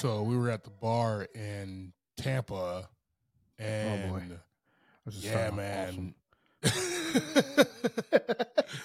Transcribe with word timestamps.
So 0.00 0.22
we 0.22 0.34
were 0.34 0.48
at 0.48 0.64
the 0.64 0.70
bar 0.70 1.28
in 1.34 1.92
Tampa, 2.16 2.88
and 3.58 4.38
This 5.04 5.16
is 5.16 5.24
yeah, 5.26 5.50
starting 5.50 5.52
off 5.52 5.56
man. 5.56 6.14
awesome. 6.64 7.66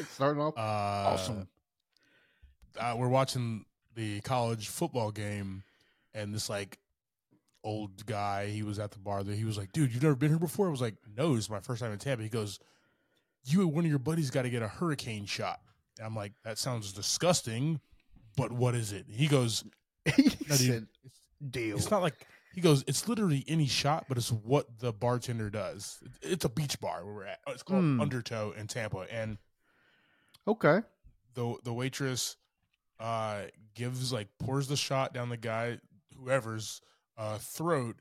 starting 0.11 0.41
off 0.41 0.57
uh, 0.57 0.59
awesome. 0.59 1.47
uh, 2.77 2.95
we're 2.97 3.07
watching 3.07 3.63
the 3.95 4.19
college 4.21 4.67
football 4.67 5.09
game, 5.11 5.63
and 6.13 6.35
this 6.35 6.49
like 6.49 6.79
old 7.63 8.05
guy, 8.05 8.47
he 8.47 8.63
was 8.63 8.77
at 8.77 8.91
the 8.91 8.99
bar. 8.99 9.23
There, 9.23 9.35
he 9.35 9.45
was 9.45 9.57
like, 9.57 9.71
"Dude, 9.71 9.93
you've 9.93 10.03
never 10.03 10.15
been 10.15 10.31
here 10.31 10.37
before?" 10.37 10.67
I 10.67 10.71
was 10.71 10.81
like, 10.81 10.95
"No, 11.15 11.33
this 11.33 11.45
is 11.45 11.49
my 11.49 11.61
first 11.61 11.81
time 11.81 11.93
in 11.93 11.97
Tampa." 11.97 12.23
He 12.23 12.29
goes, 12.29 12.59
"You 13.45 13.61
and 13.61 13.71
one 13.71 13.85
of 13.85 13.89
your 13.89 13.99
buddies 13.99 14.31
got 14.31 14.41
to 14.41 14.49
get 14.49 14.61
a 14.63 14.67
hurricane 14.67 15.25
shot." 15.25 15.61
And 15.97 16.05
I'm 16.05 16.13
like, 16.13 16.33
"That 16.43 16.57
sounds 16.57 16.91
disgusting, 16.91 17.79
but 18.35 18.51
what 18.51 18.75
is 18.75 18.91
it?" 18.91 19.05
He 19.09 19.27
goes, 19.27 19.63
he 20.15 20.23
"No, 20.23 20.29
dude, 20.29 20.57
said, 20.57 20.87
it's, 21.03 21.19
"Deal." 21.49 21.77
it's 21.77 21.91
not 21.91 22.01
like." 22.01 22.27
He 22.53 22.61
goes, 22.61 22.85
"It's 22.87 23.07
literally 23.09 23.43
any 23.49 23.67
shot, 23.67 24.05
but 24.07 24.17
it's 24.17 24.31
what 24.31 24.79
the 24.79 24.93
bartender 24.93 25.49
does. 25.49 25.99
It's 26.21 26.45
a 26.45 26.49
beach 26.49 26.79
bar 26.79 27.03
where 27.03 27.13
we're 27.13 27.25
at. 27.25 27.39
It's 27.47 27.63
called 27.63 27.81
Hmm. 27.81 27.99
Undertow 27.99 28.53
in 28.57 28.67
Tampa, 28.67 29.05
and 29.11 29.37
okay. 30.47 30.79
the 31.33 31.55
the 31.63 31.73
waitress 31.73 32.37
uh 32.99 33.41
gives 33.73 34.13
like 34.13 34.29
pours 34.39 34.67
the 34.69 34.77
shot 34.77 35.13
down 35.13 35.27
the 35.27 35.35
guy 35.35 35.77
whoever's 36.17 36.81
uh 37.17 37.37
throat 37.39 37.97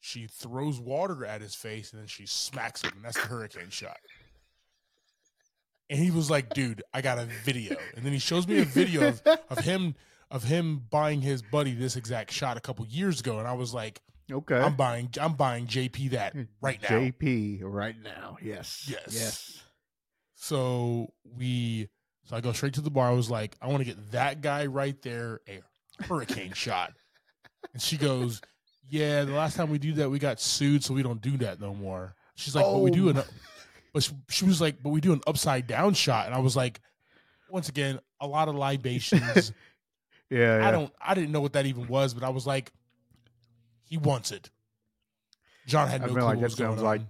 she 0.00 0.26
throws 0.26 0.80
water 0.80 1.22
at 1.26 1.42
his 1.42 1.54
face 1.54 1.92
and 1.92 2.00
then 2.00 2.06
she 2.08 2.24
smacks 2.24 2.80
him 2.80 2.92
and 2.96 3.04
that's 3.04 3.20
the 3.20 3.26
hurricane 3.26 3.68
shot 3.68 3.98
and 5.90 5.98
he 5.98 6.10
was 6.10 6.30
like 6.30 6.54
dude 6.54 6.82
i 6.94 7.02
got 7.02 7.18
a 7.18 7.26
video 7.44 7.76
and 7.94 8.06
then 8.06 8.12
he 8.14 8.18
shows 8.18 8.48
me 8.48 8.58
a 8.58 8.64
video 8.64 9.08
of, 9.08 9.22
of 9.50 9.58
him 9.58 9.94
of 10.30 10.44
him 10.44 10.82
buying 10.90 11.20
his 11.22 11.42
buddy 11.42 11.74
this 11.74 11.96
exact 11.96 12.30
shot 12.32 12.56
a 12.56 12.60
couple 12.60 12.84
years 12.86 13.20
ago 13.20 13.38
and 13.38 13.48
i 13.48 13.52
was 13.52 13.72
like 13.74 14.00
Okay. 14.30 14.58
i'm 14.58 14.74
buying 14.76 15.08
i'm 15.20 15.32
buying 15.34 15.66
jp 15.66 16.10
that 16.10 16.34
right 16.60 16.80
now 16.82 16.88
JP 16.98 17.60
right 17.62 17.96
now. 18.02 18.36
Yes. 18.42 18.86
Yes. 18.90 19.06
Yes. 19.10 19.62
So 20.34 21.12
we, 21.36 21.88
so 22.24 22.36
I 22.36 22.40
go 22.40 22.52
straight 22.52 22.74
to 22.74 22.80
the 22.80 22.90
bar. 22.90 23.08
I 23.08 23.12
was 23.12 23.30
like, 23.30 23.56
I 23.60 23.66
want 23.68 23.78
to 23.78 23.84
get 23.84 24.12
that 24.12 24.40
guy 24.40 24.66
right 24.66 25.00
there 25.02 25.40
a 25.48 25.60
hurricane 26.04 26.52
shot. 26.54 26.92
And 27.72 27.82
she 27.82 27.96
goes, 27.96 28.40
Yeah, 28.88 29.24
the 29.24 29.32
last 29.32 29.56
time 29.56 29.70
we 29.70 29.78
do 29.78 29.94
that, 29.94 30.10
we 30.10 30.18
got 30.18 30.40
sued, 30.40 30.84
so 30.84 30.94
we 30.94 31.02
don't 31.02 31.20
do 31.20 31.36
that 31.38 31.60
no 31.60 31.74
more. 31.74 32.14
She's 32.36 32.54
like, 32.54 32.64
But 32.66 32.78
we 32.78 32.90
do 32.90 33.06
Oh. 33.06 33.10
an, 33.10 33.22
but 33.92 34.02
she, 34.02 34.12
she 34.28 34.44
was 34.44 34.60
like, 34.60 34.82
But 34.82 34.90
we 34.90 35.00
do 35.00 35.12
an 35.12 35.20
upside 35.26 35.66
down 35.66 35.94
shot. 35.94 36.26
And 36.26 36.34
I 36.34 36.38
was 36.38 36.54
like, 36.54 36.80
Once 37.48 37.68
again, 37.68 37.98
a 38.20 38.26
lot 38.26 38.48
of 38.48 38.54
libations. 38.54 39.52
Yeah. 40.30 40.58
yeah. 40.58 40.68
I 40.68 40.70
don't, 40.70 40.92
I 41.00 41.14
didn't 41.14 41.32
know 41.32 41.40
what 41.40 41.54
that 41.54 41.66
even 41.66 41.88
was, 41.88 42.14
but 42.14 42.22
I 42.22 42.28
was 42.30 42.46
like, 42.46 42.72
He 43.84 43.96
wants 43.98 44.30
it. 44.32 44.50
John 45.66 45.88
had 45.88 46.02
I 46.02 46.06
no 46.06 46.12
feel 46.14 46.14
clue 46.16 46.24
like 46.24 46.36
what 46.36 46.40
that 46.40 46.46
was 46.46 46.54
going 46.54 46.70
sounds 46.72 46.82
like- 46.82 47.00
on. 47.00 47.08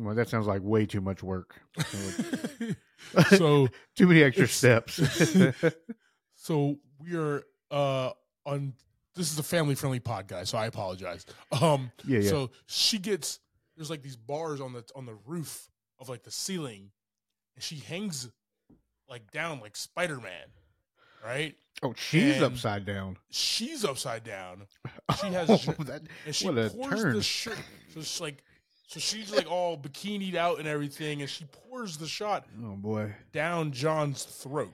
Well, 0.00 0.14
that 0.14 0.28
sounds 0.28 0.46
like 0.46 0.62
way 0.62 0.86
too 0.86 1.00
much 1.00 1.22
work. 1.24 1.60
so 3.30 3.68
too 3.96 4.06
many 4.06 4.22
extra 4.22 4.46
steps. 4.48 5.00
So 6.40 6.76
we 7.00 7.16
are 7.16 7.42
uh 7.70 8.10
on 8.46 8.72
this 9.16 9.32
is 9.32 9.38
a 9.40 9.42
family 9.42 9.74
friendly 9.74 9.98
podcast, 9.98 10.46
so 10.48 10.56
I 10.58 10.66
apologize. 10.66 11.26
Um 11.60 11.90
yeah. 12.06 12.20
Yeah. 12.20 12.28
so 12.30 12.50
she 12.66 12.98
gets 12.98 13.40
there's 13.76 13.90
like 13.90 14.02
these 14.02 14.16
bars 14.16 14.60
on 14.60 14.72
the 14.72 14.84
on 14.94 15.04
the 15.04 15.16
roof 15.26 15.68
of 15.98 16.08
like 16.08 16.22
the 16.22 16.30
ceiling 16.30 16.90
and 17.56 17.64
she 17.64 17.76
hangs 17.76 18.30
like 19.08 19.30
down 19.32 19.58
like 19.60 19.74
Spider-Man, 19.76 20.46
right? 21.24 21.54
oh, 21.82 21.94
she's 21.96 22.36
and- 22.36 22.44
upside 22.44 22.84
down. 22.84 23.16
She's 23.30 23.84
upside 23.84 24.24
down 24.24 24.62
She 25.20 25.26
has 25.28 25.48
Oh, 25.50 25.72
that, 25.84 26.02
and 26.26 26.34
she 26.34 26.46
What 26.46 26.58
a 26.58 26.70
pours 26.70 27.02
turn. 27.02 27.14
the 27.14 27.22
shirt. 27.22 27.58
So 27.94 28.00
it's 28.00 28.20
like 28.20 28.42
so 28.86 28.98
she's 29.00 29.32
like 29.34 29.50
all 29.50 29.76
bikinied 29.76 30.34
out 30.34 30.58
and 30.58 30.66
everything 30.66 31.20
and 31.20 31.28
she 31.30 31.44
pours 31.44 31.98
the 31.98 32.06
shot 32.08 32.46
oh 32.64 32.74
boy. 32.76 33.14
down 33.32 33.70
John's 33.72 34.24
throat. 34.24 34.72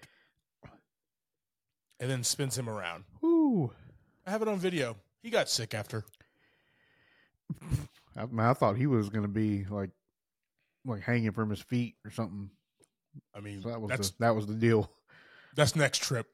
And 2.01 2.11
then 2.11 2.23
spins 2.25 2.57
him 2.59 2.69
around. 2.69 3.05
Woo. 3.21 3.71
I 4.27 4.31
have 4.31 4.43
it 4.43 4.49
on 4.49 4.59
video. 4.59 4.97
He 5.23 5.31
got 5.31 5.49
sick 5.49 5.75
after. 5.75 6.05
I, 8.17 8.27
man, 8.27 8.47
I 8.47 8.55
thought 8.55 8.77
he 8.77 8.87
was 8.87 9.09
gonna 9.09 9.29
be 9.29 9.65
like, 9.71 9.91
like 10.85 11.03
hanging 11.03 11.33
from 11.33 11.51
his 11.51 11.61
feet 11.61 11.95
or 12.05 12.11
something. 12.11 12.51
I 13.35 13.41
mean, 13.41 13.63
So 13.63 13.69
that 13.71 13.81
was 13.81 13.91
the, 14.11 14.13
that 14.21 14.35
was 14.35 14.47
the 14.47 14.55
deal. 14.55 14.91
that's 15.55 15.77
next 15.77 16.03
trip. 16.03 16.27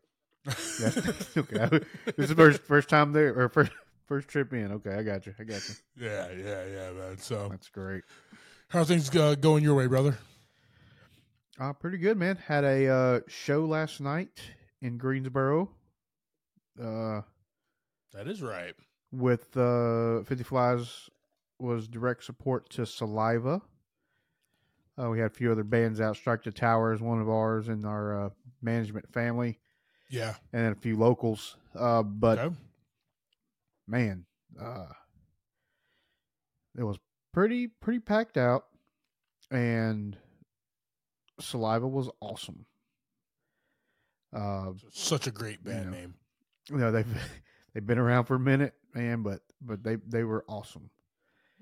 Yeah. 0.47 0.53
okay. 1.37 1.69
This 2.17 2.19
is 2.19 2.29
the 2.29 2.35
first 2.35 2.63
first 2.63 2.89
time 2.89 3.13
there 3.13 3.35
or 3.39 3.49
first 3.49 3.73
first 4.07 4.29
trip 4.29 4.53
in. 4.53 4.73
Okay, 4.73 4.95
I 4.95 5.03
got 5.03 5.27
you. 5.27 5.35
I 5.39 5.45
got 5.45 5.63
you. 5.69 5.75
yeah, 6.07 6.29
yeah, 6.33 6.65
yeah, 6.67 6.91
man. 6.93 7.19
So, 7.19 7.49
That's 7.51 7.69
great. 7.69 8.03
how 8.69 8.81
are 8.81 8.85
things 8.85 9.15
uh, 9.15 9.35
going 9.35 9.63
your 9.63 9.75
way, 9.75 9.87
brother? 9.87 10.19
Uh, 11.61 11.73
pretty 11.75 11.99
good, 11.99 12.17
man. 12.17 12.37
Had 12.37 12.65
a 12.65 12.89
uh, 12.89 13.21
show 13.29 13.65
last 13.67 14.01
night 14.01 14.41
in 14.81 14.97
Greensboro. 14.97 15.71
Uh, 16.83 17.21
That 18.15 18.27
is 18.27 18.41
right. 18.41 18.75
with 19.13 19.55
uh, 19.57 20.23
50 20.23 20.43
Flies 20.45 21.11
was 21.59 21.87
direct 21.87 22.25
support 22.25 22.71
to 22.71 22.87
Saliva. 22.87 23.61
Uh, 25.01 25.11
we 25.11 25.19
had 25.19 25.31
a 25.31 25.35
few 25.35 25.53
other 25.53 25.65
bands 25.65 26.01
out. 26.01 26.17
Strike 26.17 26.43
the 26.45 26.51
Towers, 26.51 27.03
one 27.03 27.21
of 27.21 27.29
ours 27.29 27.69
in 27.69 27.85
our 27.85 28.27
uh, 28.27 28.31
management 28.63 29.13
family, 29.13 29.59
Yeah. 30.11 30.35
and 30.53 30.65
then 30.65 30.73
a 30.73 30.77
few 30.77 30.97
locals. 30.97 31.57
Uh, 31.75 32.03
but 32.03 32.39
okay. 32.39 32.55
man, 33.87 34.25
uh, 34.61 34.87
it 36.77 36.83
was 36.85 36.99
pretty 37.33 37.69
pretty 37.69 38.01
packed 38.01 38.37
out, 38.37 38.67
and 39.51 40.17
Saliva 41.41 41.87
was 41.89 42.09
awesome. 42.21 42.67
Uh, 44.35 44.73
Such 44.93 45.27
a 45.27 45.31
great 45.31 45.63
band 45.65 45.93
Yeah. 45.93 46.01
name. 46.01 46.15
you 46.71 46.77
know 46.79 46.93
they've 46.93 47.07
they've 47.75 47.87
been 47.87 47.99
around 47.99 48.25
for 48.25 48.35
a 48.37 48.41
minute, 48.41 48.75
man, 48.95 49.23
but 49.23 49.41
but 49.61 49.83
they 49.83 49.97
they 50.07 50.25
were 50.25 50.45
awesome. 50.49 50.91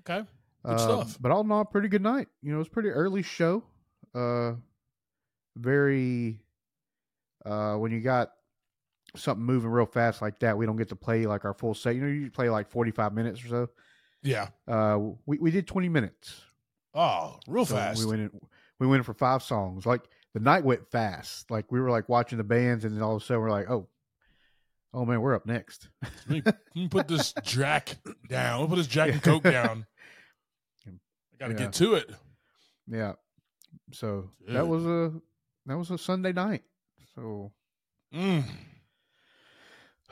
Okay. 0.00 0.26
Good 0.64 0.72
Uh, 0.72 0.78
stuff. 0.78 1.18
But 1.20 1.30
all 1.32 1.42
in 1.42 1.52
all, 1.52 1.64
pretty 1.64 1.88
good 1.88 2.02
night. 2.02 2.28
You 2.42 2.50
know, 2.50 2.56
it 2.56 2.60
was 2.60 2.68
a 2.68 2.70
pretty 2.70 2.88
early 2.90 3.22
show. 3.22 3.62
Uh, 4.14 4.54
very. 5.56 6.40
Uh, 7.46 7.76
when 7.76 7.92
you 7.92 8.00
got 8.00 8.32
something 9.16 9.44
moving 9.44 9.70
real 9.70 9.86
fast 9.86 10.20
like 10.22 10.38
that, 10.40 10.56
we 10.56 10.66
don't 10.66 10.76
get 10.76 10.88
to 10.90 10.96
play 10.96 11.26
like 11.26 11.44
our 11.44 11.54
full 11.54 11.74
set. 11.74 11.94
You 11.94 12.00
know, 12.02 12.08
you 12.08 12.30
play 12.30 12.48
like 12.50 12.70
forty 12.70 12.90
five 12.90 13.12
minutes 13.12 13.44
or 13.44 13.48
so. 13.48 13.68
Yeah. 14.22 14.48
Uh, 14.66 14.98
we 15.26 15.38
we 15.38 15.50
did 15.50 15.66
twenty 15.66 15.88
minutes. 15.88 16.40
Oh, 16.94 17.38
real 17.46 17.64
So 17.66 17.74
fast. 17.76 18.00
We 18.00 18.06
went 18.06 18.20
in. 18.22 18.40
We 18.80 18.86
went 18.86 18.98
in 19.00 19.04
for 19.04 19.14
five 19.14 19.42
songs. 19.42 19.86
Like 19.86 20.02
the 20.34 20.40
night 20.40 20.64
went 20.64 20.90
fast. 20.90 21.50
Like 21.50 21.70
we 21.72 21.80
were 21.80 21.90
like 21.90 22.08
watching 22.08 22.38
the 22.38 22.44
bands, 22.44 22.84
and 22.84 22.94
then 22.96 23.02
all 23.02 23.16
of 23.16 23.22
a 23.22 23.24
sudden 23.24 23.42
we're 23.42 23.50
like, 23.50 23.70
oh, 23.70 23.88
oh 24.94 25.04
man, 25.04 25.20
we're 25.20 25.34
up 25.34 25.46
next. 25.46 25.88
Let 26.02 26.28
me, 26.28 26.42
let 26.44 26.56
me 26.74 26.88
put 26.88 27.08
this 27.08 27.32
Jack 27.42 27.96
down. 28.28 28.60
Let 28.60 28.68
me 28.70 28.76
put 28.76 28.76
this 28.76 28.86
Jack 28.86 29.10
and 29.12 29.22
Coke 29.22 29.42
down. 29.44 29.86
I 30.86 30.90
got 31.38 31.46
to 31.48 31.52
Yeah. 31.54 31.58
get 31.58 31.72
to 31.74 31.94
it. 31.94 32.10
yeah. 32.88 33.12
So 33.92 34.30
Dude. 34.46 34.56
that 34.56 34.66
was 34.66 34.84
a 34.86 35.12
that 35.66 35.78
was 35.78 35.90
a 35.90 35.98
Sunday 35.98 36.32
night. 36.32 36.62
So 37.14 37.52
Mm, 38.14 38.42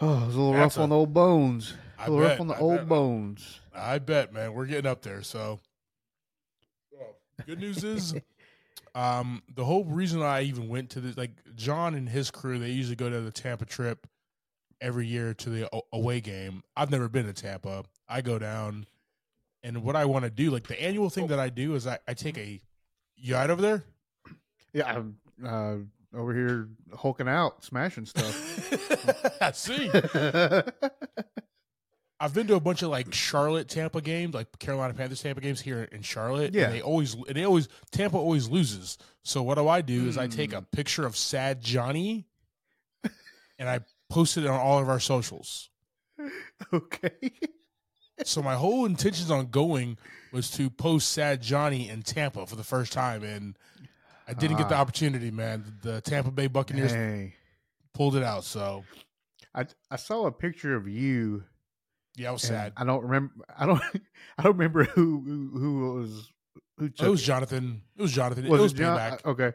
oh, 0.01 0.23
it 0.23 0.27
was 0.27 0.35
a 0.35 0.39
little 0.39 0.53
That's 0.53 0.77
rough 0.77 0.83
on 0.83 0.89
the 0.91 0.97
old 0.97 1.15
bones. 1.15 1.75
A 1.99 2.11
little 2.11 2.21
rough 2.21 2.33
bet, 2.33 2.41
on 2.41 2.47
the 2.49 2.55
I 2.55 2.59
old 2.59 2.79
bet. 2.79 2.89
bones. 2.89 3.61
I 3.75 3.99
bet, 3.99 4.33
man. 4.33 4.53
We're 4.55 4.67
getting 4.67 4.91
up 4.91 5.03
there. 5.03 5.23
So, 5.23 5.61
Well, 6.93 7.17
good 7.47 7.61
news 7.61 7.85
is, 7.85 8.15
um, 8.95 9.43
the 9.55 9.65
whole 9.65 9.85
reason 9.85 10.23
I 10.23 10.43
even 10.43 10.69
went 10.69 10.91
to 10.91 11.01
this, 11.01 11.17
like 11.17 11.33
John 11.55 11.95
and 11.95 12.09
his 12.09 12.31
crew, 12.31 12.59
they 12.59 12.71
usually 12.71 12.97
go 12.97 13.11
to 13.11 13.21
the 13.21 13.31
Tampa 13.31 13.65
trip 13.65 14.07
every 14.81 15.07
year 15.07 15.35
to 15.35 15.51
the 15.51 15.69
away 15.93 16.21
game. 16.21 16.63
I've 16.77 16.91
never 16.91 17.09
been 17.09 17.27
to 17.27 17.33
Tampa. 17.33 17.85
I 18.09 18.21
go 18.21 18.39
down, 18.39 18.87
and 19.63 19.83
what 19.83 19.97
I 19.97 20.05
want 20.05 20.25
to 20.25 20.31
do, 20.31 20.51
like 20.51 20.67
the 20.67 20.81
annual 20.81 21.11
thing 21.11 21.27
that 21.29 21.39
I 21.39 21.49
do, 21.49 21.75
is 21.75 21.87
I, 21.87 21.99
I 22.07 22.15
take 22.15 22.39
a. 22.39 22.61
You 23.17 23.35
all 23.35 23.41
right 23.41 23.51
over 23.51 23.63
there? 23.63 23.85
Yeah, 24.73 24.93
I'm 24.93 25.17
uh, 25.45 25.77
over 26.17 26.35
here 26.35 26.69
hulking 26.97 27.29
out, 27.29 27.65
smashing 27.65 28.07
stuff. 28.07 29.37
I 29.43 29.53
see. 29.53 29.91
I've 32.19 32.33
been 32.33 32.47
to 32.47 32.55
a 32.55 32.61
bunch 32.61 32.81
of 32.83 32.89
like 32.89 33.13
Charlotte 33.13 33.69
Tampa 33.69 34.01
games, 34.01 34.35
like 34.35 34.59
Carolina 34.59 34.95
Panthers 34.95 35.23
Tampa 35.23 35.43
games 35.43 35.61
here 35.61 35.83
in 35.93 36.01
Charlotte. 36.01 36.55
Yeah. 36.55 36.65
and 36.65 36.75
they 36.75 36.81
always 36.81 37.13
and 37.15 37.37
they 37.37 37.45
always 37.45 37.69
Tampa 37.91 38.17
always 38.17 38.49
loses. 38.49 38.97
So 39.23 39.43
what 39.43 39.57
do 39.57 39.69
I 39.69 39.83
do 39.83 40.09
is 40.09 40.17
I 40.17 40.27
take 40.27 40.53
a 40.55 40.59
Hmm. 40.61 40.65
picture 40.73 41.05
of 41.05 41.15
sad 41.17 41.61
Johnny, 41.61 42.27
and 43.59 43.69
I 43.69 43.81
post 44.09 44.39
it 44.39 44.47
on 44.47 44.59
all 44.59 44.79
of 44.79 44.89
our 44.89 45.01
socials. 45.01 45.69
okay. 46.73 47.33
So 48.25 48.41
my 48.43 48.55
whole 48.55 48.87
intentions 48.87 49.31
on 49.31 49.49
going 49.51 49.99
was 50.33 50.51
to 50.53 50.71
post 50.71 51.11
sad 51.11 51.43
Johnny 51.43 51.91
in 51.91 52.01
Tampa 52.03 52.47
for 52.47 52.57
the 52.57 52.65
first 52.65 52.95
time, 52.95 53.23
and 53.25 53.59
I 54.29 54.35
didn't 54.35 54.57
get 54.59 54.69
the 54.69 54.75
Ah. 54.77 54.81
opportunity. 54.81 55.31
Man, 55.31 55.79
the 55.83 56.01
Tampa 56.01 56.31
Bay 56.31 56.47
Buccaneers 56.49 56.93
Hey, 56.93 57.35
pulled 57.95 58.17
it 58.17 58.23
out. 58.23 58.45
So 58.45 58.85
I 59.55 59.67
I 59.91 59.97
saw 59.97 60.27
a 60.27 60.33
picture 60.33 60.75
of 60.75 60.89
you 60.89 61.45
Yeah, 62.17 62.31
I 62.31 62.33
was 62.33 62.43
sad. 62.43 62.73
I 62.77 62.85
don't 62.85 63.03
remember. 63.03 63.35
I 63.57 63.67
don't. 63.67 63.81
I 64.39 64.43
don't 64.43 64.57
remember 64.57 64.85
who 64.85 65.21
who, 65.21 65.59
who 65.59 65.95
was 66.01 66.33
who. 66.79 66.89
Took 66.89 67.07
it 67.07 67.11
was 67.11 67.23
Jonathan. 67.23 67.83
It 67.97 68.03
was 68.03 68.13
Jonathan. 68.13 68.49
Was 68.49 68.59
it 68.61 68.63
was 68.63 68.73
it 68.73 68.77
John? 68.77 68.99
payback. 68.99 69.13
Uh, 69.27 69.31
Okay. 69.31 69.53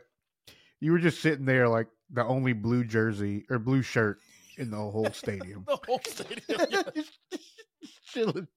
You 0.80 0.92
were 0.94 1.00
just 1.00 1.22
sitting 1.22 1.46
there 1.46 1.68
like 1.68 1.88
the 2.10 2.26
only 2.26 2.54
blue 2.54 2.84
jersey 2.84 3.46
or 3.50 3.60
blue 3.60 3.82
shirt 3.84 4.18
in 4.58 4.72
the 4.72 4.78
whole 4.78 5.10
stadium. 5.14 5.64
the 5.68 5.78
whole 5.86 6.02
stadium. 6.04 6.42
Yeah, 6.50 6.82
Just 7.82 8.06
chilling. 8.06 8.48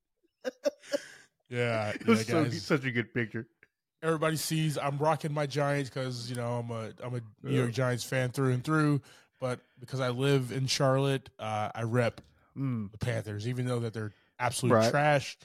yeah, 1.49 1.91
It 1.91 2.01
yeah, 2.03 2.07
was 2.09 2.27
so, 2.27 2.49
such 2.51 2.85
a 2.85 2.91
good 2.91 3.13
picture. 3.15 3.47
Everybody 4.05 4.37
sees 4.37 4.77
I'm 4.79 4.99
rocking 4.99 5.33
my 5.33 5.47
Giants 5.47 5.89
because 5.91 6.29
you 6.31 6.37
know 6.37 6.59
I'm 6.59 6.71
a 6.71 6.91
I'm 7.03 7.15
a 7.17 7.21
New. 7.43 7.57
York 7.57 7.73
Giants 7.73 8.05
fan 8.05 8.31
through 8.31 8.53
and 8.53 8.63
through. 8.63 9.01
But 9.41 9.61
because 9.81 10.01
I 10.01 10.11
live 10.11 10.53
in 10.53 10.67
Charlotte, 10.67 11.29
uh, 11.39 11.71
I 11.75 11.83
rep 11.83 12.21
Mm. 12.57 12.93
the 12.93 12.99
Panthers, 12.99 13.49
even 13.49 13.67
though 13.67 13.81
that 13.81 13.93
they're 13.95 14.13
absolute 14.39 14.75
Right. 14.75 14.91
trash. 14.91 15.37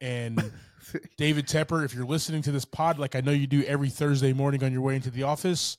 And 0.00 0.50
David 1.16 1.46
Tepper, 1.46 1.84
if 1.84 1.94
you're 1.94 2.04
listening 2.06 2.42
to 2.42 2.50
this 2.52 2.64
pod, 2.64 2.98
like 2.98 3.14
I 3.14 3.20
know 3.20 3.30
you 3.32 3.46
do 3.46 3.62
every 3.64 3.88
Thursday 3.88 4.32
morning 4.32 4.64
on 4.64 4.72
your 4.72 4.80
way 4.82 4.96
into 4.96 5.10
the 5.10 5.22
office, 5.22 5.76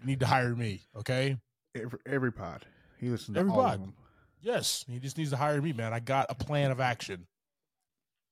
you 0.00 0.06
need 0.06 0.18
to 0.20 0.26
hire 0.26 0.54
me. 0.56 0.82
Okay. 0.96 1.36
every, 1.76 1.98
every 2.06 2.32
pod. 2.32 2.66
He 2.98 3.08
listened 3.08 3.34
to 3.36 3.40
Every 3.40 3.52
all 3.52 3.62
pod. 3.62 3.74
of 3.74 3.80
them. 3.82 3.94
Yes, 4.40 4.84
he 4.88 4.98
just 4.98 5.16
needs 5.18 5.30
to 5.30 5.36
hire 5.36 5.60
me, 5.62 5.72
man. 5.72 5.92
I 5.92 6.00
got 6.00 6.26
a 6.28 6.34
plan 6.34 6.70
of 6.70 6.80
action. 6.80 7.26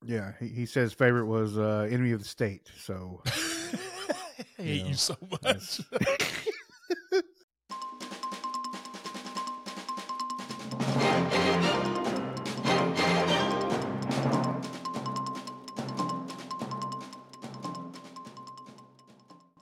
Yeah, 0.06 0.33
he, 0.39 0.49
he 0.49 0.67
says 0.67 0.93
favorite 0.93 1.27
was 1.27 1.56
uh, 1.56 1.89
enemy 1.91 2.12
of 2.12 2.21
the 2.21 2.29
state. 2.29 2.69
So 2.79 3.23
I 3.27 3.31
hate 4.62 4.83
know, 4.83 4.89
you 4.89 4.95
so 4.95 5.17
much. 5.43 5.81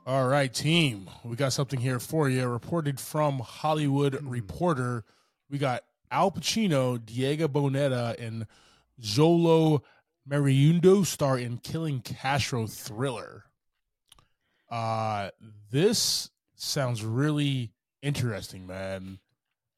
All 0.05 0.27
right, 0.27 0.53
team. 0.53 1.09
We 1.25 1.37
got 1.37 1.53
something 1.53 1.79
here 1.81 2.01
for 2.01 2.29
you. 2.29 2.47
Reported 2.49 2.99
from 2.99 3.39
Hollywood 3.39 4.15
Hmm. 4.17 4.29
Reporter. 4.29 5.05
We 5.49 5.59
got 5.59 5.85
Al 6.11 6.31
Pacino, 6.33 7.05
Diego 7.05 7.47
Boneta, 7.47 8.17
and 8.19 8.47
Xolo 9.01 9.83
Maridueña 10.29 11.05
star 11.07 11.39
in 11.39 11.59
Killing 11.59 12.01
Castro 12.01 12.67
thriller. 12.67 13.45
Uh 14.71 15.31
this 15.71 16.31
sounds 16.55 17.05
really 17.05 17.73
interesting, 18.03 18.67
man. 18.67 19.19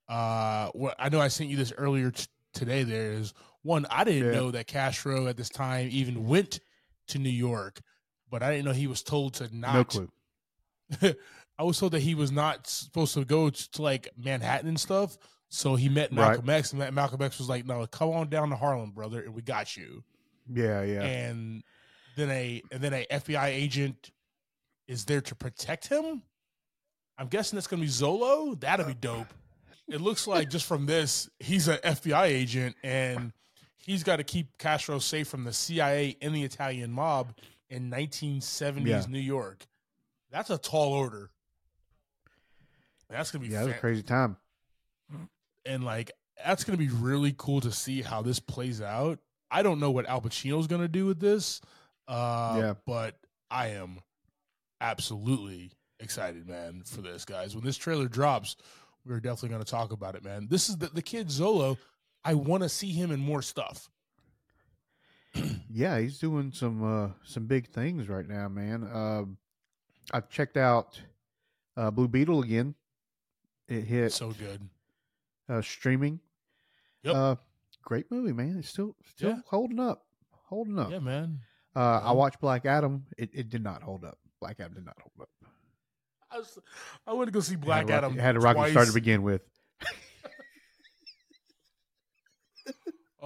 Uh 0.09 0.69
what 0.75 0.95
I 0.99 1.09
know 1.09 1.21
I 1.21 1.29
sent 1.29 1.51
you 1.51 1.57
this 1.57 1.73
earlier 1.77 2.11
t- 2.11 2.27
today 2.53 2.83
there 2.83 3.13
is 3.13 3.33
one 3.63 3.87
I 3.91 4.05
didn't 4.05 4.33
Yeah. 4.33 4.39
know 4.39 4.51
that 4.51 4.67
Castro 4.67 5.27
at 5.27 5.37
this 5.37 5.49
time 5.49 5.89
even 5.91 6.27
went 6.27 6.61
to 7.09 7.19
New 7.19 7.31
York, 7.31 7.81
but 8.31 8.43
I 8.43 8.51
didn't 8.51 8.67
know 8.67 8.73
he 8.73 8.87
was 8.87 9.03
told 9.03 9.35
to 9.35 9.57
not 9.57 9.75
no 9.75 9.85
clue. 9.85 10.11
I 11.59 11.63
was 11.63 11.79
told 11.79 11.93
that 11.93 12.01
he 12.03 12.15
was 12.15 12.33
not 12.33 12.67
supposed 12.67 13.15
to 13.15 13.25
go 13.25 13.49
to, 13.49 13.71
to, 13.73 13.83
like 13.83 14.09
Manhattan 14.17 14.69
and 14.69 14.81
stuff. 14.81 15.17
So 15.49 15.77
he 15.77 15.89
met 15.89 16.11
Right. 16.11 16.17
Malcolm 16.31 16.51
X, 16.51 16.73
and 16.73 16.81
Ma- 16.81 16.91
Malcolm 16.91 17.23
X 17.23 17.39
was 17.39 17.49
like, 17.49 17.65
"No, 17.65 17.87
come 17.87 18.11
on 18.11 18.29
down 18.29 18.51
to 18.51 18.57
Harlem, 18.57 18.91
brother, 18.91 19.23
and 19.23 19.35
we 19.35 19.41
got 19.43 19.77
you." 19.77 20.03
Yeah, 20.53 20.83
yeah. 20.83 21.03
And 21.03 21.63
then 22.17 22.31
a 22.31 22.63
and 22.71 22.81
then 22.83 22.93
a 22.93 23.07
FBI 23.11 23.47
agent 23.47 24.11
is 24.87 25.05
there 25.05 25.21
to 25.23 25.35
protect 25.35 25.89
him. 25.89 26.23
I'm 27.19 27.29
guessing 27.29 27.57
that's 27.57 27.67
gonna 27.67 27.83
be 27.83 27.89
Xolo. 27.89 28.59
That'd 28.61 28.87
be 28.87 28.95
dope. 28.95 29.33
It 29.89 30.01
looks 30.01 30.27
like 30.27 30.49
just 30.51 30.67
from 30.67 30.87
this, 30.87 31.29
he's 31.39 31.69
an 31.69 31.79
FBI 31.85 32.25
agent, 32.25 32.75
and 32.83 33.33
he's 33.77 34.03
got 34.03 34.17
to 34.17 34.25
keep 34.25 34.57
Castro 34.57 34.99
safe 34.99 35.29
from 35.29 35.45
the 35.45 35.53
CIA 35.53 36.17
and 36.23 36.35
the 36.35 36.43
Italian 36.43 36.91
mob 36.91 37.35
in 37.69 37.91
1970s 37.91 38.87
Yeah. 38.87 39.05
New 39.09 39.19
York. 39.19 39.67
That's 40.31 40.49
a 40.51 40.57
tall 40.59 40.93
order. 40.95 41.31
That's 43.11 43.31
gonna 43.31 43.45
be 43.45 43.51
yeah, 43.53 43.65
a 43.65 43.75
crazy 43.75 44.03
time. 44.03 44.37
and 45.67 45.85
like 45.85 46.11
that's 46.45 46.65
gonna 46.65 46.79
be 46.79 46.89
really 46.89 47.35
cool 47.37 47.61
to 47.61 47.71
see 47.71 48.03
how 48.03 48.23
this 48.23 48.41
plays 48.41 48.81
out. 48.81 49.19
I 49.55 49.63
don't 49.63 49.79
know 49.79 49.93
what 49.93 50.07
Al 50.07 50.21
Pacino's 50.21 50.67
gonna 50.67 50.89
do 50.89 51.07
with 51.07 51.21
this, 51.21 51.61
uh, 52.09 52.57
Yeah. 52.61 52.75
but 52.87 53.17
I 53.51 53.69
am 53.69 54.01
absolutely 54.81 55.71
excited, 56.01 56.49
man, 56.49 56.83
for 56.85 57.01
this, 57.03 57.25
guys. 57.25 57.55
When 57.55 57.65
this 57.65 57.77
trailer 57.77 58.09
drops, 58.09 58.57
we're 59.07 59.21
definitely 59.21 59.51
gonna 59.51 59.65
talk 59.65 59.93
about 59.93 60.17
it, 60.17 60.25
man. 60.25 60.49
This 60.51 60.69
is 60.69 60.77
the, 60.77 60.89
the 60.89 61.03
kid 61.03 61.29
Xolo. 61.29 61.79
I 62.25 62.35
want 62.35 62.63
to 62.65 62.69
see 62.69 62.91
him 62.91 63.13
in 63.13 63.21
more 63.21 63.43
stuff. 63.43 63.89
Yeah, 65.71 65.99
he's 65.99 66.19
doing 66.19 66.53
some 66.53 66.83
uh 66.85 67.11
some 67.25 67.47
big 67.47 67.67
things 67.69 68.09
right 68.09 68.27
now, 68.27 68.49
man. 68.49 68.85
Uh, 68.85 69.25
I've 70.13 70.29
checked 70.29 70.57
out 70.57 71.01
uh 71.77 71.91
Blue 71.91 72.07
Beetle 72.09 72.43
again. 72.43 72.75
It 73.69 73.83
hit 73.83 74.13
So 74.13 74.33
good. 74.33 74.69
uh 75.49 75.61
streaming. 75.63 76.21
Yep. 77.03 77.15
Great 77.85 78.11
movie, 78.11 78.33
man. 78.33 78.57
It's 78.59 78.69
still 78.69 78.97
still 79.15 79.31
Yeah. 79.31 79.39
holding 79.49 79.79
up. 79.81 80.05
Holding 80.47 80.79
up. 80.79 80.91
Yeah, 80.91 80.99
man. 81.01 81.41
Uh 81.77 82.01
I 82.03 82.13
watched 82.13 82.41
Black 82.41 82.65
Adam. 82.67 83.05
It, 83.19 83.31
it 83.33 83.49
did 83.51 83.63
not 83.63 83.83
hold 83.83 84.05
up. 84.05 84.19
Black 84.41 84.57
Adam 84.61 84.75
did 84.75 84.85
not 84.85 84.97
hold 85.01 85.13
up. 85.21 85.29
I, 86.31 86.39
was, 86.39 86.59
I 87.07 87.13
went 87.13 87.29
to 87.29 87.33
go 87.33 87.41
see 87.41 87.53
had 87.53 87.61
Black 87.61 87.83
rocky- 87.83 87.93
Adam. 87.93 88.19
it 88.19 88.21
had 88.23 88.37
a 88.37 88.41
rocky 88.41 88.71
start 88.71 88.89
to 88.89 88.95
begin 88.95 89.23
with. 89.23 89.43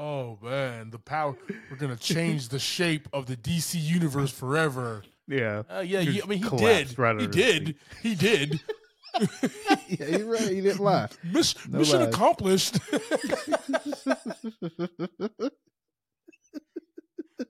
Oh 0.00 0.38
man, 0.40 0.90
the 0.90 0.98
power! 1.00 1.36
We're 1.70 1.76
gonna 1.76 1.96
change 1.96 2.50
the 2.50 2.60
shape 2.60 3.08
of 3.12 3.26
the 3.26 3.36
DC 3.36 3.74
universe 3.82 4.30
forever. 4.30 5.02
Yeah. 5.26 5.64
Uh, 5.68 5.80
yeah, 5.80 6.02
he, 6.02 6.22
I 6.22 6.26
mean, 6.26 6.40
he 6.40 6.48
did. 6.56 6.96
right 6.96 7.18
he 7.18 7.24
under 7.26 7.26
his 7.26 7.34
did. 7.34 7.74
He 8.00 8.14
did. 8.14 8.60
yeah, 9.88 10.06
you're 10.06 10.26
right. 10.30 10.40
He 10.48 10.60
didn't 10.60 10.78
lie. 10.80 11.08
Miss, 11.24 11.54
No 11.68 11.78
mission 11.78 12.00
lies. 12.00 12.08
accomplished. 12.08 12.78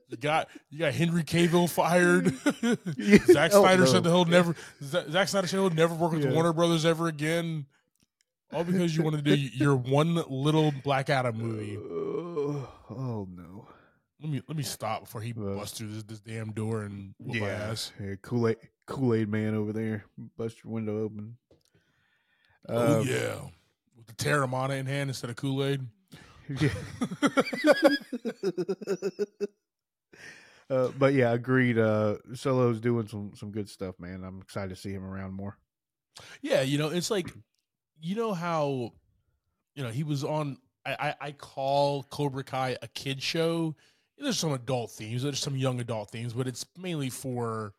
you 0.07 0.17
got 0.19 0.47
you 0.69 0.79
got 0.79 0.93
Henry 0.93 1.23
Cavill 1.23 1.69
fired. 1.69 2.27
Zack 3.31 3.51
Oh, 3.53 3.61
Snyder 3.63 3.83
no. 3.83 3.85
said 3.85 4.03
that 4.03 4.09
he'll 4.09 4.25
never. 4.25 4.55
Zack 4.83 5.27
Snyder 5.27 5.47
said 5.47 5.57
he'll 5.57 5.69
never 5.69 5.93
work 5.95 6.11
with 6.13 6.23
Yeah. 6.23 6.31
Warner 6.33 6.53
Brothers 6.53 6.85
ever 6.85 7.07
again. 7.07 7.65
All 8.51 8.63
because 8.63 8.95
you 8.97 9.03
want 9.03 9.15
to 9.15 9.21
do 9.21 9.35
your 9.35 9.75
one 9.75 10.15
little 10.27 10.73
Black 10.83 11.09
Adam 11.09 11.37
movie. 11.37 11.77
Uh, 11.77 12.65
oh 12.95 13.27
no. 13.31 13.67
Let 14.21 14.31
me 14.31 14.41
let 14.47 14.57
me 14.57 14.63
stop 14.63 15.01
before 15.01 15.21
he 15.21 15.31
Uh, 15.31 15.55
busts 15.55 15.77
through 15.77 15.89
this, 15.93 16.03
this 16.03 16.19
damn 16.19 16.51
door 16.51 16.81
and 16.81 17.13
Yeah, 17.23 17.75
yeah 18.01 18.15
Kool 18.21 18.47
Aid 18.49 18.57
Kool 18.87 19.13
Aid 19.13 19.29
man 19.29 19.53
over 19.53 19.71
there, 19.71 20.05
bust 20.37 20.63
your 20.63 20.73
window 20.73 21.03
open. 21.03 21.37
Oh 22.67 23.01
Um, 23.01 23.07
yeah, 23.07 23.35
with 23.95 24.07
the 24.07 24.13
Terramana 24.13 24.79
in 24.79 24.85
hand 24.85 25.09
instead 25.09 25.29
of 25.29 25.35
Kool 25.35 25.63
Aid. 25.63 25.81
yeah. 26.59 26.69
uh, 30.69 30.89
but 30.97 31.13
yeah, 31.13 31.33
agreed. 31.33 31.77
Uh, 31.77 32.15
Solo's 32.33 32.79
doing 32.79 33.07
some 33.07 33.31
some 33.35 33.51
good 33.51 33.69
stuff, 33.69 33.95
man. 33.99 34.23
I'm 34.23 34.41
excited 34.41 34.69
to 34.69 34.75
see 34.75 34.91
him 34.91 35.05
around 35.05 35.33
more. 35.33 35.57
Yeah, 36.41 36.61
you 36.61 36.77
know, 36.77 36.89
it's 36.89 37.11
like 37.11 37.31
you 38.01 38.15
know 38.15 38.33
how 38.33 38.93
you 39.75 39.83
know 39.83 39.89
he 39.89 40.03
was 40.03 40.23
on. 40.23 40.57
I 40.85 41.13
I, 41.21 41.27
I 41.27 41.31
call 41.31 42.03
Cobra 42.03 42.43
Kai 42.43 42.77
a 42.81 42.87
kid 42.87 43.21
show. 43.21 43.75
There's 44.17 44.37
some 44.37 44.51
adult 44.51 44.91
themes, 44.91 45.23
there's 45.23 45.39
some 45.39 45.55
young 45.55 45.79
adult 45.79 46.11
themes, 46.11 46.33
but 46.33 46.45
it's 46.45 46.65
mainly 46.77 47.09
for 47.09 47.73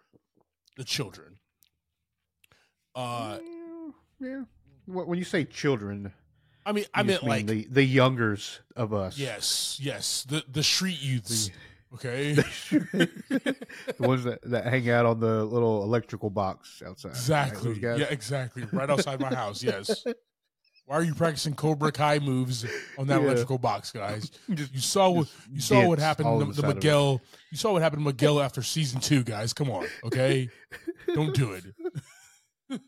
the 0.78 0.84
children. 0.84 1.36
Uh, 2.94 3.38
yeah, 4.20 4.28
yeah. 4.28 4.42
Wh- 4.90 5.08
When 5.08 5.18
you 5.18 5.24
say 5.24 5.44
children, 5.44 6.12
I 6.66 6.72
mean, 6.72 6.84
I 6.94 7.02
meant 7.02 7.22
mean 7.22 7.28
like 7.30 7.46
the 7.46 7.66
the 7.70 7.84
youngers 7.84 8.60
of 8.76 8.92
us. 8.92 9.18
yes, 9.18 9.78
yes, 9.82 10.24
the 10.28 10.44
the 10.50 10.62
street 10.62 11.00
youths. 11.00 11.48
The- 11.54 11.54
Okay, 11.92 12.34
the 12.94 13.56
ones 13.98 14.22
that, 14.22 14.38
that 14.42 14.64
hang 14.66 14.88
out 14.90 15.06
on 15.06 15.18
the 15.18 15.44
little 15.44 15.82
electrical 15.82 16.30
box 16.30 16.84
outside. 16.86 17.08
exactly. 17.10 17.74
Guys? 17.80 17.98
Yeah, 17.98 18.06
exactly. 18.10 18.62
Right 18.72 18.88
outside 18.88 19.18
my 19.18 19.34
house. 19.34 19.60
Yes. 19.60 20.04
Why 20.86 20.94
are 20.94 21.02
you 21.02 21.14
practicing 21.16 21.54
Cobra 21.54 21.90
Kai 21.90 22.20
moves 22.20 22.64
on 22.96 23.08
that 23.08 23.18
Yeah. 23.20 23.26
electrical 23.26 23.58
box, 23.58 23.90
guys? 23.90 24.30
Just- 24.54 24.72
You 24.72 24.80
saw 24.80 25.10
what 25.10 25.28
you 25.52 25.60
saw 25.60 25.84
what 25.88 25.98
happened 25.98 26.26
to 26.26 26.30
over 26.30 26.44
the, 26.44 26.50
the 26.52 26.54
side 26.62 26.64
of 26.64 26.70
it. 26.70 26.74
Miguel. 26.76 27.20
You 27.50 27.56
saw 27.58 27.72
what 27.72 27.82
happened 27.82 28.02
to 28.02 28.06
Miguel 28.06 28.40
after 28.40 28.62
season 28.62 29.00
two, 29.00 29.24
guys. 29.24 29.52
Come 29.52 29.68
on, 29.72 29.84
okay? 30.04 30.48
Don't 31.12 31.34
do 31.34 31.54
it. 31.54 32.80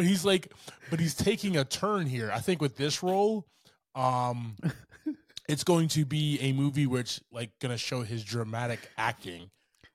But 0.00 0.06
he's 0.06 0.24
like, 0.24 0.50
but 0.88 0.98
he's 0.98 1.14
taking 1.14 1.58
a 1.58 1.64
turn 1.64 2.06
here. 2.06 2.30
I 2.32 2.38
think 2.38 2.62
with 2.62 2.74
this 2.78 3.02
role, 3.02 3.46
um, 3.94 4.56
it's 5.48 5.62
going 5.62 5.88
to 5.88 6.06
be 6.06 6.38
a 6.40 6.54
movie 6.54 6.86
which 6.86 7.20
like 7.30 7.50
gonna 7.60 7.76
show 7.76 8.00
his 8.00 8.24
dramatic 8.24 8.80
acting, 8.96 9.50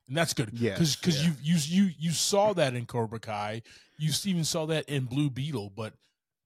and 0.08 0.16
that's 0.16 0.36
good. 0.36 0.52
Yes, 0.54 0.96
because 0.96 1.26
yeah. 1.26 1.32
you 1.42 1.56
you 1.56 1.86
you 1.86 1.92
you 1.98 2.12
saw 2.12 2.54
that 2.54 2.76
in 2.76 2.86
Cobra 2.86 3.20
Kai. 3.20 3.64
You 3.98 4.12
even 4.26 4.44
saw 4.44 4.68
that 4.68 4.88
in 4.88 5.06
Blue 5.06 5.32
Beetle, 5.32 5.72
but 5.76 5.94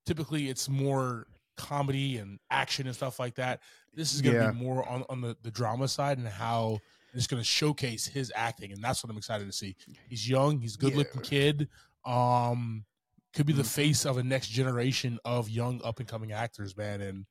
typically 0.06 0.48
it's 0.48 0.70
more 0.70 1.28
comedy 1.58 2.16
and 2.16 2.40
action 2.50 2.88
and 2.88 2.96
stuff 2.96 3.20
like 3.20 3.36
that. 3.36 3.60
This 3.94 4.14
is 4.14 4.22
going 4.22 4.38
to 4.38 4.42
Yeah. 4.46 4.52
be 4.52 4.58
more 4.58 4.88
on, 4.88 5.04
on 5.10 5.20
the, 5.20 5.36
the 5.42 5.52
drama 5.52 5.90
side 5.90 6.18
and 6.18 6.28
how 6.30 6.80
it's 7.14 7.28
going 7.28 7.42
to 7.42 7.46
showcase 7.46 8.06
his 8.06 8.32
acting, 8.34 8.72
and 8.72 8.82
that's 8.82 9.04
what 9.04 9.12
I'm 9.12 9.18
excited 9.18 9.48
to 9.48 9.52
see. 9.52 9.76
He's 10.08 10.30
young, 10.30 10.62
he's 10.62 10.76
a 10.76 10.78
good 10.78 10.96
looking 10.96 11.20
Yeah. 11.24 11.30
kid. 11.30 11.68
Um, 12.06 12.86
could 13.34 13.46
be 13.46 13.54
the 13.54 13.64
Mhm. 13.64 13.74
face 13.74 14.06
of 14.06 14.18
a 14.18 14.24
next 14.24 14.48
generation 14.50 15.20
of 15.24 15.50
young 15.50 15.82
up 15.84 16.00
and 16.00 16.08
coming 16.08 16.32
actors, 16.32 16.76
man. 16.76 17.02
And 17.02 17.26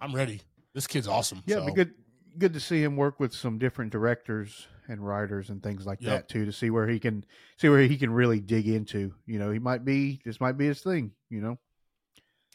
I'm 0.00 0.14
ready. 0.14 0.40
This 0.72 0.86
kid's 0.86 1.06
awesome. 1.08 1.42
Yeah, 1.46 1.56
so. 1.56 1.66
be 1.66 1.72
good 1.72 1.94
good 2.36 2.52
to 2.52 2.58
see 2.58 2.82
him 2.82 2.96
work 2.96 3.20
with 3.20 3.32
some 3.32 3.58
different 3.60 3.92
directors 3.92 4.66
and 4.88 5.06
writers 5.06 5.50
and 5.50 5.62
things 5.62 5.86
like 5.86 6.00
Yep. 6.00 6.10
that 6.10 6.28
too 6.28 6.44
to 6.44 6.52
see 6.52 6.68
where 6.68 6.88
he 6.88 6.98
can 6.98 7.24
see 7.58 7.68
where 7.68 7.82
he 7.82 7.96
can 7.96 8.10
really 8.12 8.40
dig 8.40 8.66
into. 8.66 9.14
You 9.24 9.38
know, 9.38 9.52
he 9.52 9.60
might 9.60 9.84
be 9.84 10.20
this 10.24 10.40
might 10.40 10.58
be 10.58 10.66
his 10.66 10.82
thing, 10.82 11.14
you 11.30 11.40
know. 11.40 11.58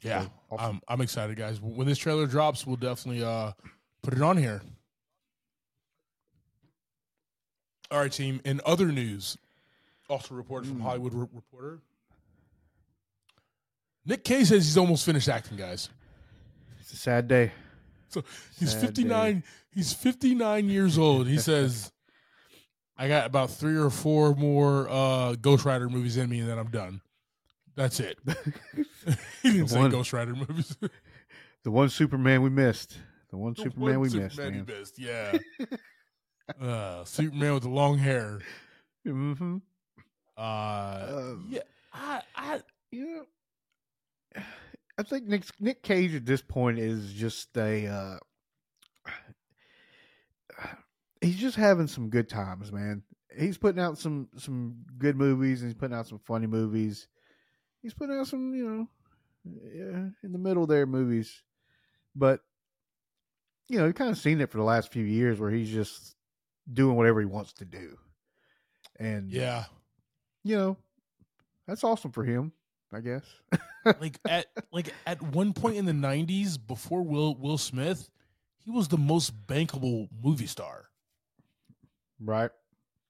Yeah, 0.01 0.23
So, 0.23 0.31
awesome. 0.51 0.75
I'm 0.75 0.81
I'm 0.95 1.01
excited, 1.01 1.37
guys. 1.37 1.61
When 1.61 1.87
this 1.87 1.97
trailer 1.97 2.27
drops, 2.27 2.67
we'll 2.67 2.75
definitely 2.75 3.23
uh 3.23 3.53
put 4.01 4.13
it 4.13 4.21
on 4.21 4.35
here. 4.35 4.61
All 7.91 7.99
right, 7.99 8.11
team. 8.11 8.39
In 8.45 8.61
other 8.65 8.91
news, 8.91 9.37
also 10.09 10.35
reported 10.35 10.67
from 10.67 10.79
Mm. 10.79 10.83
Hollywood 10.83 11.13
Re- 11.13 11.27
Reporter, 11.33 11.79
Nick 14.09 14.23
Cage 14.23 14.47
says 14.47 14.65
he's 14.65 14.77
almost 14.77 15.05
finished 15.05 15.29
acting, 15.29 15.55
guys. 15.55 15.87
It's 16.79 16.91
a 16.93 16.97
sad 16.97 17.27
day. 17.27 17.51
So 18.07 18.23
he's 18.57 18.71
Sad 18.71 18.81
59. 18.81 19.43
He's 19.71 19.93
59 19.93 20.67
years 20.67 20.97
old. 20.97 21.27
He 21.27 21.37
says, 21.37 21.91
"I 22.97 23.07
got 23.07 23.27
about 23.27 23.51
three 23.51 23.77
or 23.77 23.91
four 23.91 24.33
more 24.33 24.89
uh 24.89 25.35
Ghost 25.35 25.63
Rider 25.63 25.89
movies 25.89 26.17
in 26.17 26.27
me, 26.27 26.39
and 26.39 26.49
then 26.49 26.57
I'm 26.57 26.71
done. 26.71 27.01
That's 27.75 27.99
it." 27.99 28.17
he 29.43 29.51
didn't 29.51 29.67
say 29.67 29.77
One- 29.79 29.91
Ghost 29.91 30.11
Rider 30.11 30.33
movies. 30.35 30.75
The 31.63 31.71
one 31.71 31.89
Superman 31.89 32.41
we 32.41 32.49
missed. 32.49 32.97
The 33.31 33.37
one 33.37 33.53
The 33.53 33.63
Superman 33.63 33.99
one 33.99 34.09
we 34.09 34.17
missed, 34.17 34.37
man. 34.37 34.65
missed, 34.65 34.97
Yeah. 34.97 35.37
uh, 36.59 37.03
Superman 37.03 37.53
with 37.55 37.63
the 37.63 37.69
long 37.69 37.97
hair. 37.97 38.39
Mm-hmm. 39.05 39.57
Uh, 40.37 41.05
Um, 41.09 41.47
yeah, 41.49 41.59
I, 41.93 42.21
I, 42.33 42.61
Yeah. 42.91 43.23
I 44.35 45.03
think 45.03 45.25
Nick 45.25 45.43
Nick 45.59 45.83
Cage 45.83 46.15
at 46.15 46.25
this 46.25 46.41
point 46.41 46.79
is 46.79 47.13
just 47.13 47.55
a 47.57 47.87
uh 47.87 48.17
he's 51.21 51.37
just 51.37 51.55
having 51.55 51.87
some 51.87 52.09
good 52.09 52.29
times, 52.29 52.71
man. 52.71 53.03
He's 53.37 53.57
putting 53.57 53.81
out 53.81 53.97
some 53.97 54.29
some 54.37 54.77
good 54.97 55.15
movies 55.15 55.61
and 55.61 55.69
he's 55.69 55.79
putting 55.79 55.95
out 55.95 56.07
some 56.07 56.19
funny 56.19 56.47
movies. 56.47 57.07
He's 57.81 57.93
putting 57.93 58.17
out 58.17 58.27
some, 58.27 58.53
you 58.53 58.69
know, 58.69 58.87
yeah, 59.45 60.09
in 60.23 60.31
the 60.31 60.37
middle 60.37 60.67
there 60.67 60.85
movies. 60.85 61.43
But 62.15 62.41
you 63.69 63.77
know, 63.77 63.85
you've 63.85 63.95
kind 63.95 64.09
of 64.09 64.17
seen 64.17 64.41
it 64.41 64.51
for 64.51 64.57
the 64.57 64.63
last 64.63 64.91
few 64.91 65.05
years 65.05 65.39
where 65.39 65.51
he's 65.51 65.69
just 65.69 66.15
doing 66.71 66.97
whatever 66.97 67.19
he 67.19 67.25
wants 67.25 67.53
to 67.53 67.65
do. 67.65 67.97
And 68.99 69.31
yeah. 69.31 69.65
you 70.43 70.57
know, 70.57 70.77
that's 71.67 71.83
awesome 71.83 72.11
for 72.11 72.23
him, 72.23 72.51
I 72.91 72.99
guess. 72.99 73.23
Like 73.85 74.19
at 74.27 74.47
like 74.71 74.93
at 75.05 75.21
one 75.21 75.53
point 75.53 75.77
in 75.77 75.85
the 75.85 75.91
'90s, 75.93 76.57
before 76.65 77.01
Will 77.03 77.35
Will 77.35 77.57
Smith, 77.57 78.09
he 78.57 78.69
was 78.71 78.87
the 78.89 78.97
most 78.97 79.33
bankable 79.47 80.09
movie 80.23 80.47
star. 80.47 80.89
right? 82.19 82.51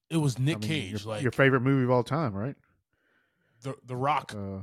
It 0.10 0.18
was 0.18 0.40
Nick 0.40 0.58
I 0.58 0.60
mean, 0.60 0.68
Cage, 0.70 0.92
your, 1.06 1.14
like 1.14 1.22
your 1.24 1.32
favorite 1.32 1.62
movie 1.62 1.84
of 1.84 1.92
all 1.92 2.04
time, 2.04 2.34
right? 2.34 2.56
the 3.64 3.76
the 3.86 3.96
Rock. 3.96 4.34
Uh, 4.36 4.62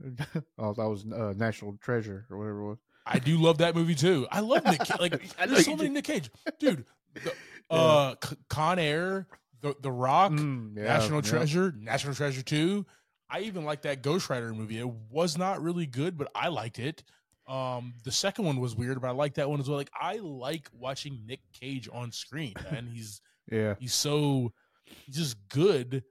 oh, 0.58 0.72
that 0.74 0.88
was 0.88 1.04
uh, 1.12 1.34
National 1.36 1.76
Treasure 1.80 2.26
or 2.30 2.38
whatever 2.38 2.60
it 2.60 2.68
was. 2.68 2.78
I 3.06 3.18
do 3.18 3.36
love 3.38 3.58
that 3.58 3.74
movie 3.74 3.94
too. 3.94 4.26
I 4.30 4.40
love 4.40 4.64
Nick. 4.64 4.80
Cage. 4.80 5.00
Like 5.00 5.36
there's 5.48 5.64
so 5.64 5.76
many. 5.76 5.88
Nick 5.88 6.04
Cage, 6.04 6.30
dude. 6.58 6.84
The, 7.14 7.32
uh, 7.70 8.14
C- 8.22 8.36
Con 8.48 8.78
Air, 8.78 9.26
the 9.60 9.74
the 9.80 9.90
Rock, 9.90 10.32
Mm, 10.32 10.76
yeah, 10.76 10.84
National 10.84 11.22
yeah. 11.24 11.30
Treasure, 11.30 11.74
National 11.78 12.14
Treasure 12.14 12.42
Two. 12.42 12.86
I 13.30 13.40
even 13.40 13.64
like 13.64 13.82
that 13.82 14.02
Ghost 14.02 14.30
Rider 14.30 14.52
movie. 14.54 14.78
It 14.78 14.88
was 14.88 15.36
not 15.36 15.62
really 15.62 15.86
good, 15.86 16.16
but 16.16 16.28
I 16.34 16.48
liked 16.48 16.78
it. 16.78 17.02
Um, 17.46 17.94
the 18.04 18.12
second 18.12 18.44
one 18.44 18.60
was 18.60 18.76
weird, 18.76 19.00
but 19.00 19.08
I 19.08 19.12
like 19.12 19.34
that 19.34 19.48
one 19.48 19.60
as 19.60 19.68
well. 19.68 19.78
Like 19.78 19.90
I 19.98 20.16
like 20.16 20.68
watching 20.72 21.20
Nick 21.26 21.40
Cage 21.58 21.88
on 21.92 22.12
screen, 22.12 22.54
and 22.70 22.88
he's 22.88 23.20
Yeah, 23.50 23.74
he's 23.78 23.94
so 23.94 24.52
he's 24.84 25.16
just 25.16 25.48
good. 25.48 26.04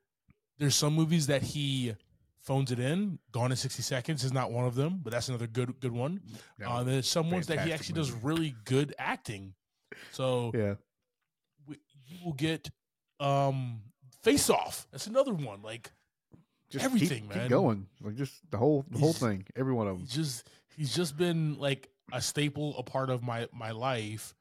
There's 0.58 0.76
some 0.76 0.94
movies 0.94 1.28
that 1.28 1.44
he 1.44 1.96
phones 2.40 2.72
it 2.72 2.80
in. 2.80 3.20
Gone 3.32 3.52
in 3.52 3.58
60 3.58 3.84
Seconds 3.84 4.24
is 4.24 4.34
not 4.34 4.52
one 4.52 4.66
of 4.66 4.74
them, 4.74 5.02
but 5.04 5.12
that's 5.12 5.30
another 5.30 5.48
good 5.48 5.80
good 5.80 5.92
one. 5.92 6.22
That 6.58 6.70
Uh, 6.70 6.84
there's 6.84 7.08
some 7.08 7.30
ones 7.30 7.48
that 7.48 7.60
he 7.62 7.74
actually 7.74 7.96
does 7.96 8.12
really 8.12 8.56
good 8.66 8.96
acting. 8.98 9.54
So 10.12 10.52
yeah, 10.56 10.76
we, 11.68 11.78
you 12.08 12.18
will 12.26 12.34
get 12.34 12.70
um 13.20 13.82
Face 14.24 14.50
Off. 14.50 14.88
That's 14.92 15.08
another 15.08 15.34
one. 15.34 15.62
Like 15.62 15.92
just 16.70 16.84
Everything, 16.86 17.24
keep, 17.24 17.30
man. 17.30 17.40
Keep 17.44 17.50
going, 17.50 17.88
like 18.02 18.16
just 18.16 18.34
the 18.52 18.58
whole 18.58 18.86
the 18.90 19.00
whole 19.00 19.14
thing, 19.14 19.46
every 19.56 19.74
one 19.74 19.88
of 19.88 19.98
them. 19.98 20.08
just 20.08 20.50
he's 20.76 20.94
just 20.96 21.18
been 21.18 21.58
like 21.60 21.90
a 22.12 22.22
staple, 22.22 22.78
a 22.78 22.84
part 22.84 23.10
of 23.10 23.24
my 23.24 23.48
my 23.54 23.72
life, 23.72 24.36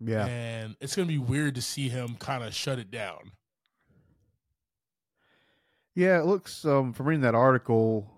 Yeah, 0.00 0.26
and 0.26 0.76
it's 0.80 0.96
gonna 0.96 1.08
be 1.08 1.18
weird 1.18 1.54
to 1.56 1.62
see 1.62 1.88
him 1.88 2.16
kind 2.18 2.42
of 2.44 2.54
shut 2.54 2.78
it 2.78 2.90
down. 2.90 3.32
yeah. 5.94 6.18
It 6.20 6.26
looks 6.26 6.64
um 6.64 6.92
from 6.92 7.06
reading 7.06 7.22
that 7.22 7.34
article, 7.34 8.10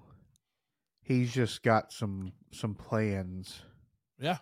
he's 1.03 1.33
just 1.33 1.63
got 1.63 1.93
some 1.93 2.33
some 2.53 2.75
plans 2.75 3.61
Yeah, 4.21 4.39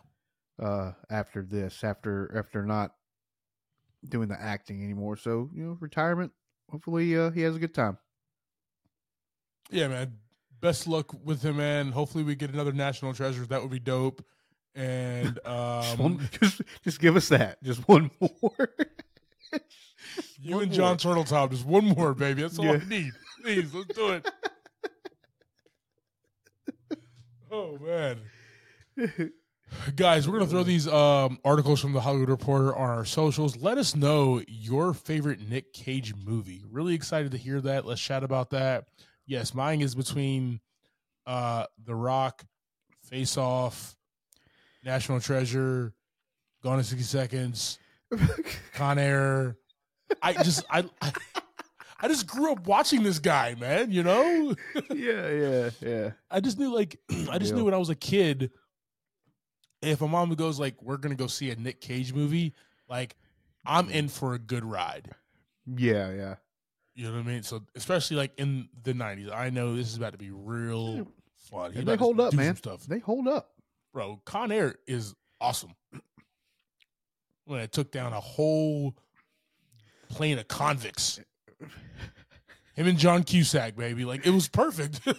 uh 0.63 0.93
after 1.11 1.43
this, 1.43 1.83
after 1.85 2.33
after 2.37 2.65
not 2.65 2.93
doing 4.09 4.29
the 4.29 4.41
acting 4.41 4.85
anymore. 4.85 5.17
So 5.17 5.51
you 5.53 5.65
know, 5.65 5.77
retirement. 5.81 6.33
Hopefully, 6.71 7.17
uh, 7.17 7.31
he 7.31 7.43
has 7.43 7.55
a 7.55 7.61
good 7.61 7.75
time. 7.75 7.97
Yeah, 9.71 9.89
man. 9.89 10.13
Best 10.61 10.87
luck 10.87 11.13
with 11.25 11.43
him, 11.43 11.59
man. 11.59 11.93
Hopefully, 11.93 12.25
we 12.25 12.35
get 12.35 12.51
another 12.53 12.73
National 12.73 13.13
Treasure. 13.13 13.45
That 13.47 13.63
would 13.63 13.71
be 13.71 13.79
dope. 13.79 14.25
And 14.75 15.35
Just, 15.47 15.47
um, 15.47 15.99
one, 15.99 16.29
just 16.41 16.63
just 16.85 17.01
give 17.01 17.17
us 17.17 17.29
that. 17.29 17.63
Just 17.63 17.87
one 17.89 18.11
more. 18.21 18.69
you 20.41 20.55
one 20.55 20.65
and 20.65 20.73
John 20.73 20.99
more. 21.03 21.17
Turteltaub, 21.17 21.51
just 21.51 21.65
one 21.65 21.85
more, 21.87 22.15
baby. 22.15 22.43
That's 22.43 22.59
all 22.59 22.67
Yeah. 22.67 22.81
I 22.85 22.89
need. 22.89 23.13
Please, 23.43 23.73
let's 23.73 23.95
do 23.95 24.11
it. 24.11 24.31
oh 27.51 27.79
man. 27.79 28.21
Guys, 29.95 30.29
we're 30.29 30.39
gonna 30.39 30.51
throw 30.51 30.63
these 30.63 30.87
um, 30.89 31.39
articles 31.45 31.81
from 31.81 31.93
the 31.93 32.01
Hollywood 32.01 32.29
Reporter 32.29 32.75
on 32.75 32.91
our 32.91 33.05
socials. 33.05 33.57
Let 33.57 33.79
us 33.79 33.95
know 33.97 34.43
your 34.47 34.95
favorite 34.95 35.41
Nick 35.41 35.73
Cage 35.73 36.15
movie. 36.15 36.63
Really 36.71 36.95
excited 36.95 37.33
to 37.33 37.39
hear 37.39 37.61
that. 37.63 37.85
Let's 37.87 38.01
chat 38.01 38.23
about 38.25 38.51
that. 38.51 38.87
Yes, 39.27 39.55
mine 39.55 39.81
is 39.81 39.95
between 39.95 40.61
uh, 41.27 41.67
The 41.85 41.95
Rock, 41.95 42.45
Face 43.03 43.37
Off, 43.37 43.97
National 44.85 45.21
Treasure, 45.21 45.93
Gone 46.63 46.79
in 46.79 46.85
sixty 46.85 47.05
seconds, 47.05 47.79
Con 48.75 48.99
Air. 48.99 49.57
I 50.23 50.33
just 50.33 50.65
I, 50.71 50.85
I 51.01 51.13
I 52.01 52.09
just 52.09 52.27
grew 52.27 52.53
up 52.53 52.67
watching 52.67 53.03
this 53.03 53.19
guy, 53.19 53.55
man. 53.59 53.91
You 53.91 54.03
know. 54.03 54.55
yeah, 54.95 55.31
yeah, 55.31 55.71
yeah. 55.81 56.11
I 56.31 56.41
just 56.41 56.59
knew 56.59 56.75
like 56.75 56.99
I 57.31 57.39
just 57.39 57.55
knew 57.55 57.65
when 57.65 57.75
I 57.75 57.79
was 57.79 57.91
a 57.91 57.95
kid, 57.95 58.51
if 59.83 60.01
my 60.01 60.07
mom 60.07 60.35
goes 60.35 60.61
like, 60.61 60.81
"We're 60.83 60.99
gonna 60.99 61.15
go 61.15 61.27
see 61.27 61.51
a 61.51 61.57
Nick 61.57 61.81
Cage 61.81 62.13
movie," 62.13 62.55
like 62.89 63.17
I'm 63.65 63.89
in 63.91 64.09
for 64.09 64.35
a 64.35 64.39
good 64.39 64.65
ride. 64.65 65.11
Yeah, 65.67 66.13
yeah. 66.13 66.35
You 66.97 67.05
know 67.05 67.13
what 67.13 67.21
I 67.21 67.23
mean? 67.25 67.43
So 67.43 67.63
especially 67.75 68.17
like 68.17 68.33
in 68.39 68.69
the 68.83 68.95
'90s, 68.95 69.31
I 69.33 69.51
know 69.51 69.77
this 69.77 69.87
is 69.89 69.97
about 69.97 70.13
to 70.13 70.19
be 70.19 70.31
real 70.31 71.07
fun. 71.37 71.73
They 71.75 71.97
hold 71.97 72.19
up, 72.21 72.33
man. 72.33 72.57
Stuff, 72.57 72.87
They 72.87 72.99
hold 73.01 73.29
up. 73.29 73.51
bro. 73.93 74.21
Con 74.25 74.51
Air 74.51 74.77
is 74.87 75.15
awesome. 75.41 75.75
When 77.45 77.61
it 77.61 77.71
took 77.71 77.93
down 77.93 78.13
a 78.15 78.21
whole 78.21 78.97
plane 80.09 80.39
of 80.39 80.49
convicts. 80.49 81.21
Him 82.75 82.87
and 82.87 82.99
John 82.99 83.23
Cusack, 83.25 83.77
baby. 83.77 84.05
Like 84.07 84.27
it 84.27 84.31
was 84.31 84.49
perfect. 84.49 85.01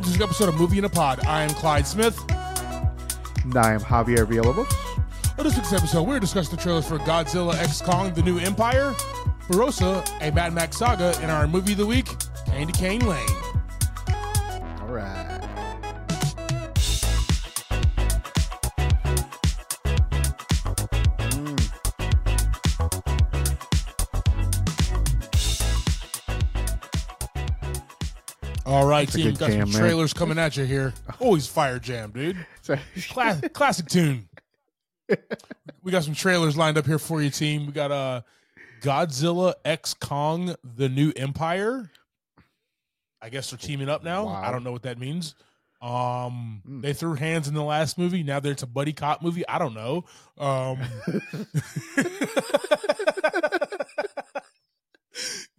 Welcome 0.00 0.14
to 0.14 0.18
this 0.18 0.28
episode 0.28 0.48
of 0.48 0.58
Movie 0.58 0.78
in 0.78 0.86
a 0.86 0.88
Pod. 0.88 1.26
I 1.26 1.42
am 1.42 1.50
Clyde 1.50 1.86
Smith. 1.86 2.18
And 2.30 3.54
I 3.54 3.74
am 3.74 3.80
Javier 3.80 4.24
Villalobos. 4.24 4.72
On 5.38 5.44
this 5.44 5.54
week's 5.54 5.74
episode, 5.74 6.04
we're 6.04 6.18
discussing 6.18 6.56
the 6.56 6.62
trailers 6.62 6.88
for 6.88 6.96
Godzilla 7.00 7.54
X 7.56 7.82
Kong 7.82 8.14
The 8.14 8.22
New 8.22 8.38
Empire, 8.38 8.94
Barossa, 9.46 10.02
a 10.22 10.32
Mad 10.32 10.54
Max 10.54 10.78
saga, 10.78 11.14
and 11.20 11.30
our 11.30 11.46
movie 11.46 11.72
of 11.72 11.78
the 11.78 11.86
week, 11.86 12.08
Candy 12.46 12.72
Cane 12.72 13.06
Lane. 13.06 13.28
Right, 29.00 29.06
That's 29.08 29.16
team. 29.16 29.34
Got 29.34 29.50
jam, 29.50 29.60
some 29.66 29.72
man. 29.72 29.80
trailers 29.80 30.12
coming 30.12 30.38
at 30.38 30.56
you 30.56 30.64
here. 30.64 30.92
Always 31.18 31.46
fire 31.46 31.78
jam, 31.78 32.10
dude. 32.12 32.36
Classic 33.52 33.86
tune. 33.86 34.28
we 35.82 35.90
got 35.92 36.04
some 36.04 36.14
trailers 36.14 36.56
lined 36.56 36.78
up 36.78 36.86
here 36.86 36.98
for 36.98 37.20
you, 37.22 37.30
team. 37.30 37.66
We 37.66 37.72
got 37.72 37.90
uh, 37.90 38.20
Godzilla 38.82 39.54
X 39.64 39.94
Kong: 39.94 40.54
The 40.76 40.88
New 40.88 41.12
Empire. 41.16 41.90
I 43.22 43.28
guess 43.28 43.50
they're 43.50 43.58
teaming 43.58 43.88
up 43.88 44.02
now. 44.04 44.26
Wow. 44.26 44.42
I 44.42 44.50
don't 44.50 44.64
know 44.64 44.72
what 44.72 44.82
that 44.82 44.98
means. 44.98 45.34
Um, 45.82 46.62
Mm. 46.68 46.82
they 46.82 46.92
threw 46.92 47.14
hands 47.14 47.48
in 47.48 47.54
the 47.54 47.62
last 47.62 47.96
movie. 47.98 48.22
Now 48.22 48.38
that 48.40 48.50
it's 48.50 48.62
a 48.62 48.66
buddy 48.66 48.92
cop 48.92 49.22
movie. 49.22 49.46
I 49.48 49.58
don't 49.58 49.74
know. 49.74 50.04
Um, 50.38 50.78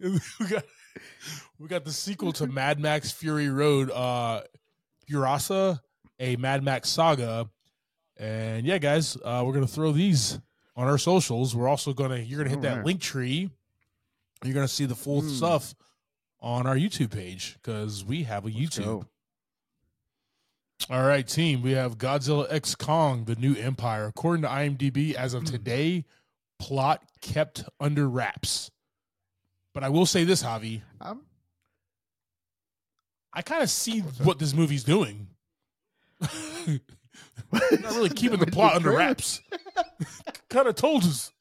we 0.00 0.46
got 0.48 0.64
we 1.58 1.68
got 1.68 1.84
the 1.84 1.92
sequel 1.92 2.32
to 2.34 2.46
Mad 2.46 2.78
Max 2.80 3.10
Fury 3.12 3.48
Road, 3.48 3.90
uh, 3.90 4.42
Furasa, 5.10 5.80
a 6.18 6.36
Mad 6.36 6.62
Max 6.62 6.88
saga, 6.88 7.48
and 8.16 8.66
yeah, 8.66 8.78
guys, 8.78 9.16
uh, 9.24 9.42
we're 9.44 9.52
gonna 9.54 9.66
throw 9.66 9.92
these 9.92 10.38
on 10.76 10.88
our 10.88 10.98
socials. 10.98 11.54
We're 11.54 11.68
also 11.68 11.92
gonna 11.92 12.18
you're 12.18 12.38
gonna 12.38 12.50
hit 12.50 12.62
that 12.62 12.70
Alright. 12.72 12.86
link 12.86 13.00
tree. 13.00 13.50
You're 14.44 14.54
gonna 14.54 14.68
see 14.68 14.86
the 14.86 14.94
full 14.94 15.20
Hmm. 15.22 15.28
stuff 15.28 15.74
on 16.40 16.66
our 16.66 16.74
YouTube 16.76 17.10
page 17.12 17.54
because 17.62 18.04
we 18.04 18.24
have 18.24 18.44
a 18.44 18.48
let's 18.48 18.56
YouTube. 18.78 18.84
go. 18.84 19.04
All 20.90 21.04
right, 21.06 21.26
team. 21.26 21.62
We 21.62 21.72
have 21.72 21.96
Godzilla 21.96 22.46
X 22.52 22.74
Kong: 22.74 23.24
The 23.26 23.36
New 23.36 23.54
Empire. 23.54 24.06
According 24.06 24.42
to 24.42 24.48
IMDb, 24.48 25.14
as 25.14 25.32
of 25.32 25.44
today, 25.44 26.04
plot 26.58 27.04
kept 27.20 27.62
under 27.78 28.08
wraps. 28.08 28.71
But 29.74 29.84
I 29.84 29.88
will 29.88 30.06
say 30.06 30.24
this, 30.24 30.42
Javi. 30.42 30.82
I'm, 31.00 31.20
I 33.32 33.42
kind 33.42 33.62
of 33.62 33.70
see 33.70 34.00
what 34.00 34.38
this 34.38 34.52
movie's 34.54 34.84
doing. 34.84 35.28
Not 36.20 37.94
really 37.94 38.10
keeping 38.10 38.38
the 38.38 38.46
plot 38.52 38.74
under 38.76 38.90
wraps. 38.92 39.40
kind 40.48 40.68
of 40.68 40.74
told 40.74 41.04
us. 41.04 41.32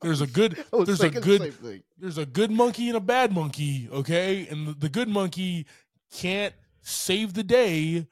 There's 0.00 0.20
a 0.20 0.26
good. 0.26 0.62
There's 0.72 1.00
a 1.02 1.10
good. 1.10 1.54
There's 1.98 2.18
a 2.18 2.26
good 2.26 2.50
monkey 2.50 2.88
and 2.88 2.96
a 2.96 3.00
bad 3.00 3.32
monkey. 3.32 3.88
Okay, 3.92 4.46
and 4.48 4.68
the, 4.68 4.72
the 4.74 4.88
good 4.88 5.08
monkey 5.08 5.66
can't 6.12 6.54
save 6.82 7.34
the 7.34 7.42
day 7.42 8.06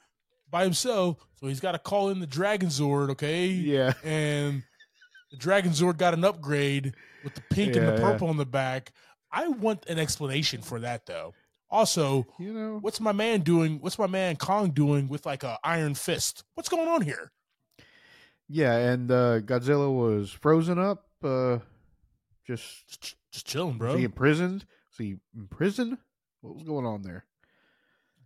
by 0.51 0.65
himself, 0.65 1.17
so 1.39 1.47
he's 1.49 1.61
got 1.61 1.73
to 1.73 1.79
call 1.79 2.09
in 2.11 2.19
the 2.21 2.27
Dragon 2.27 2.69
Zord. 2.69 3.11
Okay, 3.11 3.49
Yeah. 3.49 3.93
and 4.03 4.63
the 5.31 5.37
Dragon 5.37 5.73
Zord 5.73 5.97
got 5.99 6.15
an 6.15 6.25
upgrade 6.25 6.95
with 7.25 7.35
the 7.35 7.43
pink 7.51 7.77
and 7.77 7.85
Yeah, 7.87 7.93
the 7.93 8.01
yeah. 8.03 8.11
purple 8.11 8.29
on 8.29 8.37
the 8.37 8.47
back. 8.47 8.93
I 9.33 9.49
want 9.49 9.87
an 9.87 9.99
explanation 9.99 10.61
for 10.63 10.81
that 10.81 11.07
though. 11.07 11.35
Also, 11.71 12.27
You 12.41 12.53
know, 12.53 12.79
what's 12.81 12.99
my 13.01 13.13
man 13.13 13.43
doing? 13.43 13.79
What's 13.81 13.99
my 13.99 14.09
man 14.09 14.37
Kong 14.37 14.71
doing 14.71 15.07
with 15.09 15.25
like 15.27 15.45
a 15.45 15.59
iron 15.63 15.95
fist? 15.95 16.43
What's 16.55 16.69
going 16.69 16.89
on 16.89 17.03
here? 17.03 17.31
yeah, 18.49 18.75
and 18.77 19.11
uh, 19.13 19.41
Godzilla 19.41 19.89
was 19.95 20.33
frozen 20.33 20.79
up. 20.81 21.07
Uh, 21.23 21.59
just 22.45 22.89
Just, 22.89 23.17
just 23.31 23.47
chilling, 23.47 23.79
bro. 23.79 23.97
he 23.97 24.03
imprisoned? 24.05 24.65
Was 24.89 24.99
he 24.99 25.19
in 25.37 25.47
prison? 25.49 25.99
What 26.41 26.55
was 26.55 26.65
going 26.65 26.85
on 26.87 27.03
there? 27.03 27.25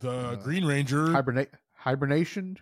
The 0.00 0.10
uh, 0.10 0.34
Green 0.36 0.64
Ranger 0.64 1.10
Hibernate 1.12 1.50
hibernation? 1.74 2.56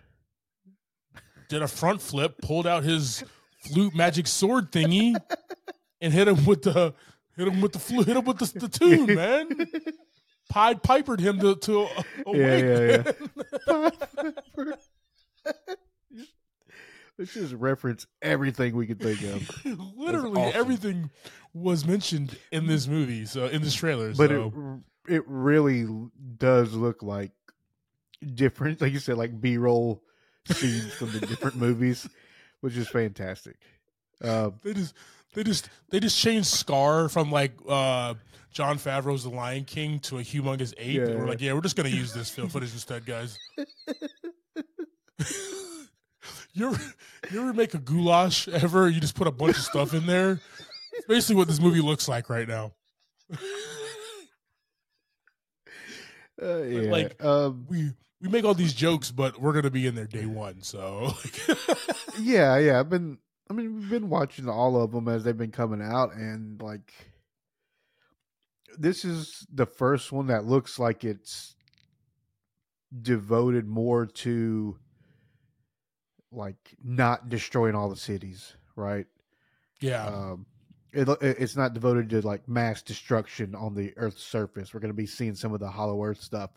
did 1.47 1.61
a 1.61 1.67
front 1.67 2.01
flip, 2.01 2.37
pulled 2.41 2.65
out 2.67 2.83
his 2.83 3.23
flute 3.59 3.93
magic 3.95 4.27
sword 4.27 4.71
thingy, 4.71 5.15
and 6.03 6.13
hit 6.13 6.27
him 6.27 6.45
with 6.45 6.61
the 6.61 6.93
hit 7.35 7.47
him 7.47 7.61
with 7.61 7.71
the 7.71 7.79
flute, 7.79 8.05
hit 8.05 8.17
him 8.17 8.25
with 8.25 8.37
the, 8.37 8.59
the 8.59 8.67
tune, 8.67 9.05
man. 9.15 9.49
Pied 10.49 10.83
Pipered 10.83 11.19
him 11.19 11.39
to 11.39 11.55
to 11.55 11.87
awake. 12.27 12.37
Yeah, 12.37 13.03
yeah, 13.67 13.91
man. 14.55 14.73
Let's 17.17 17.33
just 17.33 17.53
reference 17.53 18.05
everything 18.21 18.75
we 18.75 18.85
could 18.85 18.99
think 18.99 19.21
of. 19.23 19.65
Literally 19.95 20.41
awesome. 20.41 20.59
everything 20.59 21.09
was 21.53 21.85
mentioned 21.85 22.37
in 22.51 22.67
this 22.67 22.87
movie, 22.87 23.25
so 23.25 23.45
in 23.45 23.61
this 23.61 23.73
trailer. 23.73 24.13
But 24.13 24.29
so. 24.29 24.81
it 25.07 25.15
it 25.15 25.23
really 25.27 25.85
does 26.37 26.73
look 26.73 27.01
like 27.01 27.31
different, 28.35 28.81
like 28.81 28.93
you 28.93 28.99
said, 28.99 29.17
like 29.17 29.39
B 29.39 29.57
roll 29.57 30.03
scenes 30.51 30.93
from 30.93 31.11
the 31.11 31.19
different 31.19 31.55
movies, 31.57 32.07
which 32.61 32.75
is 32.75 32.89
fantastic. 32.89 33.57
Um, 34.21 34.55
They 34.63 34.73
just 34.73 34.95
they 35.33 35.43
just 35.43 35.69
they 35.89 35.99
just 35.99 36.17
changed 36.17 36.47
Scar 36.47 37.09
from 37.09 37.31
like 37.31 37.53
uh 37.67 38.13
Jon 38.51 38.77
Favreau's 38.77 39.23
The 39.23 39.29
Lion 39.31 39.63
King 39.65 39.99
to 40.01 40.19
a 40.19 40.21
humongous 40.21 40.73
ape. 40.77 41.01
And 41.01 41.15
we're 41.15 41.23
Yeah. 41.23 41.29
like, 41.29 41.41
yeah, 41.41 41.53
we're 41.53 41.61
just 41.61 41.75
gonna 41.75 41.89
use 41.89 42.13
this 42.13 42.29
film 42.29 42.49
footage 42.49 42.71
instead, 42.73 43.05
guys. 43.05 43.37
you 46.53 46.67
ever 46.69 46.93
you 47.31 47.41
ever 47.41 47.53
make 47.53 47.73
a 47.73 47.79
goulash 47.79 48.47
ever? 48.47 48.87
You 48.89 48.99
just 48.99 49.15
put 49.15 49.27
a 49.27 49.31
bunch 49.31 49.57
of 49.57 49.63
stuff 49.63 49.93
in 49.93 50.05
there. 50.05 50.39
It's 50.93 51.07
basically 51.07 51.35
what 51.37 51.47
this 51.47 51.59
movie 51.59 51.81
looks 51.81 52.07
like 52.07 52.29
right 52.29 52.47
now. 52.47 52.73
uh, 56.41 56.57
yeah, 56.63 56.91
like- 56.91 57.23
um, 57.23 57.65
We 57.69 57.91
we 58.21 58.29
make 58.29 58.45
all 58.45 58.53
these 58.53 58.73
jokes, 58.73 59.11
but 59.11 59.39
we're 59.41 59.53
gonna 59.53 59.69
be 59.71 59.85
in 59.87 59.95
there 59.95 60.07
day 60.07 60.25
one. 60.25 60.61
So 60.61 61.13
yeah, 62.19 62.57
yeah. 62.57 62.79
I've 62.79 62.89
been, 62.89 63.17
I 63.53 63.55
mean, 63.55 63.75
we've 63.75 63.89
been 63.89 64.09
watching 64.09 64.49
all 64.49 64.81
of 64.81 64.91
them 64.91 65.07
as 65.07 65.23
they've 65.23 65.37
been 65.37 65.51
coming 65.51 65.81
out, 65.81 66.15
and 66.15 66.59
like, 66.59 66.91
this 68.77 69.05
is 69.05 69.45
the 69.53 69.67
first 69.67 70.11
one 70.11 70.27
that 70.27 70.45
looks 70.45 70.79
like 70.79 71.03
it's 71.03 71.55
devoted 72.99 73.67
more 73.67 74.07
to 74.07 74.77
like 76.31 76.75
not 76.83 77.29
destroying 77.29 77.75
all 77.75 77.89
the 77.89 77.95
cities, 77.95 78.53
right? 78.75 79.05
yeah, 79.79 80.07
um, 80.07 80.47
it, 80.91 81.07
it's 81.21 81.55
not 81.55 81.75
devoted 81.75 82.09
to 82.09 82.21
like 82.21 82.47
mass 82.47 82.81
destruction 82.81 83.53
on 83.53 83.75
the 83.75 83.93
Earth's 83.97 84.23
surface. 84.23 84.73
We're 84.73 84.79
going 84.79 84.89
to 84.89 84.95
be 84.95 85.05
seeing 85.05 85.35
some 85.35 85.53
of 85.53 85.59
the 85.59 85.69
Hollow 85.69 86.03
Earth 86.03 86.21
stuff, 86.21 86.49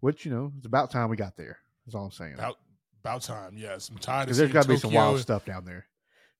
which 0.00 0.24
you 0.24 0.30
know 0.30 0.50
it's 0.56 0.66
about 0.66 0.90
time 0.90 1.10
we 1.10 1.16
got 1.16 1.36
there. 1.36 1.58
That's 1.84 1.94
all 1.94 2.06
I'm 2.06 2.10
saying. 2.10 2.34
about 2.34 2.56
about 3.02 3.20
time. 3.20 3.58
Yes, 3.58 3.90
I'm 3.90 3.98
tired 3.98 4.30
of 4.30 4.36
there's 4.36 4.50
got 4.50 4.62
to 4.62 4.68
be 4.68 4.78
some 4.78 4.94
wild 4.94 5.20
stuff 5.20 5.44
down 5.44 5.66
there. 5.66 5.86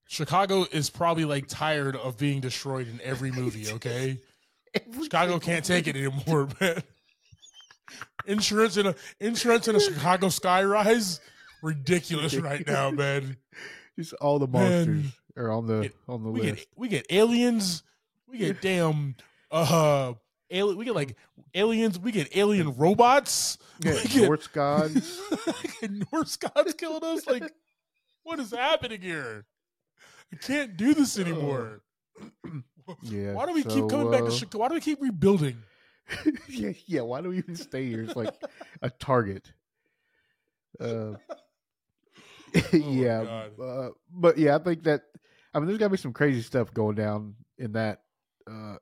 Chicago 0.09 0.67
is 0.71 0.89
probably 0.91 1.25
like 1.25 1.47
tired 1.49 1.97
of 1.97 2.17
being 2.17 2.41
destroyed 2.41 2.89
in 2.89 3.01
every 3.03 3.31
movie. 3.31 3.67
Okay, 3.73 4.19
Chicago 5.03 5.39
can't 5.39 5.65
take 5.65 5.87
it 5.87 5.97
anymore, 5.97 6.49
man. 6.61 6.83
Insurance 8.27 8.77
in 8.77 8.87
a 8.87 8.95
insurance 9.21 9.69
in 9.69 9.77
a 9.77 9.81
Chicago 9.81 10.27
skyrise, 10.27 11.21
ridiculous 11.63 12.35
right 12.37 12.67
now, 12.67 12.91
man. 12.91 13.37
Just 13.99 14.13
all 14.15 14.39
the 14.39 14.47
Man. 14.49 14.63
monsters 14.87 15.13
are 15.37 15.51
on 15.51 15.67
the 15.67 15.81
It- 15.83 15.97
on 16.09 16.23
the 16.25 16.31
We 16.31 16.41
list. 16.43 16.57
get 16.57 16.67
we 16.77 16.89
get 16.89 17.07
aliens, 17.11 17.83
we 18.29 18.39
get 18.39 18.61
damn 18.61 19.15
uh 19.51 20.15
alien, 20.51 20.77
we 20.77 20.85
get 20.85 20.95
like 20.97 21.17
aliens, 21.55 21.99
we 21.99 22.11
get 22.13 22.37
alien 22.37 22.75
robots, 22.77 23.59
Yeah, 23.81 23.95
we 23.95 24.03
get 24.09 24.23
Norse 24.27 24.47
gods. 24.49 25.21
Norse 26.13 26.37
gods 26.37 26.75
killing 26.75 27.05
us. 27.05 27.27
Like, 27.27 27.51
what 28.25 28.41
is 28.41 28.51
happening 28.51 29.01
here? 29.01 29.47
I 30.33 30.37
can't 30.37 30.77
do 30.77 30.95
this 30.95 31.19
anymore. 31.19 31.83
Yeah. 33.03 33.33
Why 33.33 33.47
do 33.47 33.53
we 33.53 33.63
so, 33.63 33.69
keep 33.69 33.89
coming 33.89 34.11
back 34.11 34.21
to 34.21 34.27
uh, 34.27 34.31
Chicago? 34.31 34.59
Why 34.59 34.69
do 34.69 34.75
we 34.75 34.81
keep 34.81 35.01
rebuilding? 35.01 35.63
yeah, 36.49 36.73
yeah. 36.87 37.01
Why 37.01 37.21
do 37.21 37.31
we 37.31 37.39
even 37.39 37.57
stay 37.57 37.87
here? 37.87 38.03
It's 38.03 38.17
like 38.17 38.35
a 38.83 38.91
target. 38.91 39.53
Uh, 40.79 41.15
yeah, 42.73 43.47
uh, 43.61 43.89
but 44.11 44.39
yeah, 44.39 44.57
I 44.57 44.59
think 44.59 44.85
that 44.85 45.03
I 45.53 45.59
mean, 45.59 45.69
there's 45.69 45.79
got 45.79 45.87
to 45.87 45.91
be 45.91 45.97
some 45.97 46.13
crazy 46.13 46.43
stuff 46.43 46.73
going 46.75 46.97
down 46.97 47.35
in 47.59 47.73
that 47.73 48.03
uh, 48.49 48.77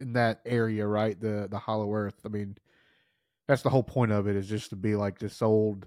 in 0.00 0.14
that 0.14 0.40
area, 0.46 0.86
right? 0.86 1.18
The 1.18 1.46
the 1.50 1.58
Hollow 1.58 1.92
Earth. 1.94 2.18
I 2.24 2.28
mean, 2.28 2.56
that's 3.46 3.62
the 3.62 3.70
whole 3.70 3.82
point 3.82 4.12
of 4.12 4.26
it 4.26 4.34
is 4.34 4.48
just 4.48 4.70
to 4.70 4.76
be 4.76 4.96
like 4.96 5.18
this 5.18 5.42
old 5.42 5.86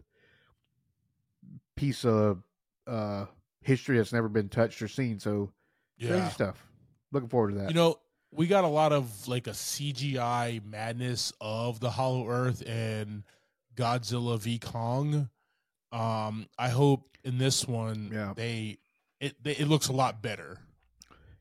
piece 1.76 2.06
of 2.06 2.44
uh, 2.86 3.26
history 3.66 3.98
that's 3.98 4.14
never 4.14 4.30
been 4.30 4.48
touched 4.50 4.82
or 4.82 4.88
seen. 4.88 5.20
So 5.20 5.52
Yeah. 5.98 6.10
crazy 6.10 6.30
stuff. 6.32 6.66
Looking 7.12 7.30
forward 7.30 7.52
to 7.54 7.58
that. 7.60 7.70
You 7.70 7.76
know, 7.76 8.00
we 8.32 8.48
got 8.48 8.64
a 8.64 8.68
lot 8.70 8.92
of 8.94 9.28
like 9.28 9.48
a 9.48 9.52
CGI 9.54 10.62
madness 10.66 11.32
of 11.42 11.80
the 11.80 11.90
Hollow 11.90 12.28
Earth 12.30 12.62
and 12.68 13.24
Godzilla 13.76 14.40
v 14.40 14.60
Kong. 14.60 15.30
Um, 15.92 16.48
I 16.58 16.70
hope 16.70 17.18
in 17.24 17.38
this 17.38 17.68
one 17.68 18.10
Yeah. 18.14 18.34
they 18.36 18.78
it 19.20 19.42
they, 19.44 19.54
it 19.56 19.68
looks 19.68 19.88
a 19.88 19.94
lot 19.94 20.22
better. 20.22 20.60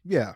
yeah, 0.05 0.35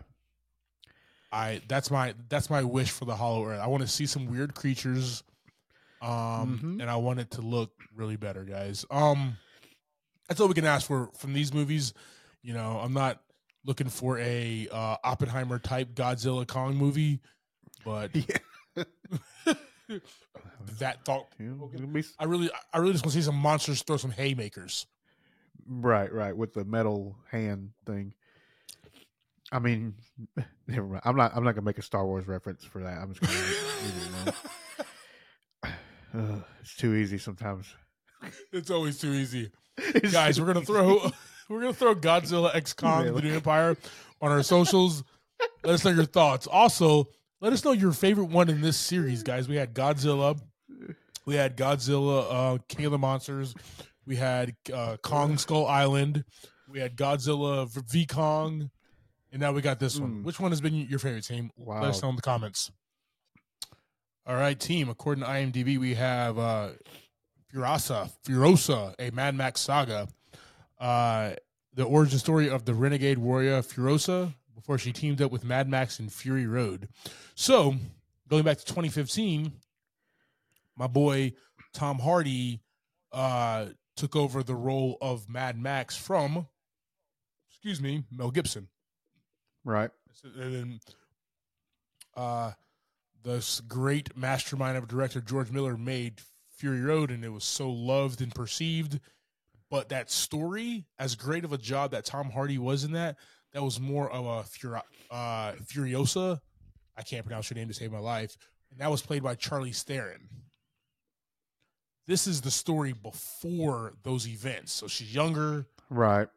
I 1.31 1.61
that's 1.67 1.89
my 1.91 2.13
that's 2.27 2.49
my 2.49 2.63
wish 2.63 2.89
for 2.89 3.05
the 3.05 3.15
Hollow 3.15 3.45
Earth. 3.45 3.59
I 3.59 3.67
want 3.67 3.81
to 3.81 3.87
see 3.87 4.05
some 4.05 4.25
weird 4.27 4.55
creatures, 4.55 5.23
um, 6.01 6.59
Mhm. 6.61 6.81
and 6.81 6.89
I 6.89 6.95
want 6.97 7.19
it 7.19 7.31
to 7.31 7.41
look 7.41 7.71
really 7.95 8.17
better, 8.17 8.43
guys. 8.43 8.83
Um, 8.89 9.37
that's 10.29 10.39
all 10.39 10.47
we 10.47 10.53
can 10.53 10.65
ask 10.65 10.87
for 10.87 11.09
from 11.17 11.33
these 11.33 11.53
movies. 11.53 11.93
You 12.41 12.53
know, 12.53 12.79
I'm 12.81 12.93
not 12.93 13.21
looking 13.65 13.89
for 13.89 14.17
a 14.19 14.67
uh, 14.71 14.95
Oppenheimer 15.03 15.59
type 15.59 15.93
Godzilla 15.93 16.47
Kong 16.47 16.75
movie, 16.77 17.19
but 17.83 18.11
yeah. 18.15 18.83
that 20.79 21.03
thought. 21.03 21.27
You 21.39 21.47
know, 21.47 21.71
it'll 21.73 21.87
be 21.87 21.99
s- 21.99 22.13
I 22.19 22.25
really, 22.25 22.49
I 22.73 22.77
really 22.77 22.93
just 22.93 23.03
want 23.03 23.13
to 23.13 23.19
see 23.19 23.25
some 23.25 23.35
monsters 23.35 23.81
throw 23.81 23.97
some 23.97 24.11
haymakers. 24.11 24.85
right, 25.67 26.11
right, 26.13 26.35
with 26.37 26.53
the 26.53 26.63
metal 26.63 27.17
hand 27.31 27.71
thing. 27.85 28.13
I 29.51 29.57
mean, 29.59 29.95
never 30.67 30.87
mind. 30.87 31.01
I'm 31.03 31.15
not. 31.15 31.35
I'm 31.35 31.43
not 31.43 31.55
gonna 31.55 31.65
make 31.65 31.79
a 31.79 31.83
Star 31.83 32.05
Wars 32.05 32.27
reference 32.27 32.63
for 32.63 32.83
that. 32.83 32.99
I'm 32.99 33.13
just 33.13 33.21
gonna 33.21 34.33
it. 35.63 35.73
Ugh, 36.13 36.43
it's 36.61 36.75
too 36.75 36.93
easy 36.95 37.17
sometimes. 37.17 37.73
It's 38.51 38.69
always 38.69 38.99
too 38.99 39.13
easy, 39.13 39.51
guys. 40.11 40.39
We're 40.39 40.47
gonna 40.47 40.65
throw, 40.65 41.11
we're 41.49 41.61
gonna 41.61 41.73
throw 41.73 41.95
Godzilla 41.95 42.53
X 42.55 42.73
Kong 42.73 43.13
the 43.13 43.21
New 43.21 43.33
Empire 43.33 43.77
on 44.21 44.31
our 44.31 44.43
socials. 44.43 45.03
Let 45.63 45.75
us 45.75 45.85
know 45.85 45.91
your 45.91 46.05
thoughts. 46.05 46.47
Also, 46.47 47.09
let 47.41 47.53
us 47.53 47.63
know 47.63 47.71
your 47.71 47.91
favorite 47.91 48.25
one 48.25 48.49
in 48.49 48.61
this 48.61 48.77
series, 48.77 49.23
guys. 49.23 49.47
We 49.47 49.55
had 49.55 49.73
Godzilla. 49.73 50.39
We 51.25 51.35
had 51.35 51.55
Godzilla, 51.55 52.25
uh, 52.29 52.57
King 52.67 52.85
of 52.85 52.91
the 52.91 52.97
Monsters. 52.97 53.53
We 54.05 54.15
had 54.15 54.55
uh, 54.73 54.97
Kong 55.03 55.37
Skull 55.37 55.67
Island. 55.67 56.25
We 56.67 56.79
had 56.79 56.95
Godzilla 56.95 57.69
v, 57.69 58.05
Kong, 58.05 58.69
and 59.31 59.39
now 59.39 59.51
we 59.51 59.61
got 59.61 59.79
this 59.79 59.99
one. 59.99 60.09
Hmm. 60.09 60.23
Which 60.23 60.39
one 60.39 60.51
has 60.51 60.61
been 60.61 60.75
your 60.75 60.99
favorite 60.99 61.25
team? 61.25 61.51
Wow. 61.57 61.81
Let 61.81 61.89
us 61.89 62.01
know 62.01 62.09
in 62.09 62.15
the 62.15 62.21
comments. 62.21 62.71
All 64.25 64.35
right, 64.35 64.59
team. 64.59 64.89
According 64.89 65.23
to 65.23 65.29
IMDb, 65.29 65.79
we 65.79 65.95
have 65.95 66.37
uh, 66.37 66.69
Furasa, 67.53 68.11
Furosa, 68.23 68.93
a 68.99 69.11
Mad 69.11 69.35
Max 69.35 69.61
saga. 69.61 70.07
Uh, 70.79 71.31
the 71.73 71.83
origin 71.83 72.19
story 72.19 72.49
of 72.49 72.65
the 72.65 72.73
renegade 72.73 73.17
warrior 73.17 73.61
Furosa 73.61 74.33
before 74.55 74.77
she 74.77 74.91
teamed 74.91 75.21
up 75.21 75.31
with 75.31 75.43
Mad 75.43 75.67
Max 75.67 75.99
in 75.99 76.09
Fury 76.09 76.45
Road. 76.45 76.89
So, 77.35 77.75
going 78.27 78.43
back 78.43 78.57
to 78.57 78.65
2015, 78.65 79.51
my 80.75 80.87
boy 80.87 81.33
Tom 81.73 81.99
Hardy 81.99 82.61
uh, 83.11 83.67
took 83.95 84.15
over 84.15 84.43
the 84.43 84.55
role 84.55 84.97
of 85.01 85.29
Mad 85.29 85.57
Max 85.57 85.95
from, 85.95 86.47
excuse 87.49 87.81
me, 87.81 88.03
Mel 88.11 88.31
Gibson. 88.31 88.67
right. 89.63 89.91
And 90.23 90.53
then, 90.55 90.79
uh, 92.15 92.51
this 93.23 93.61
great 93.61 94.15
mastermind 94.17 94.77
of 94.77 94.83
a 94.85 94.87
director, 94.87 95.21
George 95.21 95.51
Miller, 95.51 95.77
made 95.77 96.21
Fury 96.59 96.81
Road, 96.81 97.09
and 97.09 97.23
it 97.23 97.29
was 97.29 97.45
so 97.45 97.69
loved 97.69 98.21
and 98.21 98.35
perceived. 98.35 98.99
But 99.71 99.89
that 99.89 100.11
story, 100.11 100.85
as 100.97 101.15
great 101.15 101.45
of 101.45 101.53
a 101.53 101.57
job 101.57 101.91
that 101.91 102.05
Tom 102.05 102.29
Hardy 102.29 102.57
was 102.57 102.83
in 102.83 102.91
that, 102.93 103.17
that 103.53 103.63
was 103.63 103.79
more 103.79 104.09
of 104.11 104.25
a 104.25 104.43
Furi- 104.43 104.81
uh, 105.09 105.53
Furiosa. 105.63 106.39
I 106.97 107.01
can't 107.01 107.25
pronounce 107.25 107.49
your 107.49 107.55
name 107.55 107.69
to 107.69 107.73
save 107.73 107.91
my 107.91 107.99
life. 107.99 108.35
And 108.71 108.81
that 108.81 108.91
was 108.91 109.01
played 109.01 109.23
by 109.23 109.35
Charlie 109.35 109.71
Theron. 109.71 110.27
This 112.07 112.27
is 112.27 112.41
the 112.41 112.51
story 112.51 112.93
before 112.93 113.93
those 114.03 114.27
events. 114.27 114.73
So 114.73 114.87
she's 114.87 115.13
younger. 115.13 115.65
Right. 115.89 116.27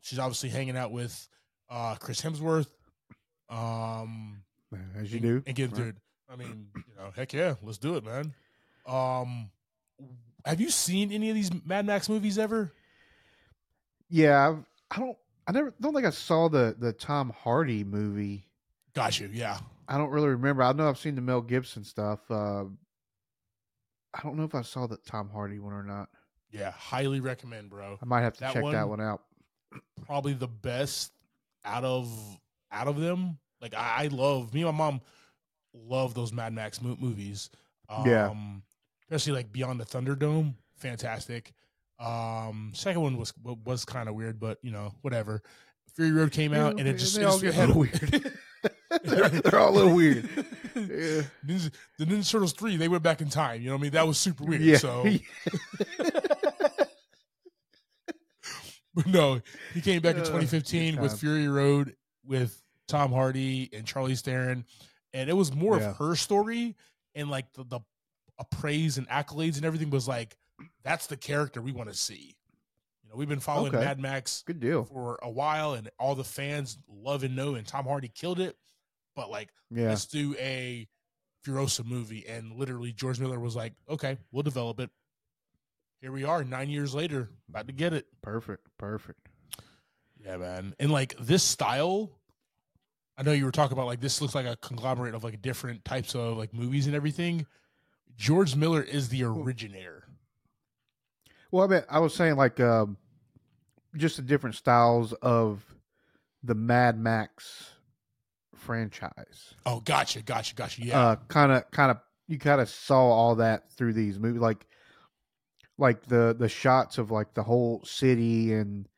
She's 0.00 0.18
obviously 0.18 0.50
hanging 0.50 0.76
out 0.76 0.92
with 0.92 1.28
uh, 1.70 1.96
Chris 1.96 2.20
Hemsworth. 2.20 2.68
Um, 3.48 4.42
As 4.96 5.12
you 5.12 5.16
and, 5.18 5.22
do. 5.22 5.42
and 5.46 5.56
getting 5.56 5.70
right. 5.70 5.76
through 5.76 5.88
it. 5.88 5.96
I 6.30 6.36
mean, 6.36 6.68
you 6.76 6.94
know, 6.96 7.10
heck 7.14 7.32
yeah, 7.32 7.54
let's 7.62 7.78
do 7.78 7.96
it, 7.96 8.04
man. 8.04 8.32
Um, 8.86 9.50
have 10.44 10.60
you 10.60 10.70
seen 10.70 11.12
any 11.12 11.28
of 11.30 11.34
these 11.34 11.50
Mad 11.64 11.86
Max 11.86 12.08
movies 12.08 12.38
ever? 12.38 12.72
Yeah, 14.08 14.48
I've, 14.50 14.64
I 14.90 14.98
don't. 15.00 15.16
I 15.46 15.52
never 15.52 15.74
don't 15.80 15.94
think 15.94 16.06
I 16.06 16.10
saw 16.10 16.48
the 16.48 16.74
the 16.78 16.92
Tom 16.92 17.30
Hardy 17.30 17.84
movie. 17.84 18.46
Got 18.94 19.18
you. 19.20 19.30
Yeah. 19.32 19.58
I 19.88 19.98
don't 19.98 20.10
really 20.10 20.28
remember. 20.28 20.62
I 20.62 20.72
know 20.72 20.88
I've 20.88 20.98
seen 20.98 21.14
the 21.16 21.20
Mel 21.20 21.40
Gibson 21.40 21.82
stuff. 21.84 22.20
Uh, 22.30 22.64
I 24.14 24.20
don't 24.22 24.36
know 24.36 24.44
if 24.44 24.54
I 24.54 24.62
saw 24.62 24.86
the 24.86 24.98
Tom 24.98 25.28
Hardy 25.30 25.58
one 25.58 25.72
or 25.72 25.82
not. 25.82 26.08
Yeah. 26.50 26.70
Highly 26.70 27.20
recommend, 27.20 27.70
bro. 27.70 27.98
I 28.00 28.04
might 28.04 28.20
have 28.22 28.34
to 28.34 28.40
That 28.40 28.52
check 28.52 28.62
that 28.64 28.88
one- 28.88 28.98
one 28.98 29.00
out. 29.00 29.22
Probably 30.06 30.34
the 30.34 30.48
best 30.48 31.12
out 31.64 31.82
of 31.84 32.10
out 32.70 32.86
of 32.88 32.98
them. 33.00 33.38
Like 33.60 33.74
I, 33.74 34.04
I 34.04 34.06
love 34.08 34.52
me 34.52 34.60
and 34.62 34.76
my 34.76 34.84
mom 34.84 35.00
love 35.74 36.12
those 36.14 36.32
Mad 36.32 36.52
Max 36.52 36.82
mo- 36.82 36.96
movies. 37.00 37.48
Um, 37.88 38.06
Yeah. 38.06 38.32
Especially 39.12 39.34
like 39.34 39.52
Beyond 39.52 39.78
the 39.78 39.84
Thunderdome. 39.84 40.54
Fantastic. 40.76 41.52
Um, 42.00 42.72
second 42.74 43.02
one 43.02 43.16
was 43.18 43.34
was 43.64 43.84
kind 43.84 44.08
of 44.08 44.14
weird, 44.14 44.40
but 44.40 44.58
you 44.62 44.70
know, 44.72 44.94
whatever. 45.02 45.42
Fury 45.94 46.12
Road 46.12 46.32
came 46.32 46.54
out, 46.54 46.74
Yeah, 46.74 46.80
and 46.80 46.88
it 46.88 46.94
just, 46.98 47.14
they 47.16 47.24
all 47.24 47.38
get 47.38 47.54
a 47.54 47.66
little 47.66 47.80
weird. 47.82 48.32
they're, 49.04 49.28
they're 49.28 49.60
all 49.60 49.68
a 49.68 49.76
little 49.76 49.94
weird. 49.94 50.26
Yeah. 50.74 51.22
Ninja, 51.46 51.70
the 51.98 52.06
Ninja 52.06 52.30
Turtles 52.30 52.54
three, 52.54 52.78
they 52.78 52.88
went 52.88 53.02
back 53.02 53.20
in 53.20 53.28
time. 53.28 53.60
You 53.60 53.66
know 53.68 53.74
what 53.74 53.80
I 53.80 53.82
mean? 53.82 53.90
That 53.92 54.06
was 54.06 54.16
super 54.16 54.44
weird. 54.44 54.62
Yeah. 54.62 54.78
So, 54.78 55.04
but 58.94 59.06
no, 59.06 59.40
he 59.74 59.80
came 59.82 60.00
back 60.02 60.14
in 60.16 60.22
Uh, 60.22 60.24
2015 60.24 60.94
good 60.94 61.02
with. 61.02 61.20
Fury 61.20 61.48
Road 61.48 61.94
with 62.24 62.60
Tom 62.88 63.12
Hardy 63.12 63.68
and 63.72 63.86
Charlie 63.86 64.14
Theron, 64.16 64.64
and 65.12 65.30
it 65.30 65.34
was 65.34 65.54
more 65.54 65.78
Yeah. 65.78 65.90
of 65.90 65.96
her 65.98 66.16
story 66.16 66.76
and 67.14 67.30
like 67.30 67.52
the, 67.52 67.64
the 67.64 67.80
praise 68.50 68.98
and 68.98 69.08
accolades 69.08 69.56
and 69.56 69.64
everything 69.64 69.90
was 69.90 70.08
like 70.08 70.36
that's 70.84 71.06
the 71.06 71.16
character 71.16 71.60
we 71.62 71.72
want 71.72 71.88
to 71.90 71.94
see. 71.94 72.36
You 73.02 73.10
know, 73.10 73.16
we've 73.16 73.28
been 73.28 73.40
following 73.40 73.74
Okay. 73.74 73.84
Mad 73.84 73.98
Max 74.00 74.42
Good 74.46 74.60
deal. 74.60 74.84
for 74.84 75.18
a 75.22 75.30
while, 75.30 75.74
and 75.74 75.90
all 75.98 76.14
the 76.14 76.24
fans 76.24 76.78
love 76.88 77.24
and 77.24 77.34
know, 77.36 77.54
and 77.54 77.66
Tom 77.66 77.84
Hardy 77.84 78.08
killed 78.08 78.40
it. 78.40 78.56
But 79.16 79.30
like 79.30 79.50
Yeah. 79.70 79.88
let's 79.90 80.06
do 80.06 80.34
a 80.38 80.88
Furosa 81.44 81.84
movie. 81.84 82.26
And 82.28 82.52
literally, 82.56 82.92
George 82.92 83.18
Miller 83.18 83.40
was 83.40 83.56
like, 83.56 83.74
okay, 83.88 84.18
we'll 84.30 84.42
develop 84.44 84.78
it. 84.80 84.90
Here 86.00 86.12
we 86.12 86.24
are, 86.24 86.42
nine 86.44 86.68
years 86.70 86.94
later, 86.94 87.28
about 87.48 87.66
to 87.68 87.72
get 87.72 87.92
it. 87.92 88.06
Perfect. 88.22 88.66
Perfect. 88.78 89.28
Yeah, 90.24 90.36
man. 90.36 90.74
And 90.78 90.90
like 90.90 91.16
this 91.18 91.42
style, 91.42 92.10
I 93.16 93.22
know 93.22 93.32
you 93.32 93.44
were 93.44 93.52
talking 93.52 93.76
about 93.76 93.86
like 93.86 94.00
this 94.00 94.20
looks 94.20 94.34
like 94.34 94.46
a 94.46 94.56
conglomerate 94.56 95.14
of 95.14 95.22
like 95.24 95.42
different 95.42 95.84
types 95.84 96.14
of 96.14 96.36
like 96.36 96.54
movies 96.54 96.86
and 96.86 96.94
everything. 96.96 97.46
George 98.16 98.54
Miller 98.56 98.82
is 98.82 99.08
the 99.08 99.24
originator. 99.24 100.04
Well, 101.50 101.64
I 101.64 101.68
mean, 101.68 101.82
I 101.90 101.98
was 101.98 102.14
saying 102.14 102.36
like 102.36 102.60
um, 102.60 102.96
just 103.96 104.16
the 104.16 104.22
different 104.22 104.56
styles 104.56 105.12
of 105.14 105.64
the 106.42 106.54
Mad 106.54 106.98
Max 106.98 107.70
franchise. 108.56 109.54
Oh, 109.66 109.80
gotcha, 109.80 110.22
gotcha, 110.22 110.54
gotcha. 110.54 110.82
Yeah. 110.82 111.00
Uh, 111.00 111.16
kind 111.28 111.52
of, 111.52 111.70
kind 111.70 111.90
of, 111.90 111.98
you 112.28 112.38
kind 112.38 112.60
of 112.60 112.68
saw 112.68 113.00
all 113.00 113.34
that 113.36 113.70
through 113.72 113.92
these 113.92 114.18
movies, 114.18 114.40
like, 114.40 114.66
like 115.78 116.06
the 116.06 116.34
the 116.38 116.48
shots 116.48 116.98
of 116.98 117.10
like 117.10 117.34
the 117.34 117.42
whole 117.42 117.82
city 117.84 118.54
and, 118.54 118.88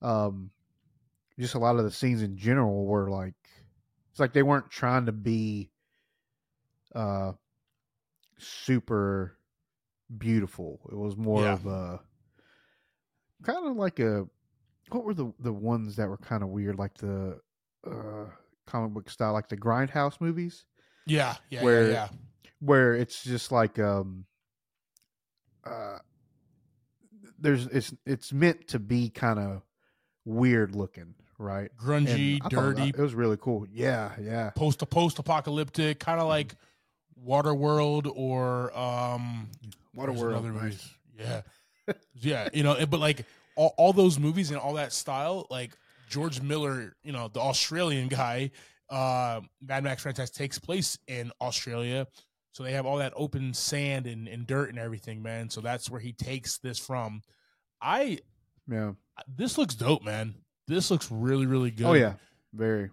um, 0.00 0.50
just 1.38 1.54
a 1.54 1.58
lot 1.58 1.76
of 1.76 1.84
the 1.84 1.90
scenes 1.90 2.22
in 2.22 2.36
general 2.36 2.86
were 2.86 3.10
like, 3.10 3.34
it's 4.10 4.20
like 4.20 4.32
they 4.32 4.42
weren't 4.42 4.70
trying 4.70 5.06
to 5.06 5.12
be, 5.12 5.70
uh, 6.94 7.32
super 8.38 9.38
beautiful. 10.18 10.80
It 10.90 10.96
was 10.96 11.16
more 11.16 11.42
Yeah. 11.42 11.52
of 11.54 11.66
a 11.66 12.00
kind 13.42 13.66
of 13.66 13.76
like 13.76 13.98
a 14.00 14.26
what 14.90 15.04
were 15.04 15.14
the 15.14 15.32
the 15.38 15.52
ones 15.52 15.96
that 15.96 16.08
were 16.08 16.18
kind 16.18 16.42
of 16.42 16.48
weird, 16.50 16.78
like 16.78 16.94
the 16.98 17.40
uh 17.86 18.26
comic 18.66 18.92
book 18.92 19.10
style, 19.10 19.32
like 19.32 19.48
the 19.48 19.56
Grindhouse 19.56 20.20
movies, 20.20 20.64
yeah, 21.06 21.36
yeah, 21.50 21.62
where- 21.62 21.86
yeah, 21.86 21.92
yeah. 21.92 22.08
where 22.60 22.94
it's 22.94 23.22
just 23.22 23.52
like 23.52 23.78
um 23.78 24.24
uh 25.64 25.98
there's 27.38 27.66
it's 27.66 27.94
it's 28.06 28.32
meant 28.32 28.68
to 28.68 28.78
be 28.78 29.08
kind 29.10 29.38
of 29.38 29.62
weird 30.24 30.74
looking, 30.74 31.14
right? 31.38 31.70
Grungy, 31.76 32.36
I 32.36 32.38
thought 32.38 32.50
that- 32.50 32.56
dirty, 32.76 32.88
It 32.90 32.98
was 32.98 33.14
really 33.14 33.36
cool. 33.38 33.66
Yeah, 33.70 34.12
yeah. 34.20 34.50
post 34.50 34.78
post 34.90 35.18
apocalyptic, 35.18 35.98
kind 36.00 36.20
of 36.20 36.28
like 36.28 36.54
Waterworld 37.26 38.10
or 38.14 38.76
um 38.76 39.48
another 39.96 40.52
movie. 40.52 40.76
Yeah, 41.18 41.40
yeah. 42.14 42.48
You 42.52 42.62
know, 42.62 42.84
but 42.86 43.00
like 43.00 43.24
all, 43.56 43.74
all 43.76 43.92
those 43.92 44.18
movies 44.18 44.50
and 44.50 44.58
all 44.58 44.74
that 44.74 44.92
style, 44.92 45.46
like 45.50 45.76
George 46.08 46.40
Miller, 46.40 46.96
you 47.02 47.12
know, 47.12 47.28
the 47.28 47.40
Australian 47.40 48.08
guy, 48.08 48.50
uh, 48.90 49.40
Mad 49.62 49.84
Max 49.84 50.02
franchise 50.02 50.30
takes 50.30 50.58
place 50.58 50.98
in 51.08 51.30
Australia, 51.40 52.06
so 52.52 52.62
they 52.62 52.72
have 52.72 52.86
all 52.86 52.98
that 52.98 53.12
open 53.16 53.54
sand 53.54 54.06
and, 54.06 54.28
and 54.28 54.46
dirt 54.46 54.70
and 54.70 54.78
everything, 54.78 55.22
man. 55.22 55.48
So 55.50 55.60
that's 55.60 55.90
where 55.90 56.00
he 56.00 56.12
takes 56.12 56.58
this 56.58 56.78
from. 56.78 57.22
I 57.80 58.18
Yeah. 58.68 58.92
this 59.28 59.56
looks 59.58 59.74
dope, 59.74 60.04
man. 60.04 60.34
This 60.66 60.90
looks 60.90 61.10
really, 61.10 61.46
really 61.46 61.70
good. 61.70 61.86
Oh 61.86 61.92
yeah. 61.94 62.14
Very. 62.52 62.90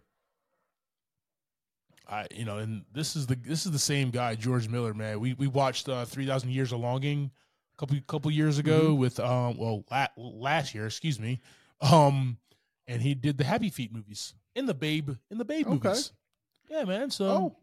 I 2.12 2.28
you 2.36 2.44
know, 2.46 2.58
and 2.58 2.84
this 2.94 3.16
is 3.16 3.26
the 3.28 3.36
this 3.36 3.66
is 3.66 3.72
the 3.72 3.80
same 3.80 4.10
guy, 4.12 4.36
George 4.36 4.68
Miller, 4.68 4.94
man. 4.94 5.20
We 5.20 5.34
we 5.34 5.48
watched 5.48 5.88
uh, 5.90 6.06
Three 6.06 6.26
Thousand 6.28 6.50
Years 6.52 6.72
of 6.74 6.80
Longing 6.82 7.32
a 7.74 7.78
couple 7.80 7.98
couple 8.08 8.30
years 8.32 8.58
ago 8.60 8.82
Mm-hmm. 8.90 8.98
with 8.98 9.20
um 9.20 9.58
well 9.58 9.86
la- 9.90 10.08
last 10.18 10.76
year, 10.76 10.86
excuse 10.86 11.20
me, 11.20 11.40
um, 11.80 12.38
and 12.88 13.02
he 13.02 13.14
did 13.16 13.38
the 13.38 13.44
Happy 13.46 13.70
Feet 13.70 13.94
movies 13.94 14.34
in 14.56 14.66
the 14.66 14.74
Babe 14.74 15.12
in 15.32 15.38
the 15.38 15.46
Babe 15.46 15.68
Okay. 15.68 15.88
movies. 15.90 16.12
Yeah, 16.70 16.84
man. 16.84 17.10
So 17.12 17.56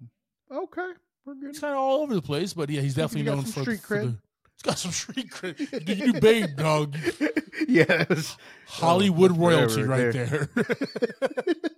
Oh. 0.51 0.63
Okay. 0.65 0.93
We're 1.27 1.35
good. 1.35 1.49
He's 1.51 1.61
kind 1.61 1.75
of 1.75 1.81
all 1.81 2.01
over 2.03 2.15
the 2.15 2.23
place, 2.23 2.55
but 2.55 2.71
yeah, 2.71 2.81
he's 2.81 2.95
definitely 2.95 3.31
known 3.31 3.45
for, 3.45 3.61
street 3.61 3.81
for 3.81 3.99
the. 3.99 4.07
He's 4.55 4.63
got 4.65 4.79
some 4.79 4.91
street 4.93 5.31
cred. 5.31 5.57
Dude, 5.85 5.99
you 5.99 6.13
do 6.15 6.21
Babe, 6.21 6.57
dog. 6.57 6.97
yeah, 7.69 8.07
it 8.09 8.37
Hollywood 8.67 9.33
that's 9.33 9.39
royalty 9.39 9.83
right 9.83 10.11
there. 10.13 10.49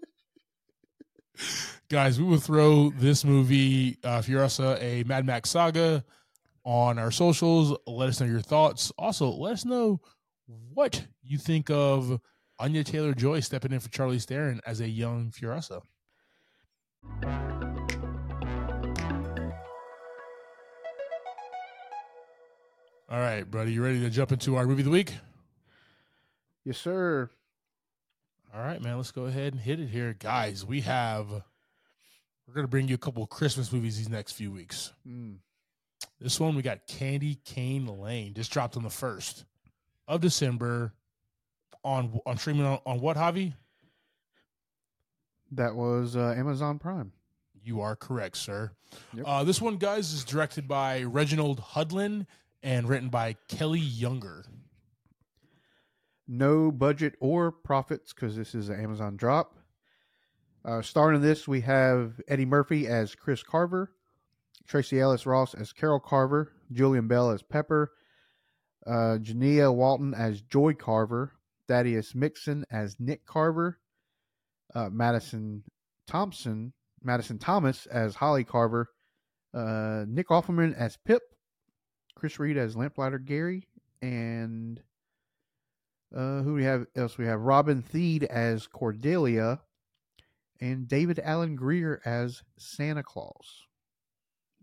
Guys, 1.88 2.20
we 2.20 2.26
will 2.26 2.38
throw 2.38 2.90
this 2.90 3.24
movie, 3.24 3.98
uh, 4.05 4.20
Furiosa, 4.20 4.81
a 4.81 5.03
Mad 5.05 5.26
Max 5.26 5.50
saga, 5.50 6.05
on 6.64 6.98
our 6.98 7.11
socials. 7.11 7.76
Let 7.87 8.09
us 8.09 8.20
know 8.20 8.26
your 8.26 8.40
thoughts. 8.40 8.92
Also, 8.96 9.29
let 9.29 9.55
us 9.55 9.64
know 9.64 10.00
what 10.72 11.05
you 11.22 11.37
think 11.37 11.68
of 11.70 12.20
Anya 12.59 12.85
Taylor 12.85 13.14
Joy 13.14 13.40
stepping 13.40 13.72
in 13.72 13.81
for 13.81 13.88
Charlie 13.88 14.18
Theron 14.18 14.61
as 14.66 14.81
a 14.81 14.88
young 14.88 15.31
Furiosa. 15.31 15.83
All 23.11 23.18
right, 23.18 23.50
buddy, 23.50 23.72
you 23.72 23.83
ready 23.83 23.98
to 24.00 24.11
jump 24.11 24.31
into 24.31 24.55
our 24.55 24.66
movie 24.66 24.83
of 24.83 24.85
the 24.85 24.92
week? 24.92 25.14
Yes, 26.64 26.79
sir. 26.79 27.31
All 28.52 28.60
right, 28.60 28.82
man, 28.82 28.96
let's 28.96 29.12
go 29.12 29.26
ahead 29.26 29.52
and 29.52 29.60
hit 29.60 29.78
it 29.78 29.86
here. 29.86 30.16
Guys, 30.18 30.64
we 30.66 30.80
have 30.80 31.28
we're 31.30 32.54
gonna 32.54 32.66
bring 32.66 32.88
you 32.88 32.96
a 32.96 32.98
couple 32.98 33.22
of 33.22 33.28
Christmas 33.28 33.72
movies 33.72 33.96
these 33.96 34.08
next 34.08 34.32
few 34.32 34.50
weeks. 34.50 34.92
Mm. 35.06 35.36
This 36.20 36.40
one 36.40 36.56
we 36.56 36.62
got 36.62 36.86
Candy 36.88 37.36
Cane 37.44 37.86
Lane 37.86 38.34
just 38.34 38.50
dropped 38.50 38.76
on 38.76 38.82
the 38.82 38.90
first 38.90 39.44
of 40.08 40.20
December 40.20 40.92
on 41.84 42.20
on 42.26 42.38
streaming 42.38 42.66
on, 42.66 42.80
on 42.84 43.00
what 43.00 43.16
Javi? 43.16 43.54
That 45.52 45.76
was 45.76 46.16
uh, 46.16 46.34
Amazon 46.36 46.80
Prime. 46.80 47.12
You 47.62 47.82
are 47.82 47.94
correct, 47.94 48.36
sir. 48.36 48.72
Yep. 49.14 49.24
Uh, 49.28 49.44
this 49.44 49.60
one, 49.60 49.76
guys, 49.76 50.12
is 50.12 50.24
directed 50.24 50.66
by 50.66 51.02
Reginald 51.02 51.60
Hudlin 51.60 52.26
and 52.62 52.88
written 52.88 53.10
by 53.10 53.36
Kelly 53.48 53.80
Younger. 53.80 54.44
No 56.32 56.70
budget 56.70 57.14
or 57.18 57.50
profits 57.50 58.12
because 58.12 58.36
this 58.36 58.54
is 58.54 58.68
an 58.68 58.80
Amazon 58.80 59.16
drop. 59.16 59.56
Uh, 60.64 60.80
starring 60.80 61.20
this, 61.20 61.48
we 61.48 61.60
have 61.62 62.20
Eddie 62.28 62.46
Murphy 62.46 62.86
as 62.86 63.16
Chris 63.16 63.42
Carver, 63.42 63.90
Tracee 64.68 65.00
Ellis 65.00 65.26
Ross 65.26 65.54
as 65.54 65.72
Carol 65.72 65.98
Carver, 65.98 66.52
Julian 66.70 67.08
Bell 67.08 67.30
as 67.30 67.42
Pepper, 67.42 67.90
uh, 68.86 69.18
Jania 69.20 69.74
Walton 69.74 70.14
as 70.14 70.40
Joy 70.40 70.72
Carver, 70.74 71.32
Thaddeus 71.66 72.12
Mixson 72.12 72.62
as 72.70 72.94
Nick 73.00 73.26
Carver, 73.26 73.80
uh, 74.72 74.88
Madison 74.88 75.64
Thompson, 76.06 76.72
Madison 77.02 77.38
Thomas 77.38 77.86
as 77.86 78.14
Holly 78.14 78.44
Carver, 78.44 78.88
uh, 79.52 80.04
Nick 80.06 80.28
Offerman 80.28 80.76
as 80.76 80.96
Pip, 80.96 81.22
Chris 82.14 82.38
Redd 82.38 82.56
as 82.56 82.76
Lamplighter 82.76 83.18
Gary, 83.18 83.66
and 84.00 84.80
uh, 86.14 86.42
who 86.42 86.54
we 86.54 86.64
have 86.64 86.86
else? 86.96 87.18
We 87.18 87.26
have 87.26 87.40
Robin 87.40 87.82
Thede 87.82 88.24
as 88.24 88.66
Cordelia, 88.66 89.60
and 90.60 90.88
David 90.88 91.20
Alan 91.22 91.56
Grier 91.56 92.00
as 92.04 92.42
Santa 92.58 93.02
Claus. 93.02 93.64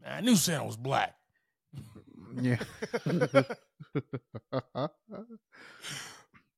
I 0.05 0.21
knew 0.21 0.36
Santa 0.36 0.65
was 0.65 0.77
black. 0.77 1.15
Yeah. 2.41 2.60
All 4.53 4.89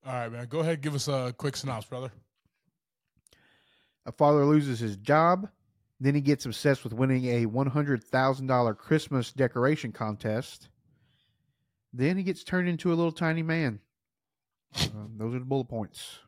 right, 0.05 0.31
man. 0.31 0.47
Go 0.47 0.59
ahead, 0.59 0.81
give 0.81 0.95
us 0.95 1.07
a 1.07 1.33
quick 1.37 1.55
synopsis, 1.55 1.89
brother. 1.89 2.11
a 4.05 4.11
father 4.11 4.45
loses 4.45 4.79
his 4.79 4.97
job. 4.97 5.49
Then 5.99 6.15
he 6.15 6.21
gets 6.21 6.45
obsessed 6.45 6.83
with 6.83 6.93
winning 6.93 7.25
a 7.25 7.45
$100,000 7.45 8.77
Christmas 8.77 9.33
decoration 9.33 9.91
contest. 9.91 10.69
Then 11.91 12.15
he 12.17 12.23
gets 12.23 12.43
turned 12.43 12.69
into 12.69 12.93
a 12.93 12.95
little 12.95 13.11
tiny 13.11 13.43
man. 13.43 13.79
Um, 14.75 15.13
those 15.17 15.35
are 15.35 15.39
the 15.39 15.45
bullet 15.45 15.67
points. 15.67 16.19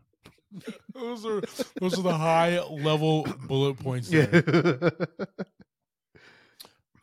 Those 0.94 1.26
are 1.26 1.42
those 1.80 1.98
are 1.98 2.02
the 2.02 2.18
high 2.18 2.60
level 2.60 3.26
bullet 3.48 3.76
points. 3.76 4.10
There. 4.10 4.30
Yeah. 4.34 4.90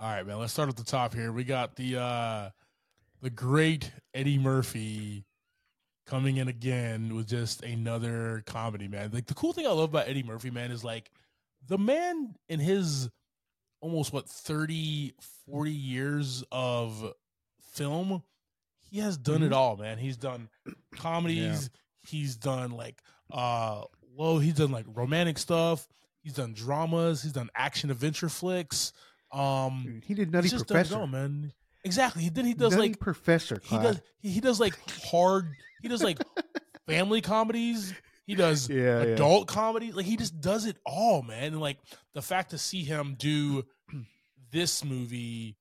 All 0.01 0.11
right, 0.11 0.27
man. 0.27 0.39
Let's 0.39 0.53
start 0.53 0.69
at 0.69 0.77
the 0.77 0.85
top 0.85 1.15
here. 1.15 1.33
We 1.33 1.45
got 1.45 1.75
the 1.75 1.99
uh 1.99 2.51
the 3.23 3.31
great 3.31 3.91
Eddie 4.13 4.39
Murphy 4.39 5.25
coming 6.07 6.37
in 6.37 6.49
again 6.49 7.15
with 7.17 7.27
just 7.27 7.63
another 7.63 8.43
comedy, 8.47 8.87
man. 8.87 9.11
Like 9.15 9.27
the 9.27 9.35
cool 9.35 9.55
thing 9.55 9.67
I 9.67 9.71
love 9.71 9.91
about 9.91 10.09
Eddie 10.09 10.23
Murphy, 10.23 10.51
man, 10.51 10.71
is 10.71 10.85
like 10.85 11.11
the 11.67 11.79
man 11.79 12.35
in 12.49 12.61
his 12.61 13.09
almost 13.81 14.13
what 14.13 14.29
30 14.29 15.15
40 15.47 15.71
years 15.71 16.45
of 16.53 17.13
film, 17.73 18.23
he 18.91 19.01
has 19.01 19.17
done 19.17 19.43
it 19.43 19.51
Mhm. 19.51 19.57
all, 19.57 19.77
man. 19.77 19.99
He's 19.99 20.17
done 20.17 20.49
comedies, 20.97 21.71
he's 22.03 22.37
done 22.37 22.71
like 22.71 23.01
uh 23.33 23.83
well, 24.17 24.39
he's 24.39 24.55
done 24.55 24.71
like 24.73 24.87
romantic 24.89 25.39
stuff, 25.39 25.87
he's 26.23 26.33
done 26.35 26.55
dramas, 26.55 27.23
he's 27.23 27.33
done 27.33 27.51
action 27.55 27.91
adventure 27.91 28.29
flicks. 28.29 28.93
Um 29.33 30.01
he 30.05 30.15
did 30.15 30.33
Nutty 30.33 30.45
he's 30.47 30.53
just 30.53 30.67
done 30.67 30.79
it 30.79 30.81
Professor. 30.81 31.01
all, 31.01 31.07
man. 31.07 31.53
Exactly. 31.85 32.23
He 32.23 32.29
then 32.31 32.45
he 32.47 32.55
does 32.55 32.73
Nutty 32.75 32.89
like 32.89 32.99
Professor. 33.01 33.61
he 33.65 33.77
does 33.77 34.01
he, 34.21 34.31
he 34.31 34.41
does 34.41 34.59
like 34.59 34.75
hard 35.05 35.49
he 35.83 35.89
does 35.89 36.03
like 36.03 36.19
family 36.87 37.21
comedies. 37.21 37.93
He 38.27 38.35
does 38.35 38.69
Yeah, 38.69 38.77
yeah. 39.03 39.13
adult 39.13 39.49
comedy. 39.49 39.93
Like 39.93 40.07
he 40.07 40.17
just 40.17 40.41
does 40.41 40.65
it 40.67 40.77
all, 40.87 41.23
man. 41.23 41.45
And 41.45 41.61
like 41.61 41.79
the 42.15 42.23
fact 42.23 42.51
to 42.51 42.59
see 42.59 42.83
him 42.85 43.17
do 43.19 43.65
this 44.51 44.83
movie 44.85 45.57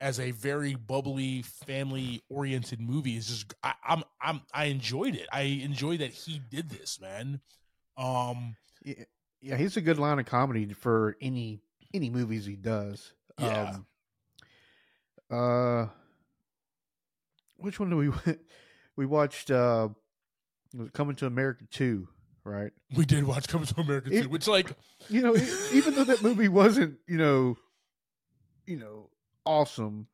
as 0.00 0.20
a 0.20 0.30
very 0.30 0.74
bubbly 0.74 1.42
family 1.42 2.22
oriented 2.28 2.80
movie 2.80 3.16
is 3.16 3.26
just 3.28 3.54
I, 3.62 3.74
I'm 3.86 4.02
I'm 4.20 4.40
I 4.54 4.66
enjoyed 4.66 5.14
it. 5.16 5.26
I 5.32 5.42
enjoy 5.42 5.96
that 5.98 6.10
he 6.12 6.40
did 6.50 6.70
this, 6.70 7.00
man. 7.00 7.40
Um 7.96 8.56
Yeah, 8.84 9.04
yeah, 9.40 9.56
he's 9.56 9.76
a 9.76 9.80
good 9.80 9.98
line 9.98 10.18
of 10.18 10.26
comedy 10.26 10.72
for 10.72 11.16
any 11.20 11.60
any 11.94 12.10
movies 12.10 12.44
he 12.46 12.56
does. 12.56 13.12
Yeah. 13.40 13.70
Um, 13.70 13.86
uh, 15.30 15.86
which 17.56 17.78
one 17.80 17.90
do 17.90 17.96
we 17.96 18.10
we 18.96 19.06
watched? 19.06 19.50
Uh, 19.50 19.88
Coming 20.92 21.16
to 21.16 21.26
America 21.26 21.64
two, 21.70 22.08
right? 22.44 22.72
we 22.94 23.06
did 23.06 23.24
watch 23.24 23.48
Coming 23.48 23.66
to 23.68 23.80
America 23.80 24.10
It- 24.12 24.22
too, 24.24 24.28
which 24.28 24.46
like 24.46 24.70
You 25.08 25.22
know, 25.22 25.34
even 25.72 25.94
though 25.94 26.04
that 26.04 26.22
movie 26.22 26.48
wasn't, 26.48 26.98
you 27.08 27.16
know, 27.16 27.56
you 28.66 28.76
know, 28.76 29.08
awesome. 29.48 30.06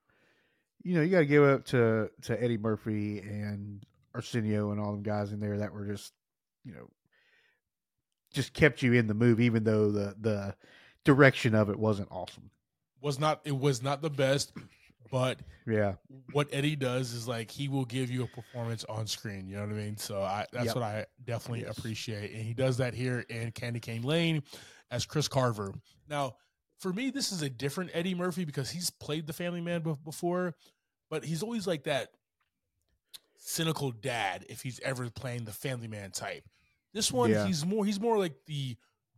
You 0.82 0.94
know, 0.94 1.02
you 1.02 1.10
got 1.10 1.20
to 1.20 1.26
give 1.26 1.42
up 1.42 1.64
to 1.66 2.10
to 2.22 2.42
Eddie 2.42 2.58
Murphy 2.58 3.18
and 3.18 3.84
Arsenio 4.14 4.70
and 4.70 4.80
all 4.80 4.92
them 4.92 5.02
guys 5.02 5.32
in 5.32 5.40
there 5.40 5.58
that 5.58 5.72
were 5.72 5.86
just, 5.86 6.12
you 6.64 6.72
know, 6.72 6.88
just 8.32 8.52
kept 8.52 8.82
you 8.82 8.92
in 8.92 9.06
the 9.06 9.14
movie, 9.14 9.44
even 9.44 9.64
though 9.64 9.90
the 9.90 10.14
the 10.20 10.54
direction 11.04 11.54
of 11.54 11.68
it 11.68 11.78
wasn't 11.78 12.08
awesome. 12.10 12.50
was 13.00 13.18
not 13.18 13.40
it 13.44 13.56
was 13.56 13.82
not 13.82 14.02
the 14.02 14.10
best, 14.10 14.52
but 15.10 15.38
Yeah, 15.66 15.94
what 16.30 16.48
Eddie 16.52 16.76
does 16.76 17.12
is 17.12 17.26
like 17.26 17.50
he 17.50 17.68
will 17.68 17.84
give 17.84 18.10
you 18.10 18.22
a 18.24 18.26
performance 18.28 18.84
on 18.84 19.06
screen. 19.06 19.48
You 19.48 19.56
know 19.56 19.62
what 19.62 19.70
I 19.70 19.74
mean? 19.74 19.96
So 19.96 20.22
I 20.22 20.46
that's 20.52 20.66
Yep. 20.66 20.74
what 20.76 20.84
I 20.84 21.06
definitely 21.24 21.62
Yes. 21.62 21.78
appreciate, 21.78 22.32
and 22.32 22.42
he 22.42 22.54
does 22.54 22.76
that 22.78 22.94
here 22.94 23.20
in 23.28 23.52
Candy 23.52 23.80
Cane 23.80 24.02
Lane 24.02 24.42
as 24.90 25.06
Chris 25.06 25.28
Carver. 25.28 25.72
Now, 26.08 26.36
for 26.78 26.92
me, 26.92 27.10
this 27.10 27.32
is 27.32 27.42
a 27.42 27.48
different 27.50 27.90
Eddie 27.94 28.14
Murphy 28.14 28.44
because 28.44 28.70
he's 28.70 28.90
played 28.90 29.26
the 29.26 29.32
Family 29.32 29.60
Man 29.60 29.82
be- 29.82 29.94
before, 30.04 30.54
but 31.10 31.24
he's 31.24 31.42
always 31.42 31.66
like 31.66 31.84
that 31.84 32.08
cynical 33.36 33.90
dad 33.90 34.44
if 34.48 34.62
he's 34.62 34.80
ever 34.80 35.08
playing 35.10 35.44
the 35.44 35.52
Family 35.52 35.88
Man 35.88 36.10
type. 36.10 36.44
This 36.92 37.10
one, 37.12 37.30
Yeah. 37.30 37.46
he's 37.46 37.64
more 37.64 37.84
he's 37.84 38.00
more 38.00 38.18
like 38.18 38.34
the 38.46 38.76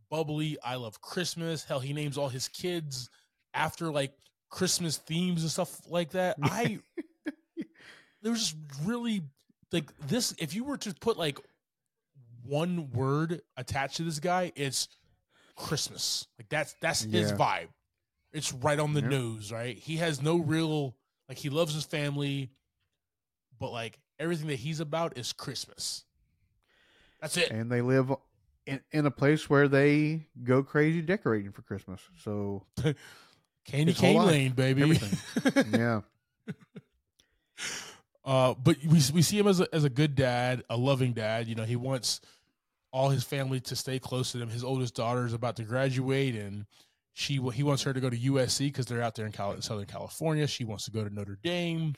bubbly. 0.09 0.57
I 0.63 0.75
love 0.75 1.01
Christmas. 1.01 1.63
Hell, 1.63 1.79
he 1.79 1.93
names 1.93 2.17
all 2.17 2.29
his 2.29 2.47
kids 2.47 3.09
after 3.53 3.91
like 3.91 4.13
Christmas 4.49 4.97
themes 4.97 5.41
and 5.41 5.51
stuff 5.51 5.79
like 5.89 6.11
that. 6.11 6.37
I 6.41 6.79
there's 8.21 8.39
just 8.51 8.55
really 8.83 9.21
like 9.71 9.91
this. 10.07 10.33
If 10.39 10.53
you 10.55 10.63
were 10.63 10.77
to 10.77 10.93
put 10.95 11.17
like 11.17 11.39
one 12.43 12.89
word 12.91 13.41
attached 13.57 13.97
to 13.97 14.03
this 14.03 14.19
guy, 14.19 14.51
it's 14.55 14.87
Christmas. 15.57 16.27
Like 16.39 16.47
that's 16.49 16.75
that's 16.81 17.03
his 17.03 17.31
vibe. 17.33 17.67
It's 18.31 18.53
right 18.53 18.79
on 18.79 18.93
the 18.93 19.01
Yep. 19.01 19.11
nose, 19.11 19.51
right? 19.51 19.77
He 19.77 19.97
has 19.97 20.21
no 20.21 20.37
real 20.37 20.95
like 21.27 21.37
he 21.37 21.49
loves 21.49 21.73
his 21.73 21.83
family, 21.85 22.49
but 23.59 23.71
like 23.71 23.99
everything 24.19 24.47
that 24.47 24.55
he's 24.59 24.79
about 24.79 25.17
is 25.17 25.33
Christmas. 25.33 26.05
That's 27.19 27.35
it. 27.37 27.51
and 27.51 27.71
they 27.71 27.81
live 27.81 28.11
in, 28.67 28.79
in 28.91 29.05
a 29.07 29.11
place 29.11 29.49
where 29.49 29.67
they 29.67 30.27
go 30.43 30.61
crazy 30.61 31.01
decorating 31.01 31.51
for 31.51 31.63
Christmas. 31.63 31.99
So 32.23 32.63
Candy 33.65 33.93
cane 33.93 34.23
lane, 34.23 34.51
baby. 34.51 34.99
yeah, 35.71 36.01
Uh, 38.23 38.53
but 38.55 38.75
we 38.85 39.01
we 39.13 39.21
see 39.21 39.37
him 39.39 39.47
as 39.47 39.61
a, 39.61 39.73
as 39.73 39.85
a 39.85 39.89
good 39.89 40.13
dad, 40.13 40.61
a 40.69 40.75
loving 40.75 41.13
dad. 41.13 41.47
You 41.47 41.55
know, 41.55 41.63
he 41.63 41.77
wants 41.77 42.19
all 42.91 43.09
his 43.09 43.23
family 43.23 43.59
to 43.61 43.75
stay 43.75 43.99
close 43.99 44.31
to 44.31 44.37
them. 44.37 44.49
His 44.49 44.63
oldest 44.63 44.95
daughter 44.95 45.25
is 45.25 45.33
about 45.33 45.55
to 45.57 45.63
graduate, 45.63 46.35
and 46.35 46.65
She 47.13 47.39
he 47.53 47.63
wants 47.63 47.81
her 47.83 47.93
to 47.93 47.99
go 47.99 48.09
to 48.11 48.17
USC 48.17 48.67
because 48.67 48.85
they're 48.85 49.01
out 49.01 49.15
there 49.15 49.25
in 49.25 49.31
Cal- 49.31 49.59
Southern 49.61 49.87
California. 49.87 50.45
She 50.47 50.65
wants 50.65 50.85
to 50.85 50.91
go 50.91 51.03
to 51.03 51.09
Notre 51.13 51.39
Dame. 51.43 51.95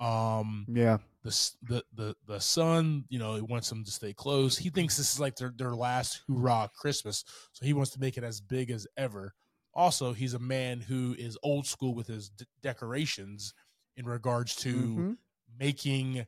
Um, 0.00 0.66
Yeah. 0.68 0.98
the 1.22 1.50
the 1.62 1.84
the 1.94 2.16
the 2.26 2.40
son, 2.40 3.04
you 3.08 3.18
know, 3.18 3.36
he 3.36 3.40
wants 3.42 3.68
them 3.68 3.84
to 3.84 3.90
stay 3.90 4.12
close. 4.12 4.58
He 4.58 4.68
thinks 4.70 4.96
this 4.96 5.12
is 5.14 5.20
like 5.20 5.36
their 5.36 5.52
their 5.56 5.74
last 5.74 6.22
hoorah 6.26 6.70
Christmas, 6.74 7.24
so 7.52 7.64
he 7.64 7.72
wants 7.72 7.92
to 7.92 8.00
make 8.00 8.18
it 8.18 8.24
as 8.24 8.40
big 8.40 8.70
as 8.70 8.86
ever. 8.96 9.34
Also, 9.72 10.12
he's 10.12 10.34
a 10.34 10.38
man 10.38 10.80
who 10.80 11.14
is 11.18 11.38
old 11.42 11.66
school 11.66 11.94
with 11.94 12.06
his 12.08 12.30
d- 12.30 12.46
decorations 12.62 13.54
in 13.96 14.04
regards 14.06 14.54
to 14.56 14.74
Mhm. 14.74 15.16
making 15.58 16.26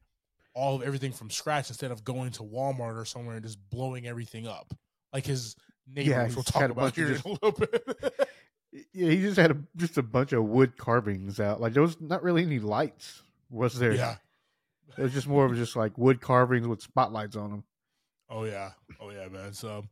all 0.58 0.76
of 0.76 0.82
everything 0.82 1.12
from 1.12 1.30
scratch 1.30 1.68
instead 1.70 1.90
of 1.90 2.04
going 2.04 2.32
to 2.32 2.42
Walmart 2.42 2.96
or 3.00 3.04
somewhere 3.04 3.36
and 3.36 3.44
just 3.44 3.58
blowing 3.70 4.06
everything 4.06 4.46
up. 4.46 4.74
Like 5.12 5.24
his 5.24 5.54
neighbors, 5.86 6.08
Yeah, 6.08 6.28
we'll 6.34 6.42
talk 6.42 6.70
about 6.70 6.94
here 6.96 7.08
just- 7.14 7.24
in 7.24 7.30
a 7.30 7.34
little 7.34 7.52
bit. 7.52 8.28
Yeah, 8.92 9.08
he 9.10 9.16
just 9.22 9.38
had 9.38 9.50
a, 9.52 9.56
just 9.76 9.96
a 9.96 10.02
bunch 10.02 10.32
of 10.32 10.44
wood 10.44 10.76
carvings 10.76 11.40
out. 11.40 11.60
Like 11.60 11.72
there 11.72 11.82
was 11.82 11.98
not 12.00 12.22
really 12.22 12.42
any 12.42 12.58
lights, 12.58 13.22
was 13.48 13.78
there? 13.78 13.92
yeah. 13.94 14.16
It 14.96 15.02
was 15.02 15.12
just 15.12 15.26
more 15.28 15.44
of 15.46 15.54
just 15.54 15.76
like 15.76 15.96
wood 15.96 16.20
carvings 16.20 16.66
with 16.66 16.82
spotlights 16.82 17.36
on 17.36 17.50
them. 17.50 17.64
Oh 18.28 18.44
yeah, 18.44 18.72
oh 19.00 19.10
yeah, 19.10 19.28
man. 19.28 19.52
So, 19.54 19.84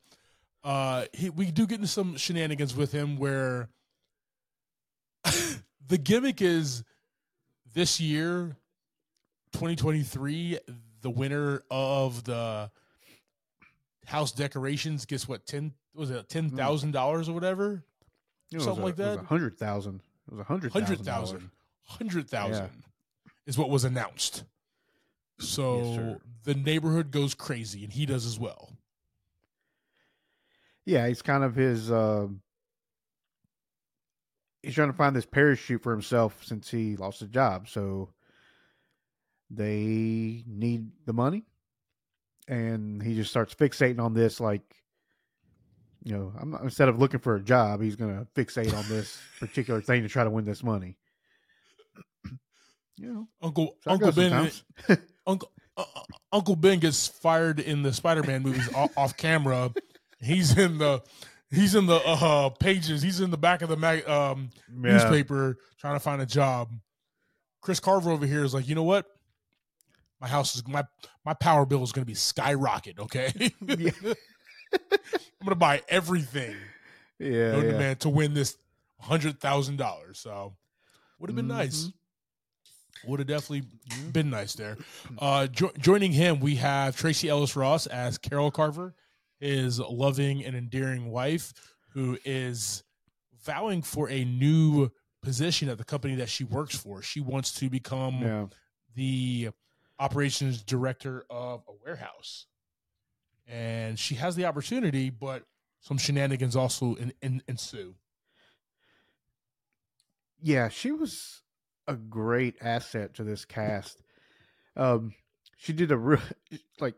uh, 0.64 1.04
he, 1.12 1.30
we 1.30 1.50
do 1.50 1.66
get 1.66 1.76
into 1.76 1.86
some 1.86 2.16
shenanigans 2.16 2.74
with 2.76 2.92
him 2.92 3.16
where 3.16 3.68
the 5.86 5.98
gimmick 5.98 6.42
is 6.42 6.82
this 7.72 8.00
year, 8.00 8.56
2023, 9.56 10.58
the 11.00 11.10
winner 11.10 11.62
of 11.70 12.24
the 12.24 12.70
house 14.04 14.32
decorations 14.32 15.06
gets 15.06 15.26
what 15.26 15.46
ten 15.46 15.72
was 15.94 16.10
it 16.10 16.28
ten 16.28 16.50
thousand 16.50 16.90
dollars 16.92 17.28
or 17.28 17.32
whatever, 17.32 17.82
It 18.52 18.60
Something 18.60 18.82
a- 18.82 18.86
like 18.86 18.96
that? 18.96 19.18
hundred 19.24 19.58
thousand. 19.58 20.02
It 20.28 20.32
was 20.32 20.40
a 20.40 20.44
hundred 20.44 20.72
hundred 20.72 20.98
thousand. 20.98 21.04
thousand, 21.06 21.50
hundred 21.84 22.28
thousand 22.30 22.70
is 23.46 23.56
what 23.56 23.70
was 23.70 23.84
announced. 23.84 24.44
So 25.38 25.80
Yes, 25.80 26.18
the 26.44 26.54
neighborhood 26.54 27.10
goes 27.10 27.34
crazy, 27.34 27.82
and 27.84 27.92
he 27.92 28.04
does 28.06 28.26
as 28.26 28.38
well. 28.38 28.70
Yeah, 30.84 31.08
he's 31.08 31.22
kind 31.22 31.44
of 31.44 31.54
his. 31.54 31.90
Uh, 31.90 32.28
he's 34.62 34.74
trying 34.74 34.90
to 34.90 34.96
find 34.96 35.16
this 35.16 35.26
parachute 35.26 35.82
for 35.82 35.92
himself 35.92 36.44
since 36.44 36.70
he 36.70 36.96
lost 36.96 37.20
his 37.20 37.28
job. 37.30 37.68
So 37.68 38.10
they 39.50 40.42
need 40.46 40.88
the 41.06 41.12
money, 41.12 41.44
and 42.48 43.02
he 43.02 43.14
just 43.14 43.30
starts 43.30 43.54
fixating 43.54 44.00
on 44.00 44.14
this. 44.14 44.40
Like, 44.40 44.62
you 46.02 46.14
know, 46.16 46.32
I'm 46.40 46.50
not, 46.50 46.62
instead 46.62 46.88
of 46.88 46.98
looking 46.98 47.20
for 47.20 47.36
a 47.36 47.40
job, 47.40 47.80
he's 47.80 47.96
going 47.96 48.16
to 48.16 48.26
fixate 48.40 48.76
on 48.76 48.88
this 48.88 49.18
particular 49.40 49.80
thing 49.80 50.02
to 50.02 50.08
try 50.08 50.24
to 50.24 50.30
win 50.30 50.44
this 50.44 50.62
money. 50.62 50.96
you 52.96 53.12
know, 53.12 53.28
Uncle 53.42 53.76
so 53.82 53.90
Uncle 53.92 54.12
Ben. 54.12 54.50
Uncle 55.26 55.50
uh, 55.76 55.84
uh, 55.94 56.00
Uncle 56.32 56.56
Ben 56.56 56.78
gets 56.78 57.06
fired 57.06 57.60
in 57.60 57.82
the 57.82 57.92
Spider-Man 57.92 58.42
movies 58.42 58.72
off, 58.74 58.96
off 58.96 59.16
camera. 59.16 59.70
He's 60.20 60.56
in 60.56 60.78
the 60.78 61.02
he's 61.50 61.74
in 61.74 61.86
the 61.86 61.96
uh, 61.96 62.48
pages. 62.50 63.02
He's 63.02 63.20
in 63.20 63.30
the 63.30 63.36
back 63.36 63.62
of 63.62 63.68
the 63.68 63.76
mag, 63.76 64.08
um, 64.08 64.50
Yeah. 64.68 64.92
newspaper 64.92 65.58
trying 65.78 65.94
to 65.96 66.00
find 66.00 66.22
a 66.22 66.26
job. 66.26 66.70
Chris 67.60 67.80
Carver 67.80 68.10
over 68.10 68.26
here 68.26 68.44
is 68.44 68.54
like, 68.54 68.68
you 68.68 68.74
know 68.74 68.84
what? 68.84 69.06
My 70.20 70.28
house 70.28 70.54
is 70.56 70.66
my 70.66 70.84
my 71.24 71.34
power 71.34 71.66
bill 71.66 71.82
is 71.82 71.92
going 71.92 72.02
to 72.02 72.06
be 72.06 72.14
skyrocket. 72.14 72.98
Okay, 72.98 73.32
Yeah. 73.66 73.90
I'm 74.72 74.78
going 75.42 75.50
to 75.50 75.54
buy 75.54 75.82
everything 75.88 76.56
Yeah, 77.18 77.52
to 77.60 77.66
yeah. 77.66 77.78
man 77.78 77.96
to 77.96 78.08
win 78.08 78.34
this 78.34 78.56
hundred 79.00 79.40
thousand 79.40 79.76
dollars. 79.76 80.18
So 80.18 80.56
would 81.18 81.28
have 81.30 81.36
been 81.36 81.48
nice. 81.48 81.84
Mhm. 81.84 81.92
Would 83.08 83.20
have 83.20 83.28
definitely 83.28 83.68
been 84.12 84.30
nice 84.30 84.54
there. 84.54 84.78
Uh, 85.18 85.46
jo- 85.48 85.70
joining 85.78 86.12
him, 86.12 86.40
we 86.40 86.56
have 86.56 86.96
Tracee 86.96 87.28
Ellis 87.28 87.54
Ross 87.54 87.86
as 87.86 88.16
Carol 88.16 88.50
Carver, 88.50 88.94
his 89.38 89.78
loving 89.78 90.42
and 90.44 90.56
endearing 90.56 91.10
wife, 91.10 91.52
who 91.90 92.18
is 92.24 92.82
vowing 93.44 93.82
for 93.82 94.08
a 94.08 94.24
new 94.24 94.90
position 95.22 95.68
at 95.68 95.76
the 95.78 95.84
company 95.84 96.14
that 96.16 96.30
she 96.30 96.42
works 96.44 96.74
for. 96.76 97.02
She 97.02 97.20
wants 97.20 97.52
to 97.60 97.68
become 97.68 98.22
Yeah. 98.22 98.46
the 98.94 99.50
operations 99.98 100.62
director 100.62 101.24
of 101.30 101.62
a 101.68 101.72
warehouse. 101.84 102.46
And 103.46 103.98
she 103.98 104.16
has 104.16 104.34
the 104.34 104.44
opportunity, 104.46 105.10
but 105.10 105.44
some 105.80 105.98
shenanigans 105.98 106.56
also 106.56 106.94
in, 106.94 107.12
in, 107.22 107.42
ensue. 107.46 107.94
yeah, 110.42 110.68
she 110.68 110.90
was 110.90 111.42
a 111.86 111.94
great 111.94 112.56
asset 112.60 113.14
to 113.14 113.24
this 113.24 113.44
cast. 113.44 114.02
Um, 114.74 115.14
she 115.56 115.72
did 115.72 115.92
a 115.92 115.96
real 115.96 116.20
like 116.80 116.94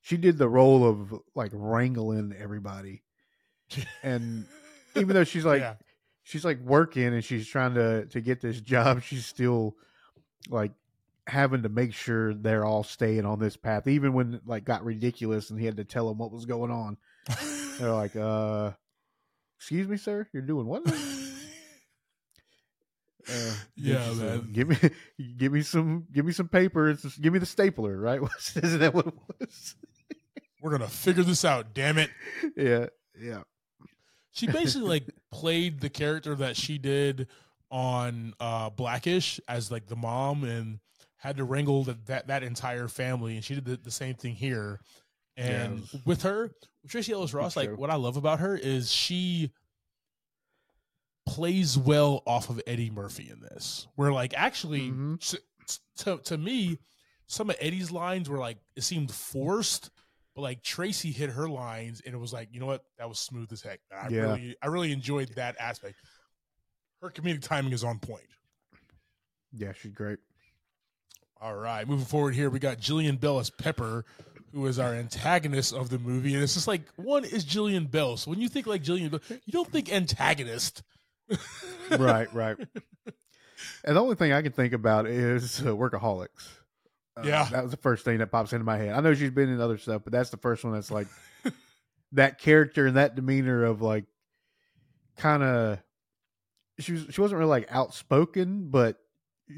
she 0.00 0.16
did 0.16 0.38
the 0.38 0.48
role 0.48 0.88
of 0.88 1.14
like 1.34 1.50
wrangling 1.52 2.34
everybody, 2.38 3.02
and 4.02 4.46
even 4.94 5.14
though 5.14 5.24
she's 5.24 5.44
like 5.44 5.60
yeah. 5.60 5.74
she's 6.22 6.44
like 6.44 6.60
working 6.60 7.06
and 7.06 7.24
she's 7.24 7.46
trying 7.46 7.74
to 7.74 8.06
to 8.06 8.20
get 8.20 8.40
this 8.40 8.60
job, 8.60 9.02
she's 9.02 9.26
still 9.26 9.76
like 10.48 10.72
having 11.30 11.62
to 11.62 11.68
make 11.68 11.94
sure 11.94 12.34
they're 12.34 12.64
all 12.64 12.82
staying 12.84 13.24
on 13.24 13.38
this 13.38 13.56
path, 13.56 13.86
even 13.86 14.12
when 14.12 14.34
it, 14.34 14.42
like 14.46 14.64
got 14.64 14.84
ridiculous 14.84 15.50
and 15.50 15.58
he 15.58 15.66
had 15.66 15.76
to 15.78 15.84
tell 15.84 16.08
them 16.08 16.18
what 16.18 16.30
was 16.32 16.44
going 16.44 16.70
on. 16.70 16.96
They're 17.78 17.92
like, 17.92 18.14
uh. 18.16 18.72
Excuse 19.58 19.86
me, 19.88 19.98
sir. 19.98 20.26
You're 20.32 20.42
doing 20.42 20.66
what? 20.66 20.82
Uh, 23.28 23.52
Yeah, 23.76 24.12
man. 24.14 24.48
give 24.52 24.68
me, 24.68 24.76
give 25.36 25.52
me 25.52 25.60
some, 25.62 26.06
give 26.12 26.24
me 26.24 26.32
some 26.32 26.48
paper. 26.48 26.96
give 27.20 27.32
me 27.32 27.38
the 27.38 27.46
stapler, 27.46 27.96
right? 27.98 28.20
Isn't 28.56 28.80
that 28.80 28.94
what 28.94 29.08
it 29.08 29.14
was? 29.38 29.74
We're 30.62 30.70
gonna 30.72 30.88
figure 30.88 31.22
this 31.22 31.44
out, 31.44 31.74
damn 31.74 31.98
it. 31.98 32.10
yeah, 32.56 32.86
yeah, 33.20 33.42
She 34.32 34.46
basically 34.46 34.88
like 34.88 35.04
played 35.30 35.80
the 35.80 35.90
character 35.90 36.34
that 36.36 36.56
she 36.56 36.78
did 36.78 37.28
on 37.70 38.34
uh 38.40 38.70
Blackish 38.70 39.40
as 39.48 39.70
like 39.70 39.86
the 39.86 39.96
mom 39.96 40.44
and 40.44 40.80
had 41.20 41.36
to 41.36 41.44
wrangle 41.44 41.84
that 41.84 42.06
that, 42.06 42.26
that 42.26 42.42
entire 42.42 42.88
family 42.88 43.36
and 43.36 43.44
she 43.44 43.54
did 43.54 43.64
the, 43.64 43.76
the 43.76 43.90
same 43.90 44.14
thing 44.14 44.34
here. 44.34 44.80
And 45.36 45.84
it 45.92 46.00
with 46.04 46.22
her, 46.22 46.50
with 46.82 46.90
Tracee 46.90 47.12
Ellis 47.12 47.32
Ross, 47.32 47.56
like 47.56 47.78
what 47.78 47.88
I 47.90 47.94
love 47.94 48.16
about 48.16 48.40
her 48.40 48.56
is 48.56 48.92
she 48.92 49.52
plays 51.26 51.78
well 51.78 52.22
off 52.26 52.50
of 52.50 52.60
Eddie 52.66 52.90
Murphy 52.90 53.30
in 53.30 53.40
this. 53.40 53.86
Where 53.94 54.12
like 54.12 54.34
actually 54.36 54.90
Mhm. 54.90 55.20
s- 55.22 55.78
to 55.98 56.18
to 56.24 56.36
me, 56.38 56.78
some 57.26 57.48
of 57.50 57.56
Eddie's 57.60 57.90
lines 57.90 58.28
were 58.28 58.38
like 58.38 58.58
it 58.76 58.82
seemed 58.82 59.10
forced, 59.12 59.90
but 60.34 60.42
like 60.42 60.62
Tracee 60.62 61.12
hit 61.12 61.30
her 61.30 61.48
lines 61.48 62.00
and 62.04 62.14
it 62.14 62.18
was 62.18 62.32
like, 62.32 62.48
you 62.52 62.58
know 62.60 62.66
what, 62.66 62.84
that 62.98 63.08
was 63.08 63.18
smooth 63.18 63.52
as 63.52 63.62
heck. 63.62 63.80
I 63.92 64.08
Yeah. 64.08 64.20
really 64.22 64.56
I 64.62 64.66
really 64.66 64.92
enjoyed 64.92 65.28
that 65.36 65.56
aspect. 65.60 65.96
Her 67.02 67.10
comedic 67.10 67.42
timing 67.42 67.72
is 67.72 67.84
on 67.84 67.98
point. 67.98 68.24
yeah. 69.52 69.72
She's 69.72 69.92
great. 69.92 70.18
All 71.40 71.54
right, 71.54 71.86
moving 71.88 72.04
forward 72.04 72.34
here, 72.34 72.50
we 72.50 72.58
got 72.58 72.78
Jillian 72.78 73.18
Bell 73.18 73.38
as 73.38 73.48
Pepper, 73.48 74.04
who 74.52 74.66
is 74.66 74.78
our 74.78 74.92
antagonist 74.94 75.72
of 75.72 75.88
the 75.88 75.98
movie, 75.98 76.34
and 76.34 76.42
it's 76.42 76.54
just 76.54 76.68
like 76.68 76.82
one 76.96 77.24
is 77.24 77.44
Jillian 77.44 77.90
Bell. 77.90 78.16
So 78.18 78.30
when 78.30 78.40
you 78.40 78.48
think 78.48 78.66
like 78.66 78.82
Jillian 78.82 79.10
Bell, 79.10 79.20
you 79.28 79.52
don't 79.52 79.70
think 79.70 79.90
antagonist. 79.92 80.82
right, 81.98 82.32
right. 82.34 82.56
And 83.84 83.96
the 83.96 84.00
only 84.00 84.16
thing 84.16 84.32
I 84.32 84.42
can 84.42 84.52
think 84.52 84.72
about 84.74 85.06
is 85.06 85.60
uh, 85.60 85.66
workaholics. 85.66 86.48
Uh, 87.16 87.22
Yeah. 87.24 87.48
that 87.50 87.62
was 87.62 87.70
the 87.70 87.76
first 87.78 88.04
thing 88.04 88.18
that 88.18 88.30
pops 88.30 88.52
into 88.52 88.64
my 88.64 88.76
head. 88.76 88.90
I 88.94 89.00
know 89.00 89.14
she's 89.14 89.30
been 89.30 89.48
in 89.48 89.60
other 89.60 89.78
stuff, 89.78 90.02
but 90.04 90.12
that's 90.12 90.30
the 90.30 90.36
first 90.36 90.62
one 90.64 90.74
that's 90.74 90.90
like 90.90 91.06
that 92.12 92.38
character 92.38 92.86
and 92.86 92.96
that 92.96 93.14
demeanor 93.14 93.64
of 93.64 93.80
like 93.80 94.04
kind 95.16 95.42
of. 95.42 95.78
She 96.80 96.92
was 96.92 97.06
she 97.10 97.20
wasn't 97.20 97.38
really 97.38 97.50
like 97.50 97.68
outspoken, 97.70 98.70
but 98.70 98.98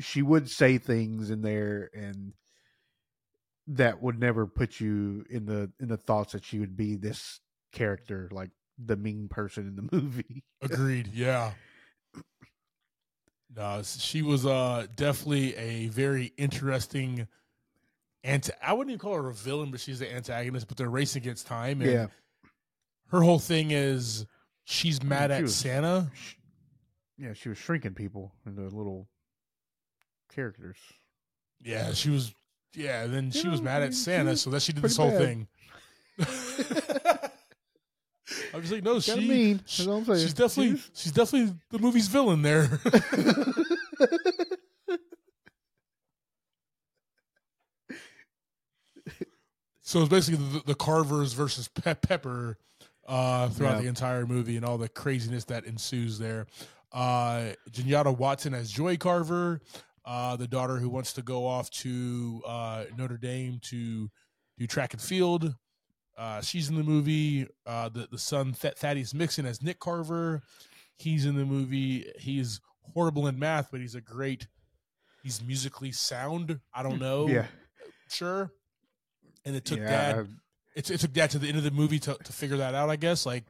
she 0.01 0.22
would 0.22 0.49
say 0.49 0.78
things 0.78 1.30
in 1.30 1.43
there 1.43 1.90
and 1.95 2.32
that 3.68 4.03
would 4.03 4.18
never 4.18 4.47
put 4.47 4.80
you 4.80 5.24
in 5.30 5.47
the 5.47 5.70
in 5.80 5.88
the 5.88 5.97
thoughts 5.97 6.32
that 6.32 6.45
she 6.45 6.59
would 6.59 6.76
be 6.76 6.97
this 6.97 7.40
character 7.72 8.28
like 8.32 8.51
the 8.84 8.97
mean 8.97 9.28
person 9.28 9.66
in 9.68 9.76
the 9.76 9.88
movie. 9.97 10.43
Agreed. 10.61 11.09
Yeah. 11.12 11.53
No, 13.55 13.82
she 13.82 14.22
was 14.22 14.47
uh 14.47 14.86
definitely 14.97 15.55
a 15.57 15.88
very 15.88 16.32
interesting 16.38 17.28
anti 18.24 18.53
I 18.62 18.72
wouldn't 18.72 18.93
even 18.93 18.99
call 19.01 19.14
her 19.14 19.28
a 19.28 19.34
villain, 19.34 19.70
but 19.70 19.80
she's 19.80 19.99
the 19.99 20.12
antagonist, 20.12 20.68
but 20.68 20.76
they're 20.76 20.88
racing 20.88 21.22
against 21.22 21.47
time. 21.47 21.82
And 21.82 21.90
Yeah. 21.90 22.07
her 23.09 23.20
whole 23.20 23.38
thing 23.38 23.70
is 23.72 24.26
she's 24.64 25.03
mad 25.03 25.30
she 25.30 25.34
at 25.36 25.43
was- 25.43 25.55
Santa. 25.55 26.11
sh- 26.14 26.34
yeah, 27.18 27.34
she 27.34 27.51
was 27.51 27.59
shrinking 27.59 27.95
people 27.95 28.34
into 28.47 28.62
a 28.62 28.72
little 28.72 29.09
characters. 30.35 30.76
Yeah, 31.62 31.93
she 31.93 32.11
was 32.11 32.35
yeah, 32.74 33.07
then 33.07 33.30
she 33.30 33.49
was 33.49 33.61
mad 33.62 33.83
at 33.83 33.95
Santa, 33.95 34.37
so 34.37 34.51
that 34.51 34.62
she 34.62 34.72
did 34.72 34.83
this 34.83 34.97
whole 34.97 35.11
bad. 35.11 35.18
thing. 35.18 35.47
I 38.55 38.57
was 38.59 38.72
like, 38.72 38.83
no, 38.83 38.99
Kinda 39.01 39.20
she, 39.22 39.28
mean. 39.28 39.57
That's 39.59 39.72
she- 39.72 39.87
all 39.89 39.99
I'm 39.99 40.05
saying. 40.05 40.18
she's 40.20 40.35
definitely 40.35 40.76
She's- 40.76 40.91
she's 40.95 41.12
definitely 41.12 41.55
the 41.70 41.78
movie's 41.78 42.09
villain 42.09 42.43
there. 42.43 42.80
so 49.80 50.01
it's 50.01 50.09
basically 50.09 50.45
the, 50.59 50.62
the 50.66 50.74
Carvers 50.74 51.33
versus 51.33 51.68
Pe- 51.68 51.95
Pepper 51.95 52.59
uh, 53.07 53.49
throughout 53.49 53.76
Yeah. 53.76 53.83
the 53.83 53.89
entire 53.89 54.26
movie 54.26 54.57
and 54.57 54.64
all 54.64 54.78
the 54.78 54.89
craziness 54.89 55.45
that 55.47 55.64
ensues 55.64 56.18
there. 56.18 56.47
Uh, 56.93 57.53
Janyata 57.70 58.16
Watson 58.16 58.55
as 58.55 58.70
Joy 58.70 58.97
Carver, 58.97 59.61
uh, 60.05 60.36
the 60.36 60.48
daughter 60.48 60.78
who 60.78 60.88
wants 60.88 61.12
to 61.14 61.22
go 61.22 61.46
off 61.46 61.70
to 61.70 62.42
uh, 62.46 62.84
Notre 62.96 63.18
Dame 63.18 63.61
to 63.64 64.11
do 64.59 64.66
track 64.66 64.92
and 64.92 65.03
field. 65.03 65.55
Uh, 66.16 66.40
she's 66.40 66.68
in 66.68 66.76
the 66.76 66.82
movie. 66.82 67.46
Uh, 67.66 67.88
the 67.88 68.09
the 68.11 68.18
son 68.18 68.53
Th- 68.53 68.74
Thaddeus 68.74 69.12
Mixson 69.12 69.44
as 69.44 69.62
Nick 69.62 69.80
Carver. 69.80 70.42
He's 70.96 71.24
in 71.24 71.36
the 71.36 71.44
movie. 71.44 72.11
He's 72.18 72.61
horrible 72.94 73.26
in 73.26 73.38
math, 73.38 73.70
but 73.70 73.80
he's 73.80 73.94
a 73.94 74.00
great. 74.00 74.46
He's 75.22 75.42
musically 75.42 75.92
sound. 75.92 76.61
I 76.74 76.82
don't 76.82 77.00
know. 77.00 77.28
yeah. 77.28 77.46
sure. 78.11 78.53
And 79.44 79.57
it 79.57 79.64
took 79.64 79.78
yeah. 79.78 80.12
dad. 80.12 80.28
It, 80.74 80.90
it 80.90 81.00
took 81.00 81.12
dad 81.12 81.30
to 81.30 81.38
the 81.38 81.48
end 81.48 81.59
of 81.59 81.64
the 81.64 81.70
movie 81.70 81.98
to, 82.00 82.14
to 82.14 82.32
figure 82.32 82.57
that 82.59 82.74
out. 82.74 82.90
I 82.90 82.96
guess. 82.96 83.24
Like, 83.24 83.44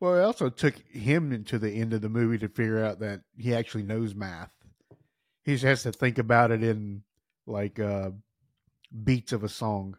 Well, 0.00 0.16
it 0.16 0.22
also 0.22 0.50
took 0.50 0.74
him 0.88 1.32
into 1.32 1.58
the 1.58 1.70
end 1.70 1.92
of 1.92 2.00
the 2.00 2.08
movie 2.08 2.38
to 2.38 2.48
figure 2.48 2.84
out 2.84 3.00
that 3.00 3.20
he 3.36 3.54
actually 3.54 3.84
knows 3.84 4.14
math. 4.14 4.52
He 5.50 5.56
just 5.56 5.64
has 5.64 5.82
to 5.82 5.92
think 5.92 6.18
about 6.18 6.52
it 6.52 6.62
in 6.62 7.02
like 7.46 7.80
uh 7.80 8.10
beats 9.04 9.32
of 9.32 9.42
a 9.42 9.48
song. 9.48 9.96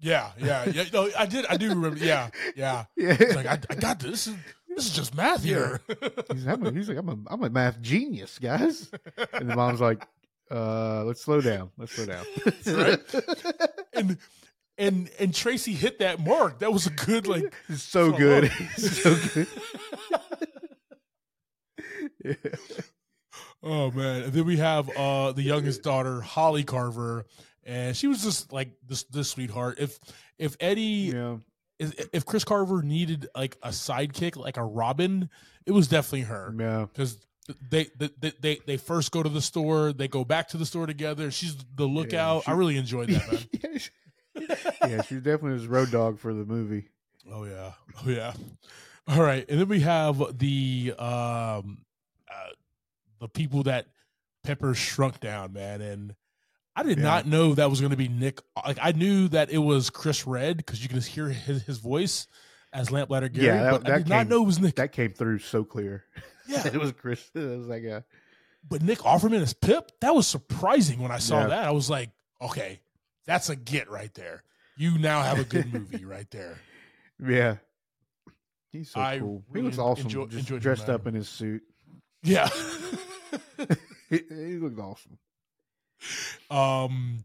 yeah, 0.00 0.32
yeah, 0.38 0.64
yeah. 0.68 0.84
No, 0.92 1.08
I 1.18 1.24
did. 1.26 1.46
I 1.46 1.56
do 1.56 1.68
remember. 1.70 1.98
Yeah, 2.04 2.28
yeah. 2.56 2.84
Yeah. 2.96 3.16
It's 3.18 3.34
like 3.34 3.46
I, 3.46 3.58
I 3.70 3.74
got 3.76 4.00
this. 4.00 4.10
This 4.10 4.26
is, 4.28 4.34
this 4.68 4.86
is 4.86 4.92
just 4.92 5.14
math 5.14 5.44
here. 5.44 5.80
he's, 6.32 6.46
I'm 6.46 6.64
a, 6.66 6.70
he's 6.72 6.88
like, 6.88 6.98
I'm 6.98 7.08
a, 7.08 7.16
I'm 7.32 7.42
a 7.42 7.50
math 7.50 7.80
genius, 7.80 8.38
guys. 8.38 8.90
And 9.32 9.50
the 9.50 9.56
mom's 9.56 9.80
like, 9.80 10.06
uh, 10.50 11.04
let's 11.04 11.22
slow 11.22 11.40
down. 11.40 11.70
Let's 11.78 11.92
slow 11.92 12.06
down. 12.06 12.24
right? 12.66 13.00
and 13.94 14.18
and 14.78 15.10
and 15.18 15.34
Tracee 15.34 15.74
hit 15.74 15.98
that 16.00 16.20
mark. 16.20 16.58
That 16.60 16.72
was 16.72 16.86
a 16.86 16.90
good 16.90 17.26
like. 17.26 17.52
It's 17.68 17.82
so 17.82 18.10
So 18.12 18.16
good. 18.18 18.50
so 18.76 19.16
good. 19.34 19.46
Yeah. 22.24 22.34
Oh 23.62 23.90
man! 23.90 24.22
And 24.24 24.32
then 24.32 24.44
we 24.44 24.56
have 24.56 24.88
uh 24.90 25.32
the 25.32 25.42
youngest 25.42 25.82
daughter, 25.82 26.20
Holly 26.20 26.64
Carver, 26.64 27.26
and 27.64 27.96
she 27.96 28.06
was 28.08 28.22
just 28.22 28.52
like 28.52 28.72
this 28.86 29.04
this 29.04 29.30
sweetheart. 29.30 29.78
If 29.78 29.98
if 30.38 30.56
Eddie 30.60 31.12
yeah. 31.14 31.36
is 31.78 31.94
if 32.12 32.26
Chris 32.26 32.44
Carver 32.44 32.82
needed 32.82 33.28
like 33.36 33.56
a 33.62 33.68
sidekick, 33.68 34.36
like 34.36 34.56
a 34.56 34.64
Robin, 34.64 35.30
it 35.66 35.70
was 35.72 35.86
definitely 35.88 36.22
her 36.22 36.52
Yeah. 36.58 36.86
because 36.92 37.18
they, 37.68 37.88
they 37.96 38.32
they 38.40 38.58
they 38.66 38.76
first 38.76 39.10
go 39.12 39.22
to 39.22 39.28
the 39.28 39.42
store, 39.42 39.92
they 39.92 40.08
go 40.08 40.24
back 40.24 40.48
to 40.48 40.56
the 40.56 40.66
store 40.66 40.86
together. 40.86 41.30
She's 41.30 41.56
the 41.76 41.86
lookout. 41.86 42.44
she- 42.44 42.50
I 42.50 42.54
really 42.54 42.76
enjoyed 42.76 43.08
that 43.10 43.32
man. 43.32 43.42
yeah, 43.62 43.78
she, 43.78 43.90
yeah, 44.90 45.02
she 45.02 45.14
definitely 45.16 45.52
was 45.52 45.66
road 45.66 45.90
dog 45.90 46.18
for 46.18 46.32
the 46.34 46.44
movie. 46.44 46.88
Oh 47.30 47.44
yeah, 47.44 47.72
oh 48.04 48.10
yeah. 48.10 48.32
All 49.08 49.22
right, 49.22 49.44
and 49.48 49.60
then 49.60 49.68
we 49.68 49.80
have 49.80 50.38
the 50.38 50.94
um, 50.98 51.78
the 53.22 53.28
people 53.28 53.62
that 53.62 53.86
Pepper 54.44 54.74
shrunk 54.74 55.20
down, 55.20 55.52
man, 55.52 55.80
and 55.80 56.14
I 56.76 56.82
did 56.82 56.98
Yeah. 56.98 57.04
not 57.04 57.26
know 57.26 57.54
that 57.54 57.70
was 57.70 57.80
going 57.80 57.92
to 57.92 57.96
be 57.96 58.08
Nick. 58.08 58.40
Like 58.66 58.78
I 58.82 58.92
knew 58.92 59.28
that 59.28 59.50
it 59.50 59.58
was 59.58 59.88
Chris 59.90 60.26
Redd 60.26 60.56
because 60.58 60.82
you 60.82 60.88
can 60.88 60.98
just 60.98 61.08
hear 61.08 61.28
his, 61.28 61.62
his 61.62 61.78
voice 61.78 62.26
as 62.72 62.90
Lamplighter 62.90 63.28
Gary, 63.28 63.46
Yeah, 63.46 63.62
that- 63.64 63.70
but 63.82 63.86
I 63.86 63.90
that 63.92 63.98
did 64.04 64.08
not 64.08 64.28
know 64.28 64.42
it 64.42 64.46
was 64.46 64.58
Nick. 64.60 64.74
That 64.76 64.92
came 64.92 65.12
through 65.12 65.38
so 65.40 65.62
clear. 65.64 66.04
yeah, 66.48 66.66
it 66.66 66.76
was 66.76 66.92
Chris. 66.92 67.30
It 67.34 67.38
was 67.40 67.66
like 67.68 67.84
a 67.84 68.04
but 68.68 68.80
Nick 68.82 68.98
Offerman 69.00 69.42
as 69.42 69.54
Pip, 69.54 69.90
that 70.00 70.14
was 70.14 70.26
surprising 70.26 71.00
when 71.00 71.10
I 71.10 71.18
saw 71.18 71.40
Yeah. 71.42 71.46
that. 71.48 71.64
I 71.64 71.70
was 71.72 71.90
like, 71.90 72.10
okay, 72.40 72.80
that's 73.26 73.48
a 73.48 73.56
get 73.56 73.90
right 73.90 74.12
there. 74.14 74.42
You 74.76 74.98
now 74.98 75.22
have 75.22 75.38
a 75.38 75.44
good 75.44 75.72
movie 75.72 76.04
right 76.06 76.30
there. 76.30 76.58
yeah. 77.24 77.56
He's 78.70 78.90
so 78.90 79.00
I 79.00 79.18
cool. 79.18 79.42
really 79.50 79.64
he 79.64 79.68
was 79.68 79.78
awesome. 79.78 80.04
enjoy- 80.06 80.26
just 80.26 80.48
dressed 80.62 80.88
up 80.88 81.06
in 81.06 81.14
his 81.14 81.28
suit. 81.28 81.62
Yeah. 82.22 82.48
He, 84.10 84.20
he 84.28 84.56
looked 84.58 84.78
awesome. 84.78 85.18
Um, 86.50 87.24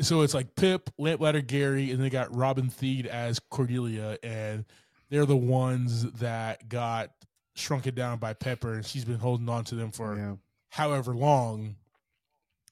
so 0.00 0.22
it's 0.22 0.34
like 0.34 0.54
Pip, 0.54 0.90
Lamplighter 0.98 1.40
Gary, 1.40 1.90
and 1.90 2.02
they 2.02 2.10
got 2.10 2.34
Robin 2.34 2.68
Thede 2.68 3.06
as 3.06 3.38
Cordelia, 3.38 4.18
and 4.22 4.64
they're 5.10 5.26
the 5.26 5.36
ones 5.36 6.10
that 6.12 6.68
got 6.68 7.10
shrunken 7.54 7.94
down 7.94 8.18
by 8.18 8.34
Pepper, 8.34 8.74
and 8.74 8.84
she's 8.84 9.04
been 9.04 9.18
holding 9.18 9.48
on 9.48 9.64
to 9.64 9.74
them 9.74 9.90
for 9.90 10.16
Yeah. 10.16 10.34
however 10.70 11.14
long. 11.14 11.76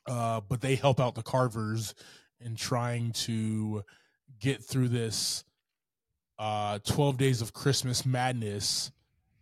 Uh, 0.07 0.43
but 0.49 0.61
they 0.61 0.75
help 0.75 1.01
out 1.01 1.15
the 1.15 1.23
Carvers 1.23 1.95
in 2.41 2.57
trying 2.57 3.13
to 3.13 3.83
get 4.39 4.63
through 4.63 4.89
this 4.89 5.45
uh 6.39 6.81
12 6.81 7.17
days 7.17 7.41
of 7.41 7.53
Christmas 7.53 8.05
madness 8.05 8.91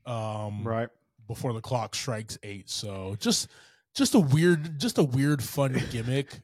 um 0.05 0.63
Right. 0.63 0.91
Before 1.35 1.53
the 1.53 1.61
clock 1.61 1.95
strikes 1.95 2.39
eight. 2.43 2.69
So 2.69 3.17
just 3.19 3.49
just 3.95 4.15
a 4.15 4.21
weird 4.21 4.79
just 4.79 4.99
a 4.99 5.03
weird 5.03 5.43
fun 5.43 5.81
gimmick 5.91 6.41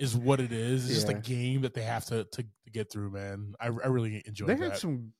is 0.00 0.16
what 0.16 0.40
it 0.40 0.52
is. 0.52 0.86
It's 0.86 0.94
just 0.94 1.08
a 1.08 1.14
game 1.14 1.62
that 1.62 1.74
they 1.74 1.82
have 1.82 2.04
to 2.06 2.24
to, 2.24 2.42
to 2.42 2.70
get 2.72 2.90
through, 2.90 3.10
man. 3.10 3.54
I, 3.60 3.66
I 3.66 3.88
really 3.88 4.22
enjoyed 4.26 4.48
They 4.48 4.54
that. 4.54 4.70
had 4.70 4.78
some 4.78 5.12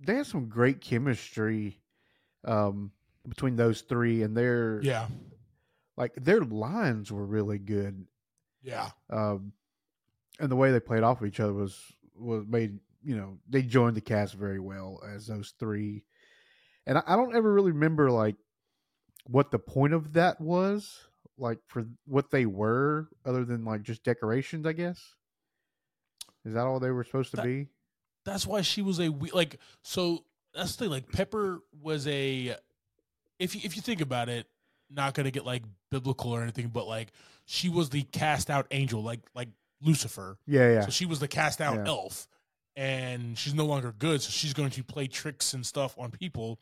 they 0.00 0.16
had 0.16 0.26
some 0.26 0.48
great 0.48 0.80
chemistry 0.80 1.80
um 2.44 2.90
between 3.28 3.56
those 3.56 3.82
three 3.82 4.22
and 4.22 4.36
their 4.36 4.80
yeah. 4.82 5.06
like 5.96 6.12
their 6.16 6.40
lines 6.40 7.12
were 7.12 7.24
really 7.24 7.58
good. 7.58 8.06
Yeah. 8.62 8.90
Um 9.10 9.52
and 10.40 10.50
the 10.50 10.56
way 10.56 10.72
they 10.72 10.80
played 10.80 11.02
off 11.02 11.20
of 11.20 11.26
each 11.26 11.40
other 11.40 11.52
was 11.52 11.78
was 12.16 12.46
made 12.46 12.78
you 13.04 13.16
know, 13.16 13.38
they 13.48 13.62
joined 13.62 13.96
the 13.96 14.00
cast 14.00 14.34
very 14.34 14.60
well 14.60 15.02
as 15.12 15.26
those 15.26 15.54
three. 15.58 16.04
And 16.86 16.98
I, 16.98 17.02
I 17.06 17.16
don't 17.16 17.34
ever 17.34 17.52
really 17.52 17.72
remember 17.72 18.10
like 18.10 18.36
what 19.26 19.50
the 19.50 19.58
point 19.58 19.92
of 19.94 20.14
that 20.14 20.40
was, 20.40 20.98
like 21.38 21.58
for 21.68 21.84
what 22.06 22.30
they 22.30 22.46
were, 22.46 23.08
other 23.24 23.44
than 23.44 23.64
like 23.64 23.82
just 23.82 24.02
decorations, 24.04 24.66
I 24.66 24.72
guess. 24.72 25.00
Is 26.44 26.54
that 26.54 26.64
all 26.64 26.80
they 26.80 26.90
were 26.90 27.04
supposed 27.04 27.30
to 27.30 27.36
That- 27.36 27.44
be? 27.44 27.68
That's 28.24 28.46
why 28.46 28.60
she 28.62 28.82
was 28.82 29.00
a 29.00 29.08
we- 29.08 29.32
like 29.32 29.58
so 29.82 30.24
that's 30.54 30.76
the 30.76 30.84
thing, 30.84 30.90
like 30.90 31.10
Pepper 31.10 31.60
was 31.80 32.06
a 32.06 32.56
if 33.40 33.54
you 33.56 33.60
if 33.64 33.74
you 33.74 33.82
think 33.82 34.00
about 34.00 34.28
it, 34.28 34.46
not 34.90 35.14
gonna 35.14 35.32
get 35.32 35.44
like 35.44 35.64
biblical 35.90 36.30
or 36.30 36.40
anything, 36.42 36.68
but 36.68 36.86
like 36.86 37.10
she 37.46 37.68
was 37.68 37.90
the 37.90 38.02
cast 38.02 38.48
out 38.48 38.68
angel, 38.70 39.02
like 39.02 39.20
like 39.34 39.48
Lucifer. 39.80 40.38
Yeah, 40.46 40.70
yeah. 40.72 40.80
So 40.82 40.90
she 40.90 41.04
was 41.06 41.18
the 41.18 41.26
cast 41.26 41.60
out 41.60 41.74
Yeah. 41.78 41.84
elf, 41.88 42.28
and 42.76 43.36
she's 43.38 43.54
no 43.54 43.66
longer 43.66 43.94
good. 43.96 44.22
So 44.22 44.30
she's 44.30 44.54
going 44.54 44.70
to 44.70 44.84
play 44.84 45.06
tricks 45.06 45.54
and 45.54 45.64
stuff 45.64 45.94
on 45.98 46.10
people, 46.10 46.60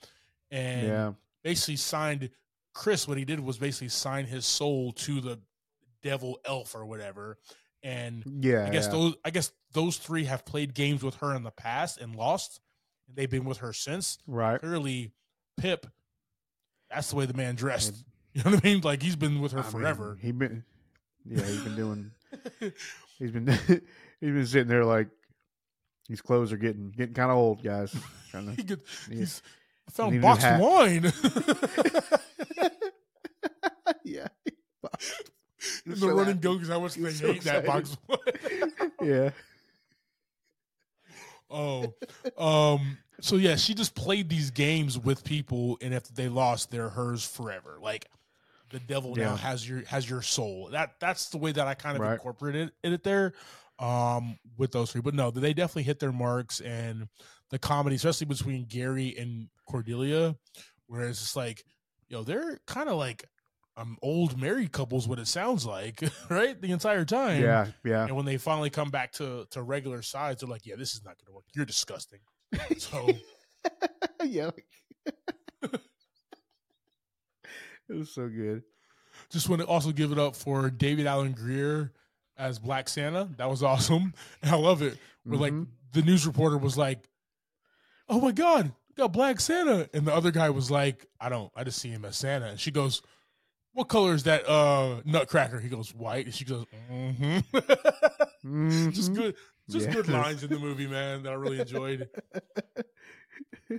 and 0.51 0.87
yeah. 0.87 1.13
basically 1.43 1.77
signed 1.77 2.31
Chris. 2.75 3.07
What 3.07 3.19
he 3.19 3.25
did 3.25 3.41
was 3.41 3.59
basically 3.59 3.89
sign 3.89 4.27
his 4.27 4.47
soul 4.47 4.93
to 4.93 5.21
the 5.21 5.41
devil 6.03 6.39
elf 6.45 6.75
or 6.75 6.85
whatever. 6.87 7.39
And 7.83 8.23
Yeah. 8.41 8.67
I 8.67 8.71
guess 8.71 8.87
yeah. 8.87 8.93
those 8.93 9.15
I 9.25 9.31
guess 9.31 9.53
those 9.73 9.97
three 9.97 10.25
have 10.25 10.45
played 10.45 10.75
games 10.75 11.03
with 11.03 11.17
her 11.17 11.35
in 11.35 11.43
the 11.43 11.51
past 11.51 11.99
and 11.99 12.15
lost, 12.15 12.61
and 13.09 13.17
they've 13.17 13.31
been 13.31 13.45
with 13.45 13.59
her 13.59 13.73
since. 13.73 14.19
right. 14.27 14.61
Clearly, 14.61 15.13
Pip, 15.57 15.87
that's 16.91 17.11
the 17.11 17.17
way 17.17 17.27
the 17.27 17.35
man 17.35 17.55
dressed. 17.55 18.05
You 18.33 18.45
know 18.45 18.53
what 18.53 18.65
I 18.65 18.69
mean? 18.69 18.81
Like 18.83 19.03
he's 19.03 19.17
been 19.17 19.41
with 19.41 19.51
her 19.51 19.59
I 19.59 19.63
mean, 19.63 19.73
forever. 19.73 20.17
he 20.23 20.31
been 20.31 20.63
Yeah, 21.27 21.45
he's 21.45 21.63
been 21.63 21.75
doing 21.75 22.11
he's 23.19 23.33
been 23.33 23.49
he's 24.21 24.31
been 24.31 24.47
sitting 24.47 24.69
there 24.69 24.85
like 24.85 25.09
these 26.11 26.21
clothes 26.21 26.53
are 26.53 26.57
getting 26.59 26.91
getting 26.91 27.15
kind 27.15 27.31
of 27.31 27.39
old, 27.39 27.63
guys. 27.63 27.95
Trying 28.31 28.55
he 28.57 28.65
could, 28.65 28.83
Yeah. 29.09 29.17
he's 29.19 29.41
I 29.89 29.93
found 29.93 30.21
boxed 30.21 30.61
wine. 30.61 31.11
Yeah. 34.05 34.29
And 35.85 35.95
the 35.95 35.97
So 35.97 36.09
running 36.09 36.25
happy. 36.27 36.39
joke 36.41 36.63
is 36.63 36.69
how 36.69 36.81
much 36.81 36.95
they 36.95 37.11
so 37.13 37.33
hate 37.33 37.43
that 37.45 37.67
box. 37.67 37.97
yeah. 39.03 39.31
oh, 41.51 41.95
um. 42.39 42.99
So 43.21 43.37
yeah, 43.37 43.57
she 43.57 43.75
just 43.75 43.95
played 43.95 44.29
these 44.31 44.51
games 44.51 44.99
with 44.99 45.23
people, 45.25 45.77
and 45.83 45.93
if 45.93 46.05
they 46.09 46.29
lost, 46.29 46.71
they're 46.71 46.89
hers 46.89 47.25
forever. 47.27 47.79
Like 47.81 48.07
the 48.71 48.81
devil 48.81 49.15
now 49.15 49.37
has 49.37 49.69
your 49.69 49.85
has 49.85 50.09
your 50.09 50.23
soul. 50.23 50.71
That 50.73 50.95
that's 51.01 51.29
the 51.29 51.39
way 51.39 51.53
that 51.53 51.67
I 51.67 51.75
kind 51.75 51.97
of 51.97 52.03
Right. 52.03 52.15
incorporated 52.15 52.73
it, 52.83 52.93
it 52.95 53.05
there, 53.05 53.35
um, 53.81 54.39
with 54.59 54.71
those 54.73 54.93
three. 54.93 55.01
But 55.01 55.15
no, 55.15 55.31
they 55.31 55.55
definitely 55.55 55.85
hit 55.85 55.99
their 55.99 56.13
marks, 56.13 56.61
and 56.61 57.09
the 57.51 57.59
comedy, 57.59 57.97
especially 57.97 58.27
between 58.27 58.67
Gary 58.67 59.17
and 59.19 59.49
Cordelia, 59.67 60.37
whereas 60.87 61.11
it's 61.11 61.21
just 61.21 61.37
like, 61.37 61.65
yo, 62.09 62.23
they're 62.23 62.61
kind 62.67 62.89
of 62.89 62.97
like 62.97 63.25
um 63.77 63.97
old 64.03 64.39
married 64.39 64.73
couples. 64.73 65.09
What 65.09 65.19
it 65.19 65.27
sounds 65.27 65.65
like, 65.67 66.03
right? 66.31 66.61
The 66.61 66.71
entire 66.73 67.05
time, 67.05 67.43
Yeah, 67.43 67.67
yeah. 67.85 68.05
And 68.05 68.15
when 68.15 68.27
they 68.27 68.37
finally 68.37 68.71
come 68.71 68.91
back 68.91 69.13
to 69.15 69.47
to 69.53 69.63
regular 69.63 70.03
size, 70.03 70.37
they're 70.39 70.49
like, 70.49 70.67
"Yeah, 70.67 70.77
this 70.77 70.95
is 70.95 71.03
not 71.05 71.17
going 71.17 71.27
to 71.27 71.33
work. 71.33 71.45
You're 71.55 71.67
disgusting." 71.67 72.21
So 72.79 73.09
yeah. 74.25 74.51
it 75.63 75.81
was 77.89 78.13
so 78.15 78.29
good. 78.29 78.63
just 79.31 79.49
want 79.49 79.63
to 79.63 79.67
also 79.67 79.93
give 79.93 80.13
it 80.13 80.19
up 80.19 80.37
for 80.37 80.71
David 80.71 81.07
Alan 81.07 81.33
Grier 81.33 81.93
as 82.41 82.59
Black 82.59 82.89
Santa. 82.89 83.29
That 83.37 83.49
was 83.51 83.63
awesome. 83.71 84.15
I 84.43 84.57
love 84.57 84.83
it. 84.83 84.99
Where 85.25 85.39
like 85.39 85.53
Mhm. 85.53 85.67
the 85.93 86.03
news 86.03 86.27
reporter 86.27 86.57
was 86.59 86.77
like, 86.79 87.09
"Oh 88.09 88.21
my 88.21 88.33
god, 88.33 88.73
got 88.97 89.13
Black 89.13 89.39
Santa," 89.41 89.89
and 89.95 90.07
the 90.07 90.15
other 90.15 90.31
guy 90.31 90.51
was 90.51 90.71
like, 90.71 91.07
"I 91.21 91.29
don't. 91.29 91.53
I 91.55 91.65
just 91.65 91.79
see 91.79 91.91
him 91.91 92.05
as 92.05 92.17
Santa." 92.17 92.47
And 92.47 92.59
she 92.59 92.71
goes, 92.71 93.03
"What 93.75 93.89
color 93.89 94.15
is 94.15 94.23
that 94.25 94.49
uh, 94.49 95.03
nutcracker?" 95.05 95.61
He 95.61 95.69
goes, 95.69 95.95
"White." 95.95 96.25
And 96.27 96.35
she 96.35 96.45
goes, 96.45 96.65
"Mm-hmm." 96.91 97.39
just 98.91 99.13
Mhm. 99.13 99.15
good, 99.17 99.35
just 99.69 99.91
good 99.91 100.09
lines 100.09 100.43
in 100.43 100.49
the 100.51 100.59
movie, 100.59 100.87
man. 100.87 101.23
That 101.25 101.33
I 101.33 101.37
really 101.37 101.61
enjoyed. 101.61 102.09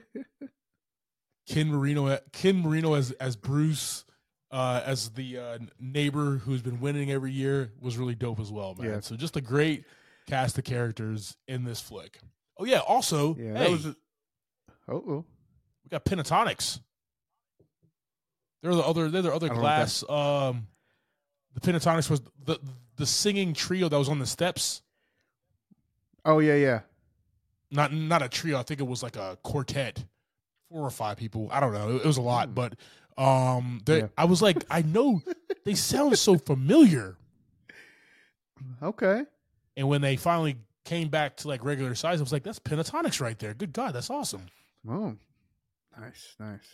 Ken 1.47 1.69
Marino, 1.69 2.17
Ken 2.31 2.61
Marino 2.61 2.93
as 2.93 3.11
as 3.13 3.35
Bruce, 3.35 4.05
uh, 4.51 4.81
as 4.85 5.09
the 5.11 5.37
uh, 5.37 5.57
neighbor 5.79 6.37
who's 6.37 6.61
been 6.61 6.79
winning 6.79 7.11
every 7.11 7.31
year 7.31 7.71
was 7.79 7.97
really 7.97 8.15
dope 8.15 8.39
as 8.39 8.51
well, 8.51 8.75
man. 8.75 8.89
Yeah. 8.89 8.99
So 8.99 9.15
just 9.15 9.35
a 9.37 9.41
great 9.41 9.85
cast 10.27 10.57
of 10.57 10.63
characters 10.63 11.35
in 11.47 11.63
this 11.63 11.79
flick. 11.81 12.19
Oh 12.57 12.65
yeah, 12.65 12.79
also, 12.79 13.35
Yeah, 13.35 13.53
hey, 13.53 13.59
that 13.59 13.69
was. 13.71 13.85
Oh, 14.87 15.03
oh. 15.07 15.25
we 15.83 15.89
got 15.89 16.05
Pentatonix. 16.05 16.79
They're 18.61 18.75
the 18.75 18.83
other. 18.83 19.09
They're 19.09 19.21
the 19.23 19.33
other 19.33 19.47
I 19.47 19.49
don't 19.49 19.57
know 19.57 19.61
glass. 19.61 20.03
Um, 20.09 20.67
the 21.53 21.61
Pentatonix 21.61 22.09
was 22.09 22.21
the 22.45 22.59
the 22.97 23.05
singing 23.05 23.53
trio 23.53 23.89
that 23.89 23.97
was 23.97 24.09
on 24.09 24.19
the 24.19 24.25
steps. 24.27 24.81
oh 26.25 26.39
yeah, 26.39 26.55
yeah. 26.55 26.79
Not 27.71 27.93
not 27.93 28.21
a 28.21 28.29
trio. 28.29 28.59
I 28.59 28.63
think 28.63 28.79
it 28.79 28.87
was 28.87 29.01
like 29.01 29.15
a 29.15 29.37
quartet, 29.43 30.03
four 30.69 30.81
or 30.85 30.89
five 30.91 31.17
people. 31.17 31.47
I 31.51 31.59
don't 31.59 31.73
know. 31.73 31.95
It, 31.95 32.05
was 32.05 32.17
a 32.17 32.21
lot, 32.21 32.49
Hmm. 32.49 32.53
but 32.53 32.75
um, 33.17 33.81
Yeah. 33.87 34.07
I 34.17 34.25
was 34.25 34.41
like, 34.41 34.63
I 34.69 34.81
know 34.81 35.21
they 35.65 35.75
sound 35.75 36.17
so 36.17 36.37
familiar. 36.37 37.17
Okay. 38.81 39.23
And 39.77 39.87
when 39.87 40.01
they 40.01 40.15
finally 40.17 40.57
came 40.85 41.09
back 41.09 41.37
to 41.37 41.47
like 41.47 41.63
regular 41.63 41.95
size, 41.95 42.19
I 42.19 42.23
was 42.23 42.31
like, 42.31 42.43
that's 42.43 42.59
Pentatonix 42.59 43.21
right 43.21 43.37
there. 43.39 43.53
Good 43.53 43.73
God, 43.73 43.93
that's 43.93 44.09
awesome. 44.09 44.47
Oh, 44.89 45.15
nice, 45.99 46.35
nice. 46.39 46.67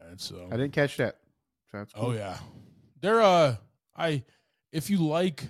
Man, 0.00 0.18
so 0.18 0.48
I 0.50 0.56
didn't 0.56 0.72
catch 0.72 0.96
that. 0.98 1.16
So 1.70 1.78
that's 1.78 1.92
cool. 1.92 2.06
Oh 2.06 2.12
yeah, 2.12 2.38
they're 3.00 3.22
uh, 3.22 3.56
I 3.96 4.22
if 4.72 4.90
you 4.90 4.98
like 4.98 5.44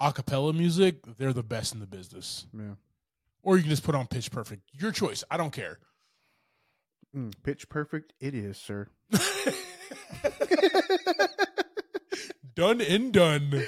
acapella 0.00 0.54
music, 0.54 0.96
they're 1.18 1.32
the 1.32 1.42
best 1.42 1.74
in 1.74 1.80
the 1.80 1.86
business. 1.86 2.46
Yeah. 2.56 2.74
Or 3.42 3.56
you 3.56 3.62
can 3.62 3.70
just 3.70 3.82
put 3.82 3.94
on 3.94 4.06
Pitch 4.06 4.30
Perfect. 4.30 4.62
Your 4.72 4.92
choice. 4.92 5.24
I 5.30 5.36
don't 5.36 5.52
care. 5.52 5.78
Mm, 7.16 7.32
pitch 7.42 7.68
perfect. 7.68 8.14
It 8.20 8.34
is, 8.34 8.56
sir. 8.56 8.88
done 12.54 12.80
and 12.80 13.12
done. 13.12 13.64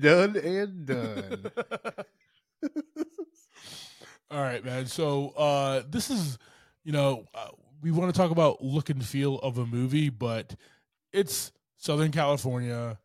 done 0.00 0.36
and 0.36 0.86
done. 0.86 1.50
All 4.30 4.40
right, 4.40 4.64
man. 4.64 4.86
So 4.86 5.30
uh, 5.30 5.82
this 5.88 6.10
is, 6.10 6.38
you 6.84 6.92
know, 6.92 7.24
uh, 7.34 7.48
we 7.80 7.90
want 7.90 8.14
to 8.14 8.18
talk 8.18 8.30
about 8.30 8.62
look 8.62 8.90
and 8.90 9.04
feel 9.04 9.38
of 9.38 9.58
a 9.58 9.66
movie, 9.66 10.10
but 10.10 10.54
it's 11.12 11.52
Southern 11.76 12.10
California 12.10 12.98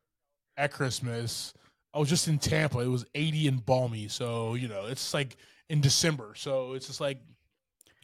at 0.57 0.71
Christmas. 0.71 1.53
I 1.93 1.99
was 1.99 2.09
just 2.09 2.27
in 2.27 2.39
Tampa. 2.39 2.79
It 2.79 2.87
was 2.87 3.05
80 3.13 3.47
and 3.47 3.65
balmy. 3.65 4.07
So, 4.07 4.55
you 4.55 4.67
know, 4.67 4.85
it's 4.87 5.13
like 5.13 5.37
in 5.69 5.81
December. 5.81 6.33
So 6.35 6.73
it's 6.73 6.87
just 6.87 7.01
like, 7.01 7.19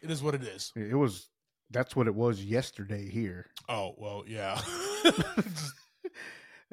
it 0.01 0.11
is 0.11 0.21
what 0.21 0.35
it 0.35 0.43
is. 0.43 0.71
It 0.75 0.95
was. 0.95 1.29
That's 1.71 1.95
what 1.95 2.07
it 2.07 2.15
was 2.15 2.43
yesterday 2.43 3.09
here. 3.09 3.47
Oh, 3.69 3.93
well, 3.97 4.23
yeah. 4.27 4.61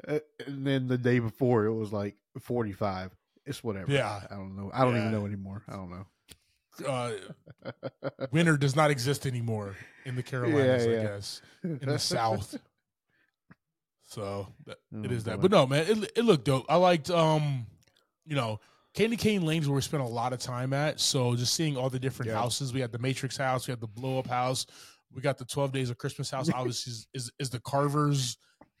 Uh, 0.07 0.19
and 0.45 0.67
then 0.67 0.87
the 0.87 0.97
day 0.97 1.17
before, 1.19 1.65
it 1.65 1.73
was 1.73 1.91
like 1.91 2.15
forty-five. 2.39 3.11
It's 3.45 3.63
whatever. 3.63 3.91
Yeah. 3.91 4.21
I 4.29 4.35
don't 4.35 4.55
know. 4.55 4.69
I 4.73 4.83
don't 4.83 4.93
Yeah. 4.93 4.99
even 5.07 5.11
know 5.13 5.25
anymore. 5.25 5.63
I 5.67 5.73
don't 5.73 5.89
know. 5.89 6.05
uh, 6.85 7.11
winter 8.31 8.57
does 8.57 8.75
not 8.75 8.91
exist 8.91 9.25
anymore 9.25 9.75
in 10.03 10.15
the 10.15 10.21
Carolinas, 10.21 10.85
Yeah, 10.85 10.99
I 10.99 11.03
guess, 11.03 11.41
in 11.63 11.79
the 11.79 11.97
South. 11.97 12.55
So 14.03 14.47
that, 14.65 14.77
Oh, 14.93 15.03
is 15.05 15.23
that. 15.23 15.41
But 15.41 15.49
no, 15.49 15.65
man, 15.65 15.85
it 15.87 16.11
it 16.17 16.25
looked 16.25 16.45
dope. 16.45 16.65
I 16.69 16.75
liked, 16.75 17.09
um, 17.09 17.65
you 18.25 18.35
know, 18.35 18.59
Candy 18.95 19.17
Cane 19.17 19.45
Lane's 19.45 19.67
where 19.67 19.75
we 19.75 19.81
spent 19.81 20.01
a 20.03 20.07
lot 20.07 20.31
of 20.33 20.39
time 20.39 20.71
at. 20.73 20.99
So 20.99 21.35
just 21.35 21.53
seeing 21.53 21.75
all 21.75 21.89
the 21.89 21.99
different 21.99 22.31
Yeah. 22.31 22.37
houses. 22.39 22.73
We 22.73 22.79
had 22.79 22.91
the 22.91 22.99
Matrix 22.99 23.35
house. 23.37 23.67
We 23.67 23.71
had 23.71 23.81
the 23.81 23.87
Blow 23.87 24.17
Up 24.19 24.27
house. 24.27 24.65
We 25.13 25.21
got 25.21 25.37
the 25.37 25.45
Twelve 25.45 25.71
Days 25.73 25.89
of 25.89 25.97
Christmas 25.97 26.29
house. 26.31 26.49
Obviously, 26.53 26.91
is, 26.91 27.07
is 27.13 27.31
is 27.39 27.49
the 27.49 27.59
Carvers. 27.59 28.37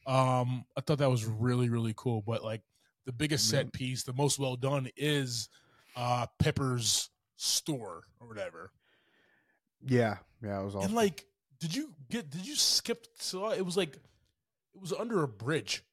Um, 0.07 0.65
I 0.77 0.81
thought 0.81 0.99
that 0.99 1.09
was 1.11 1.25
really 1.25 1.69
really 1.69 1.93
cool. 1.97 2.21
But 2.25 2.43
like 2.43 2.61
the 3.05 3.11
biggest 3.11 3.49
set 3.49 3.73
piece, 3.73 4.03
the 4.03 4.13
most 4.13 4.39
well 4.39 4.55
done 4.55 4.87
is 4.95 5.49
uh 5.95 6.27
Pepper's 6.39 7.09
store 7.35 8.03
or 8.21 8.27
whatever. 8.27 8.71
Yeah. 9.85 10.17
Yeah. 10.41 10.61
It 10.61 10.65
was 10.65 10.75
awesome. 10.75 10.87
And 10.87 10.95
like, 10.95 11.25
did 11.59 11.75
you 11.75 11.93
get? 12.09 12.29
Did 12.29 12.45
you 12.47 12.55
skip? 12.55 13.05
So 13.19 13.51
it 13.51 13.65
was 13.65 13.75
like, 13.75 13.95
it 13.95 14.81
was 14.81 14.93
under 14.93 15.23
a 15.23 15.27
bridge. 15.27 15.83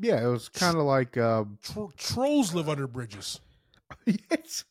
Yeah. 0.00 0.24
It 0.24 0.28
was 0.28 0.48
kind 0.48 0.76
of 0.76 0.84
like. 0.84 1.16
Um, 1.16 1.58
Tro- 1.62 1.92
trolls 1.96 2.54
live 2.54 2.68
under 2.68 2.86
bridges. 2.86 3.40
yes. 4.06 4.64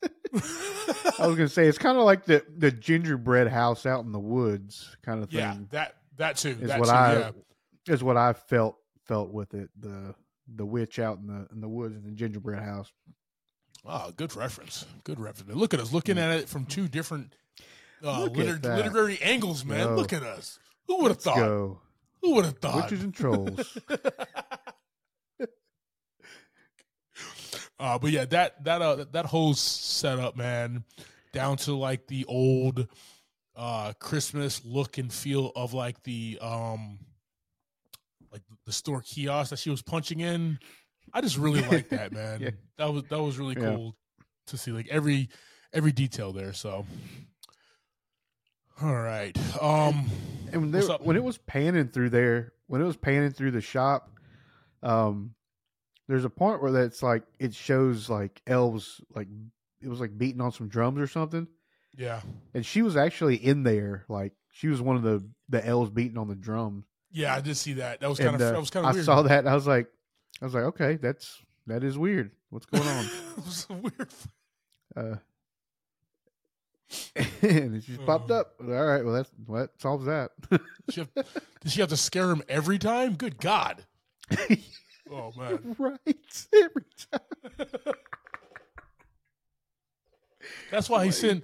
I 1.19 1.27
was 1.27 1.35
gonna 1.35 1.47
say 1.47 1.67
it's 1.67 1.77
kind 1.77 1.97
of 1.97 2.03
like 2.03 2.25
the 2.25 2.43
the 2.57 2.71
gingerbread 2.71 3.47
house 3.47 3.85
out 3.85 4.03
in 4.03 4.11
the 4.11 4.19
woods 4.19 4.95
kind 5.03 5.21
of 5.21 5.29
thing. 5.29 5.39
yeah, 5.39 5.55
that 5.71 5.95
that 6.17 6.37
too. 6.37 6.57
is 6.59 6.67
that 6.67 6.79
what 6.79 6.87
too, 6.87 6.91
I 6.91 7.13
yeah. 7.13 7.31
is 7.87 8.03
what 8.03 8.17
I 8.17 8.33
felt 8.33 8.77
felt 9.05 9.31
with 9.31 9.53
it. 9.53 9.69
The 9.79 10.15
the 10.55 10.65
witch 10.65 10.99
out 10.99 11.19
in 11.19 11.27
the 11.27 11.47
in 11.53 11.61
the 11.61 11.69
woods 11.69 11.95
in 11.95 12.03
the 12.03 12.11
gingerbread 12.11 12.63
house. 12.63 12.91
Oh, 13.85 14.11
good 14.15 14.35
reference. 14.35 14.85
Good 15.03 15.19
reference. 15.19 15.53
Look 15.53 15.73
at 15.73 15.79
us 15.79 15.93
looking 15.93 16.17
at 16.17 16.31
it 16.31 16.49
from 16.49 16.65
two 16.65 16.87
different 16.87 17.35
uh, 18.03 18.23
liter- 18.25 18.59
literary 18.63 19.19
angles, 19.21 19.65
man. 19.65 19.89
Yo. 19.89 19.95
Look 19.95 20.13
at 20.13 20.23
us. 20.23 20.59
Who 20.87 21.01
would 21.01 21.11
have 21.11 21.21
thought? 21.21 21.35
go 21.35 21.79
Who 22.21 22.35
would 22.35 22.45
have 22.45 22.57
thought? 22.59 22.83
witches 22.83 23.03
and 23.03 23.13
trolls. 23.13 23.77
uh, 27.79 27.97
but 27.99 28.11
yeah, 28.11 28.25
that 28.25 28.63
that 28.63 28.81
uh, 28.81 29.05
that 29.11 29.25
whole 29.25 29.53
setup, 29.53 30.35
man, 30.37 30.83
down 31.31 31.57
to 31.57 31.73
like 31.75 32.07
the 32.07 32.25
old 32.25 32.87
uh 33.55 33.93
Christmas 33.99 34.61
look 34.65 34.97
and 34.97 35.11
feel 35.13 35.51
of 35.55 35.73
like 35.73 36.01
the 36.03 36.39
um 36.41 36.97
like 38.31 38.41
the 38.65 38.71
store 38.71 39.01
kiosk 39.01 39.51
that 39.51 39.59
she 39.59 39.69
was 39.69 39.81
punching 39.83 40.19
in. 40.21 40.57
I 41.13 41.21
just 41.21 41.37
really 41.37 41.61
like 41.67 41.89
that, 41.89 42.11
man. 42.11 42.41
Yeah. 42.41 42.49
That 42.77 42.91
was 42.93 43.03
that 43.09 43.21
was 43.21 43.37
really 43.37 43.55
Yeah. 43.55 43.75
cool 43.75 43.95
to 44.47 44.57
see 44.57 44.71
like 44.71 44.87
every 44.89 45.29
every 45.71 45.91
detail 45.91 46.33
there. 46.33 46.53
So, 46.53 46.85
all 48.81 48.95
right, 48.95 49.37
um, 49.61 50.05
And 50.51 50.61
when, 50.61 50.71
they, 50.71 50.81
when 50.81 51.15
it 51.15 51.23
was 51.23 51.37
panning 51.37 51.87
through 51.87 52.09
there, 52.09 52.53
when 52.67 52.81
it 52.81 52.85
was 52.85 52.97
panning 52.97 53.31
through 53.31 53.51
the 53.51 53.61
shop, 53.61 54.09
um, 54.81 55.35
there's 56.07 56.25
a 56.25 56.29
point 56.29 56.61
where 56.61 56.71
that's 56.71 57.01
like 57.03 57.23
it 57.39 57.53
shows 57.53 58.09
like 58.09 58.41
elves 58.47 59.01
like 59.15 59.27
it 59.81 59.87
was 59.87 59.99
like 59.99 60.17
beating 60.17 60.41
on 60.41 60.51
some 60.51 60.67
drums 60.67 60.99
or 60.99 61.07
something, 61.07 61.47
yeah, 61.97 62.21
and 62.53 62.65
she 62.65 62.81
was 62.81 62.95
actually 62.97 63.35
in 63.35 63.63
there 63.63 64.05
like 64.09 64.33
she 64.51 64.67
was 64.67 64.81
one 64.81 64.95
of 64.95 65.03
the 65.03 65.23
the 65.49 65.65
elves 65.65 65.89
beating 65.89 66.17
on 66.17 66.27
the 66.27 66.35
drums. 66.35 66.85
yeah, 67.11 67.35
I 67.35 67.41
did 67.41 67.55
see 67.57 67.73
that. 67.73 67.99
That 68.01 68.09
was 68.09 68.17
kind 68.19 68.29
And 68.29 68.35
of 68.35 68.41
uh, 68.49 68.51
that 68.51 68.59
was 68.59 68.69
kind 68.69 68.85
of 68.85 68.91
I 68.91 68.93
weird. 68.93 69.05
saw 69.05 69.21
that 69.23 69.39
and 69.39 69.49
I 69.49 69.55
was 69.55 69.67
like, 69.67 69.87
I 70.41 70.45
was 70.45 70.53
like, 70.53 70.63
okay, 70.63 70.95
that's 70.95 71.41
that 71.67 71.83
is 71.83 71.97
weird. 71.97 72.31
What's 72.49 72.65
going 72.65 72.87
on? 72.87 73.05
it 73.37 73.45
was 73.45 73.67
weird. 73.69 74.09
uh, 74.95 75.15
and 77.41 77.75
it 77.75 77.79
just 77.79 78.05
popped 78.05 78.29
up. 78.31 78.53
All 78.61 78.67
right, 78.67 79.03
well 79.03 79.13
that's 79.15 79.31
what 79.45 79.71
solves 79.81 80.05
that. 80.05 80.31
She 80.89 81.01
have, 81.01 81.09
did 81.61 81.71
she 81.71 81.79
have 81.81 81.89
to 81.89 81.97
scare 81.97 82.29
him 82.29 82.43
every 82.47 82.77
time? 82.77 83.15
Good 83.15 83.39
God! 83.39 83.83
Oh 85.13 85.31
man, 85.37 85.75
right, 85.77 85.99
every 86.55 86.83
time. 87.11 87.93
that's 90.71 90.89
why 90.89 91.03
he 91.03 91.07
Why- 91.09 91.11
sent. 91.11 91.43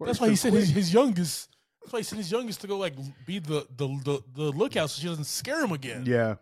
That's 0.00 0.20
why 0.20 0.28
he 0.28 0.36
sent 0.44 0.54
his, 0.54 0.68
his 0.70 0.92
youngest. 0.94 1.50
That's 1.82 1.92
why 1.92 1.98
he 1.98 2.02
sent 2.04 2.18
his 2.18 2.30
youngest 2.30 2.60
to 2.60 2.66
go 2.68 2.78
like 2.78 2.94
be 3.26 3.40
the 3.40 3.66
the 3.76 3.88
the, 4.04 4.20
the 4.36 4.42
lookout 4.52 4.90
so 4.90 5.00
she 5.00 5.08
doesn't 5.08 5.24
scare 5.24 5.64
him 5.64 5.72
again. 5.72 6.04
Yeah, 6.06 6.36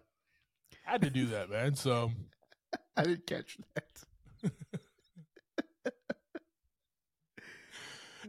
had 0.85 1.01
to 1.03 1.09
do 1.11 1.27
that, 1.29 1.49
man. 1.49 1.75
So 1.75 2.13
I 2.97 3.05
didn't 3.05 3.27
catch 3.27 3.57
that. 3.75 4.53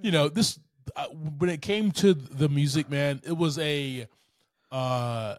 you 0.02 0.12
know 0.12 0.30
this 0.30 0.60
uh, 0.96 1.08
when 1.08 1.50
it 1.50 1.62
came 1.62 1.92
to 1.92 2.14
the 2.14 2.48
music, 2.50 2.90
man, 2.90 3.22
it 3.26 3.36
was 3.36 3.60
a. 3.60 4.08
uh 4.72 5.36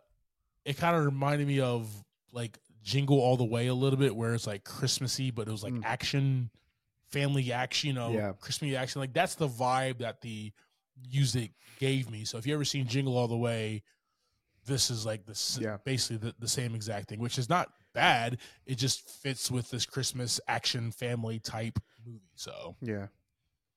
It 0.64 0.76
kind 0.76 0.94
of 0.96 1.04
reminded 1.06 1.46
me 1.48 1.60
of 1.60 1.88
like 2.32 2.58
Jingle 2.82 3.18
All 3.20 3.36
the 3.36 3.44
Way 3.44 3.66
a 3.66 3.74
little 3.74 3.98
bit, 3.98 4.14
where 4.16 4.34
it's 4.34 4.46
like 4.46 4.64
Christmassy, 4.64 5.30
but 5.30 5.48
it 5.48 5.50
was 5.50 5.62
like 5.62 5.72
Mm. 5.74 5.84
action 5.84 6.50
family 7.10 7.52
action, 7.52 7.88
you 7.88 7.92
know, 7.94 8.10
Yeah. 8.12 8.32
Christmas 8.38 8.74
action. 8.74 9.00
Like 9.00 9.14
that's 9.14 9.34
the 9.34 9.48
vibe 9.48 9.98
that 9.98 10.20
the 10.20 10.52
music 11.10 11.52
gave 11.78 12.10
me. 12.10 12.24
So 12.26 12.36
if 12.36 12.46
you 12.46 12.52
ever 12.52 12.64
seen 12.66 12.86
Jingle 12.86 13.16
All 13.16 13.28
the 13.28 13.36
Way, 13.36 13.82
this 14.66 14.90
is 14.90 15.06
like 15.06 15.24
this 15.24 15.58
Yeah. 15.58 15.78
basically 15.84 16.18
the, 16.18 16.34
the 16.38 16.48
same 16.48 16.74
exact 16.74 17.08
thing, 17.08 17.18
which 17.18 17.38
is 17.38 17.48
not 17.48 17.72
bad. 17.94 18.38
It 18.66 18.74
just 18.74 19.08
fits 19.08 19.50
with 19.50 19.70
this 19.70 19.86
Christmas 19.86 20.38
action 20.48 20.90
family 20.92 21.38
type 21.38 21.78
movie. 22.04 22.20
So 22.34 22.76
Yeah. 22.82 23.06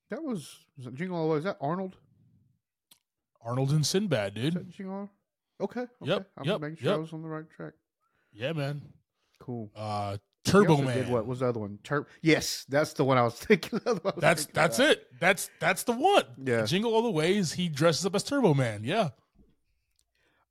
That 0.09 0.23
was, 0.23 0.65
was 0.75 0.85
that 0.87 0.95
Jingle 0.95 1.17
All 1.17 1.27
the 1.27 1.31
Way? 1.31 1.37
Is 1.37 1.45
that 1.45 1.57
Arnold? 1.61 1.95
Arnold 3.41 3.71
and 3.71 3.85
Sinbad, 3.85 4.33
dude. 4.33 4.71
Jingle 4.71 5.09
Yep, 5.59 5.69
Okay. 5.69 5.81
okay. 6.01 6.25
I'm 6.37 6.45
yep, 6.45 6.59
making 6.61 6.77
sure 6.77 6.89
I 6.89 6.93
yep. 6.95 7.01
was 7.01 7.13
on 7.13 7.21
the 7.21 7.29
right 7.29 7.49
track. 7.49 7.73
Yeah, 8.33 8.53
man. 8.53 8.81
Cool. 9.39 9.71
Uh 9.75 10.17
Turbo 10.43 10.77
Man. 10.77 10.97
Did 10.97 11.09
what 11.09 11.27
was 11.27 11.39
the 11.39 11.47
other 11.49 11.59
one? 11.59 11.77
Tur- 11.83 12.07
yes, 12.21 12.65
that's 12.67 12.93
the 12.93 13.03
one 13.03 13.17
I 13.17 13.23
was 13.23 13.33
thinking 13.39 13.79
of. 13.85 14.03
Was 14.03 14.13
That's 14.17 14.43
thinking 14.45 14.61
that's 14.61 14.79
about. 14.79 14.91
it. 14.91 15.07
That's 15.19 15.49
that's 15.59 15.83
the 15.83 15.91
one. 15.93 16.23
Yeah. 16.43 16.65
Jingle 16.65 16.93
all 16.95 17.03
the 17.03 17.11
ways. 17.11 17.53
He 17.53 17.69
dresses 17.69 18.05
up 18.05 18.15
as 18.15 18.23
Turbo 18.23 18.53
Man. 18.55 18.81
Yeah. 18.83 19.09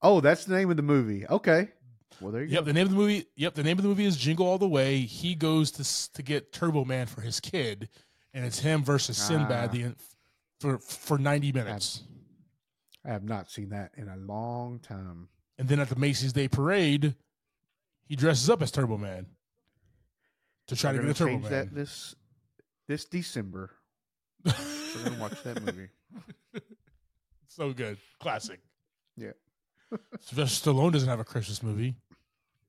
Oh, 0.03 0.21
that's 0.21 0.45
the 0.45 0.57
name 0.57 0.71
of 0.71 0.77
the 0.77 0.83
movie. 0.83 1.27
Okay. 1.27 1.69
Well, 2.21 2.33
there 2.33 2.43
you 2.43 2.49
go. 2.49 2.55
Yep. 2.57 2.65
The 2.67 2.73
name 2.73 2.87
of 2.87 2.91
the 2.91 2.97
movie. 2.97 3.27
Yep. 3.37 3.55
The 3.55 3.63
name 3.63 3.79
of 3.79 3.83
the 3.83 3.89
movie 3.89 4.05
is 4.05 4.17
Jingle 4.17 4.47
All 4.47 4.59
the 4.59 4.69
Way. 4.69 5.01
He 5.01 5.35
goes 5.35 5.71
to 5.73 6.13
to 6.15 6.23
get 6.23 6.53
Turbo 6.53 6.85
Man 6.85 7.07
for 7.07 7.21
his 7.21 7.41
kid, 7.41 7.89
and 8.35 8.45
it's 8.45 8.59
him 8.61 8.83
versus 8.85 9.17
Sinbad 9.17 9.71
Ah. 9.71 9.73
the 9.73 9.95
for 10.61 10.79
for 10.79 11.19
ninety 11.19 11.53
minutes. 11.53 11.99
go. 13.05 13.11
I 13.11 13.13
have 13.13 13.25
not 13.25 13.51
seen 13.51 13.71
that 13.71 13.93
in 13.97 14.09
a 14.09 14.17
long 14.17 14.79
time. 14.79 15.29
And 15.59 15.69
then 15.69 15.81
at 15.81 15.89
the 15.89 15.97
Macy's 15.97 16.33
Day 16.35 16.49
Parade, 16.49 17.15
he 18.11 18.17
dresses 18.17 18.51
up 18.51 18.61
as 18.61 18.73
Turbo 18.73 18.99
Man 18.99 19.25
to 20.67 20.75
try 20.75 20.91
We're 20.91 20.99
to 20.99 21.07
get 21.07 21.11
a 21.13 21.15
Turbo 21.15 21.31
change 21.31 21.43
Man. 21.45 21.53
that 21.53 21.73
this 21.73 22.17
this 22.89 23.05
December. 23.05 23.71
We're 24.45 24.53
gonna 25.05 25.21
watch 25.21 25.41
that 25.45 25.63
movie. 25.63 25.91
so 27.47 27.73
good, 27.73 27.99
classic. 28.19 28.59
Yeah. 29.17 29.31
Sylvester 30.21 30.73
Stallone 30.73 30.91
doesn't 30.91 31.09
have 31.09 31.21
a 31.21 31.25
Christmas 31.25 31.63
movie. 31.63 31.95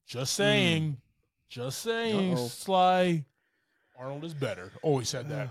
Just 0.05 0.33
saying. 0.33 0.97
Just 1.49 1.81
saying. 1.81 2.35
Uh-oh. 2.35 2.47
Sly. 2.47 3.25
Arnold 3.97 4.23
is 4.23 4.35
better. 4.35 4.71
Always 4.83 5.09
said 5.09 5.27
that. 5.29 5.49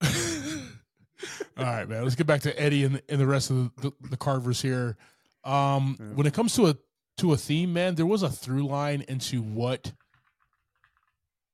All 1.56 1.64
right, 1.64 1.88
man. 1.88 2.02
Let's 2.02 2.16
get 2.16 2.26
back 2.26 2.40
to 2.40 2.60
Eddie 2.60 2.82
and, 2.84 3.00
and 3.08 3.20
the 3.20 3.26
rest 3.26 3.50
of 3.50 3.70
the, 3.76 3.82
the, 3.82 4.08
the 4.10 4.16
Carvers 4.16 4.60
here. 4.60 4.96
Um, 5.44 5.96
Yeah. 6.00 6.06
When 6.14 6.26
it 6.26 6.34
comes 6.34 6.56
to 6.56 6.66
a 6.66 6.74
to 7.18 7.32
a 7.32 7.36
theme, 7.36 7.72
man, 7.72 7.94
there 7.94 8.06
was 8.06 8.22
a 8.22 8.30
through 8.30 8.66
line 8.66 9.04
into 9.08 9.42
what 9.42 9.92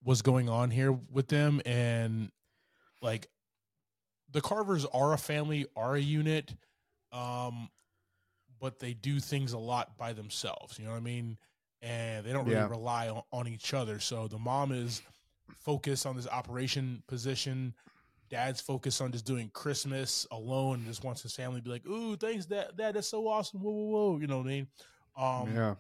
was 0.05 0.23
going 0.23 0.49
on 0.49 0.71
here 0.71 0.93
with 0.93 1.29
them, 1.29 1.61
and 1.67 2.31
like 3.03 3.29
the 4.31 4.41
Carvers 4.41 4.87
are 4.93 5.13
a 5.13 5.19
family, 5.19 5.67
are 5.77 5.95
a 5.97 6.01
unit, 6.01 6.55
um, 7.13 7.69
but 8.61 8.79
they 8.79 8.95
do 8.95 9.21
things 9.21 9.53
a 9.53 9.59
lot 9.59 9.97
by 9.99 10.13
themselves. 10.13 10.79
You 10.79 10.85
know 10.85 10.93
what 10.93 10.99
I 10.99 11.01
mean? 11.01 11.37
And 11.83 12.25
they 12.27 12.33
don't 12.33 12.45
really 12.45 12.57
Yeah. 12.57 12.69
rely 12.69 13.09
on, 13.09 13.23
on 13.33 13.49
each 13.49 13.73
other. 13.75 14.01
So 14.01 14.27
the 14.29 14.39
mom 14.39 14.73
is 14.73 15.03
focused 15.59 16.07
on 16.07 16.17
this 16.17 16.27
operation 16.27 17.03
position. 17.07 17.75
Dad's 18.31 18.61
focused 18.61 19.01
on 19.01 19.13
just 19.13 19.25
doing 19.25 19.49
Christmas 19.55 20.27
alone 20.31 20.77
and 20.81 20.87
just 20.87 21.05
wants 21.05 21.23
his 21.23 21.35
family 21.35 21.61
to 21.61 21.65
be 21.65 21.71
like, 21.71 21.87
ooh, 21.87 22.17
thanks, 22.17 22.47
Dad. 22.47 22.73
Dad, 22.77 22.95
that's 22.95 23.09
so 23.09 23.27
awesome. 23.29 23.61
Whoa, 23.61 23.71
whoa, 23.71 23.85
whoa. 24.11 24.19
You 24.19 24.27
know 24.27 24.39
what 24.39 24.47
I 24.47 24.51
mean? 24.51 24.67
Um, 25.19 25.55
yeah. 25.55 25.75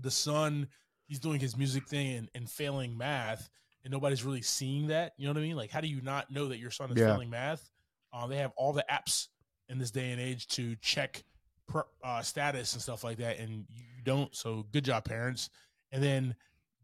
the 0.00 0.10
son 0.10 0.66
he's 1.06 1.20
doing 1.20 1.38
his 1.40 1.56
music 1.56 1.86
thing 1.86 2.14
and, 2.16 2.28
and 2.34 2.50
failing 2.50 2.96
math 2.96 3.48
and 3.84 3.92
nobody's 3.92 4.24
really 4.24 4.42
seeing 4.42 4.86
that 4.88 5.12
you 5.18 5.26
know 5.26 5.32
what 5.32 5.38
i 5.38 5.42
mean 5.42 5.56
like 5.56 5.70
how 5.70 5.80
do 5.80 5.88
you 5.88 6.00
not 6.02 6.30
know 6.30 6.48
that 6.48 6.58
your 6.58 6.70
son 6.70 6.90
is 6.90 6.98
Yeah. 6.98 7.12
failing 7.12 7.30
math 7.30 7.70
um, 8.12 8.30
they 8.30 8.38
have 8.38 8.52
all 8.56 8.72
the 8.72 8.84
apps 8.90 9.28
in 9.68 9.78
this 9.78 9.90
day 9.90 10.10
and 10.10 10.20
age 10.20 10.46
to 10.48 10.74
check 10.76 11.22
per, 11.68 11.84
uh, 12.02 12.22
status 12.22 12.72
and 12.72 12.82
stuff 12.82 13.04
like 13.04 13.18
that 13.18 13.38
and 13.38 13.66
you 13.68 13.82
don't 14.04 14.34
so 14.34 14.64
good 14.72 14.84
job 14.84 15.04
parents 15.04 15.50
and 15.92 16.02
then 16.02 16.34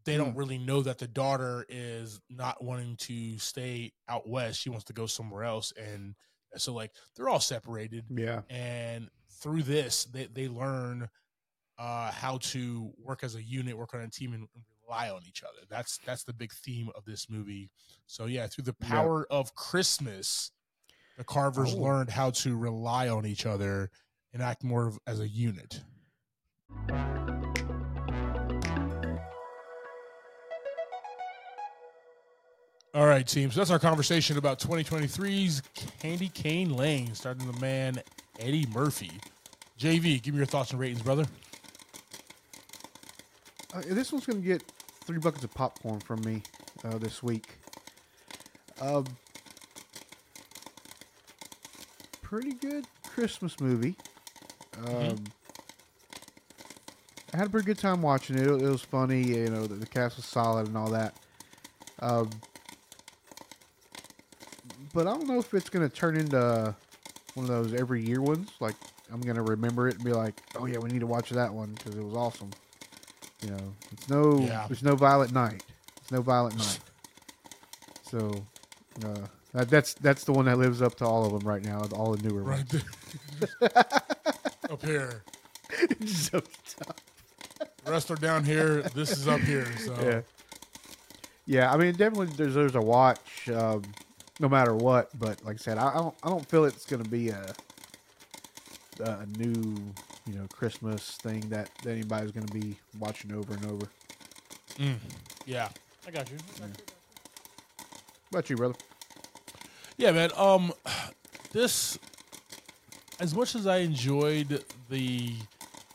they 0.05 0.15
don't 0.17 0.33
Hmm. 0.33 0.37
really 0.39 0.57
know 0.57 0.81
that 0.81 0.97
the 0.99 1.07
daughter 1.07 1.65
is 1.69 2.19
not 2.29 2.63
wanting 2.63 2.95
to 2.97 3.37
stay 3.39 3.93
out 4.07 4.27
west 4.29 4.59
she 4.61 4.69
wants 4.69 4.85
to 4.85 4.93
go 4.93 5.05
somewhere 5.07 5.43
else 5.43 5.73
and 5.77 6.13
so 6.55 6.73
like 6.73 6.91
they're 7.15 7.29
all 7.29 7.39
separated 7.39 8.05
Yeah. 8.09 8.41
and 8.49 9.09
through 9.41 9.63
this 9.63 10.05
they, 10.05 10.25
they 10.27 10.47
learn 10.47 11.09
uh, 11.77 12.11
how 12.11 12.37
to 12.39 12.91
work 12.97 13.23
as 13.23 13.35
a 13.35 13.41
unit 13.43 13.77
work 13.77 13.93
on 13.93 14.01
a 14.01 14.09
team 14.09 14.33
and, 14.33 14.47
rely 14.85 15.09
on 15.09 15.21
each 15.25 15.41
other. 15.43 15.65
That's 15.69 15.97
that's 16.05 16.25
the 16.25 16.33
big 16.33 16.51
theme 16.51 16.89
of 16.93 17.05
this 17.05 17.29
movie. 17.29 17.71
So 18.05 18.25
yeah 18.25 18.47
through 18.47 18.65
the 18.65 18.75
Yeah. 18.81 18.89
power 18.89 19.25
of 19.31 19.55
christmas 19.55 20.51
the 21.17 21.23
carvers 21.23 21.73
Oh. 21.73 21.77
learned 21.77 22.09
how 22.09 22.31
to 22.31 22.57
rely 22.57 23.07
on 23.07 23.25
each 23.25 23.45
other 23.45 23.89
and 24.33 24.43
act 24.43 24.61
more 24.61 24.87
of, 24.87 24.99
as 25.07 25.21
a 25.21 25.27
unit. 25.27 25.81
All 32.93 33.07
right 33.07 33.25
team. 33.25 33.49
So 33.51 33.59
that's 33.59 33.71
our 33.71 33.79
conversation 33.79 34.37
about 34.37 34.59
2023's 34.59 35.63
candy 35.99 36.29
cane 36.29 36.75
lane 36.75 37.13
starting 37.15 37.51
the 37.51 37.59
man 37.59 37.99
eddie 38.39 38.67
murphy. 38.73 39.11
Jv 39.79 40.21
give 40.21 40.33
me 40.35 40.37
your 40.37 40.45
thoughts 40.45 40.71
and 40.71 40.79
ratings 40.79 41.01
brother 41.01 41.25
Uh, 43.73 43.81
this 43.87 44.11
one's 44.11 44.25
going 44.25 44.41
to 44.41 44.47
get 44.47 44.63
three 45.03 45.17
buckets 45.17 45.43
of 45.43 45.53
popcorn 45.53 45.99
from 45.99 46.21
me 46.21 46.43
uh, 46.83 46.97
this 46.97 47.23
week. 47.23 47.57
Um, 48.79 49.05
pretty 52.21 52.53
good 52.53 52.85
Christmas 53.07 53.59
movie. 53.59 53.95
Um, 54.85 55.23
I 57.33 57.37
had 57.37 57.47
a 57.47 57.49
pretty 57.49 57.65
good 57.65 57.79
time 57.79 58.01
watching 58.01 58.37
it. 58.37 58.43
It, 58.43 58.61
it 58.61 58.69
was 58.69 58.81
funny. 58.81 59.23
You 59.23 59.49
know, 59.49 59.65
the, 59.65 59.75
the 59.75 59.85
cast 59.87 60.17
was 60.17 60.25
solid 60.25 60.67
and 60.67 60.77
all 60.77 60.89
that. 60.89 61.15
Um, 61.99 62.29
but 64.93 65.07
I 65.07 65.11
don't 65.11 65.27
know 65.27 65.39
if 65.39 65.53
it's 65.53 65.69
going 65.69 65.87
to 65.87 65.93
turn 65.93 66.15
into 66.15 66.75
one 67.33 67.49
of 67.49 67.49
those 67.49 67.73
every 67.73 68.03
year 68.03 68.21
ones. 68.21 68.51
Like 68.59 68.75
I'm 69.11 69.21
going 69.21 69.35
to 69.35 69.41
remember 69.41 69.87
it 69.87 69.95
and 69.95 70.03
be 70.03 70.13
like, 70.13 70.41
"Oh 70.55 70.65
yeah, 70.65 70.77
we 70.77 70.89
need 70.89 70.99
to 70.99 71.07
watch 71.07 71.29
that 71.31 71.51
one 71.51 71.73
because 71.73 71.95
it 71.95 72.03
was 72.03 72.13
awesome." 72.13 72.51
You 73.43 73.51
know, 73.51 73.73
it's 73.91 74.09
no, 74.09 74.39
Yeah. 74.39 74.67
it's 74.69 74.83
no 74.83 74.95
Violent 74.95 75.33
Night. 75.33 75.63
It's 75.97 76.11
no 76.11 76.21
Violent 76.21 76.57
Night. 76.57 76.79
So 78.09 78.31
uh, 79.05 79.27
that, 79.53 79.69
that's 79.69 79.93
that's 79.95 80.23
the 80.23 80.31
one 80.33 80.45
that 80.45 80.57
lives 80.57 80.81
up 80.81 80.95
to 80.95 81.05
all 81.05 81.25
of 81.25 81.31
them 81.33 81.47
right 81.47 81.63
now. 81.63 81.81
All 81.93 82.15
the 82.15 82.27
newer 82.27 82.43
right 82.43 82.65
ones. 82.73 82.83
up 84.69 84.81
here 84.83 85.23
so 86.05 86.39
tough. 86.39 86.95
the 87.83 87.91
rest 87.91 88.09
are 88.11 88.15
down 88.15 88.43
here 88.45 88.81
this 88.95 89.11
is 89.11 89.27
up 89.27 89.41
here 89.41 89.67
so 89.79 89.93
Yeah. 90.01 90.21
Yeah, 91.45 91.73
I 91.73 91.77
mean, 91.77 91.93
definitely 91.95 92.27
there's 92.37 92.53
there's 92.53 92.75
a 92.75 92.81
watch, 92.81 93.49
um, 93.49 93.81
no 94.39 94.47
matter 94.47 94.73
what. 94.73 95.09
But 95.19 95.43
like 95.43 95.55
I 95.55 95.57
said, 95.57 95.77
I, 95.77 95.89
I 95.89 95.93
don't 95.95 96.15
I 96.23 96.29
don't 96.29 96.47
feel 96.47 96.63
it's 96.63 96.85
going 96.85 97.03
to 97.03 97.09
be 97.09 97.29
a 97.29 97.53
a 99.03 99.25
new 99.37 99.75
you 100.25 100.33
know 100.33 100.45
Christmas 100.53 101.17
thing 101.17 101.41
that, 101.49 101.69
that 101.83 101.91
anybody's 101.91 102.31
going 102.31 102.45
to 102.45 102.53
be 102.53 102.77
watching 102.99 103.33
over 103.33 103.53
and 103.53 103.65
over. 103.65 103.87
Mm, 104.77 104.95
yeah 105.45 105.69
i 106.07 106.11
got 106.11 106.29
you 106.31 106.37
I 106.57 106.59
got 106.61 106.69
you. 106.69 106.85
What 108.29 108.39
about 108.39 108.49
you, 108.49 108.55
brother? 108.55 108.75
Yeah, 109.97 110.11
man. 110.11 110.31
Um, 110.35 110.73
this, 111.51 111.99
as 113.19 113.35
much 113.35 113.53
as 113.53 113.67
I 113.67 113.77
enjoyed 113.77 114.63
the 114.89 115.33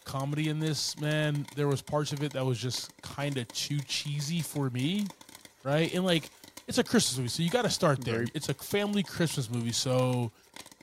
comedy 0.04 0.48
in 0.48 0.60
this, 0.60 0.98
man, 1.00 1.46
there 1.56 1.66
was 1.66 1.82
parts 1.82 2.12
of 2.12 2.22
it 2.22 2.32
that 2.34 2.46
was 2.46 2.58
just 2.58 2.90
kind 3.02 3.36
of 3.38 3.48
too 3.48 3.80
cheesy 3.80 4.40
for 4.40 4.70
me, 4.70 5.06
right? 5.64 5.92
And 5.92 6.04
like, 6.04 6.30
it's 6.68 6.78
a 6.78 6.84
Christmas 6.84 7.16
movie, 7.18 7.28
so 7.28 7.42
you 7.42 7.50
got 7.50 7.62
to 7.62 7.70
start 7.70 8.04
there. 8.04 8.24
It's 8.34 8.48
a 8.48 8.54
family 8.54 9.02
Christmas 9.02 9.50
movie, 9.50 9.72
so 9.72 10.30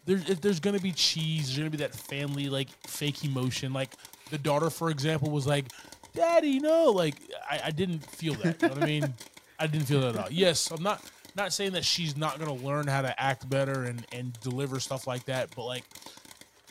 there's 0.05 0.23
there's 0.39 0.59
gonna 0.59 0.79
be 0.79 0.91
cheese. 0.91 1.47
There's 1.47 1.57
gonna 1.57 1.69
be 1.69 1.77
that 1.77 1.95
family 1.95 2.49
like 2.49 2.69
fake 2.87 3.23
emotion. 3.25 3.73
Like 3.73 3.91
the 4.31 4.37
daughter, 4.37 4.69
for 4.69 4.89
example, 4.89 5.29
was 5.31 5.47
like, 5.47 5.65
"Daddy, 6.13 6.59
no!" 6.59 6.91
Like 6.91 7.15
I, 7.49 7.61
I 7.65 7.71
didn't 7.71 7.99
feel 8.05 8.33
that. 8.35 8.61
You 8.61 8.67
know 8.69 8.73
what 8.75 8.83
I 8.83 8.85
mean? 8.85 9.13
I 9.59 9.67
didn't 9.67 9.85
feel 9.87 10.01
that 10.01 10.15
at 10.15 10.17
all. 10.17 10.31
Yes, 10.31 10.69
I'm 10.71 10.83
not 10.83 11.01
not 11.35 11.53
saying 11.53 11.71
that 11.73 11.85
she's 11.85 12.15
not 12.17 12.39
gonna 12.39 12.53
learn 12.53 12.87
how 12.87 13.01
to 13.01 13.19
act 13.21 13.49
better 13.49 13.83
and 13.85 14.05
and 14.11 14.33
deliver 14.41 14.79
stuff 14.79 15.07
like 15.07 15.25
that, 15.25 15.49
but 15.55 15.65
like 15.65 15.83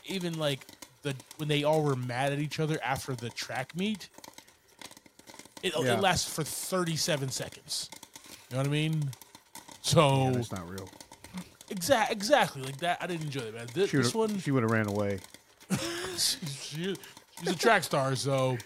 even 0.07 0.39
like 0.39 0.61
the 1.03 1.14
when 1.39 1.49
they 1.49 1.64
all 1.64 1.82
were 1.82 1.97
mad 1.97 2.32
at 2.32 2.39
each 2.39 2.61
other 2.61 2.78
after 2.85 3.14
the 3.14 3.30
track 3.30 3.74
meet, 3.76 4.09
it, 5.62 5.72
Yeah. 5.78 5.95
it 5.95 6.01
lasts 6.01 6.32
for 6.32 6.45
37 6.45 7.30
seconds. 7.30 7.91
You 8.51 8.57
know 8.57 8.59
what 8.62 8.66
I 8.68 8.70
mean? 8.70 9.11
So 9.82 10.24
Yeah, 10.26 10.30
that's 10.32 10.53
not 10.53 10.68
real. 10.68 10.89
Exact 11.71 12.12
exactly 12.12 12.62
like 12.62 12.79
that. 12.79 12.99
I 13.01 13.07
didn't 13.07 13.25
enjoy 13.25 13.41
that 13.41 13.55
man. 13.55 13.67
This, 13.75 13.91
She 13.91 13.97
this 13.99 14.15
would 14.15 14.31
one, 14.31 14.39
she 14.41 14.51
would 14.51 14.62
have 14.62 14.71
ran 14.73 14.87
away. 14.89 15.19
she, 15.71 15.77
she- 16.47 16.97
she's 17.41 17.49
a 17.49 17.57
track 17.57 17.83
star, 17.85 18.15
so 18.17 18.57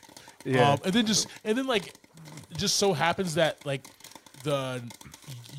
Yeah. 0.44 0.72
um, 0.72 0.78
and 0.84 0.92
then 0.92 1.06
just 1.06 1.26
and 1.44 1.56
then 1.56 1.66
like, 1.66 1.88
it 1.88 2.56
just 2.56 2.76
so 2.76 2.92
happens 2.92 3.34
that 3.34 3.64
like 3.66 3.86
the 4.44 4.82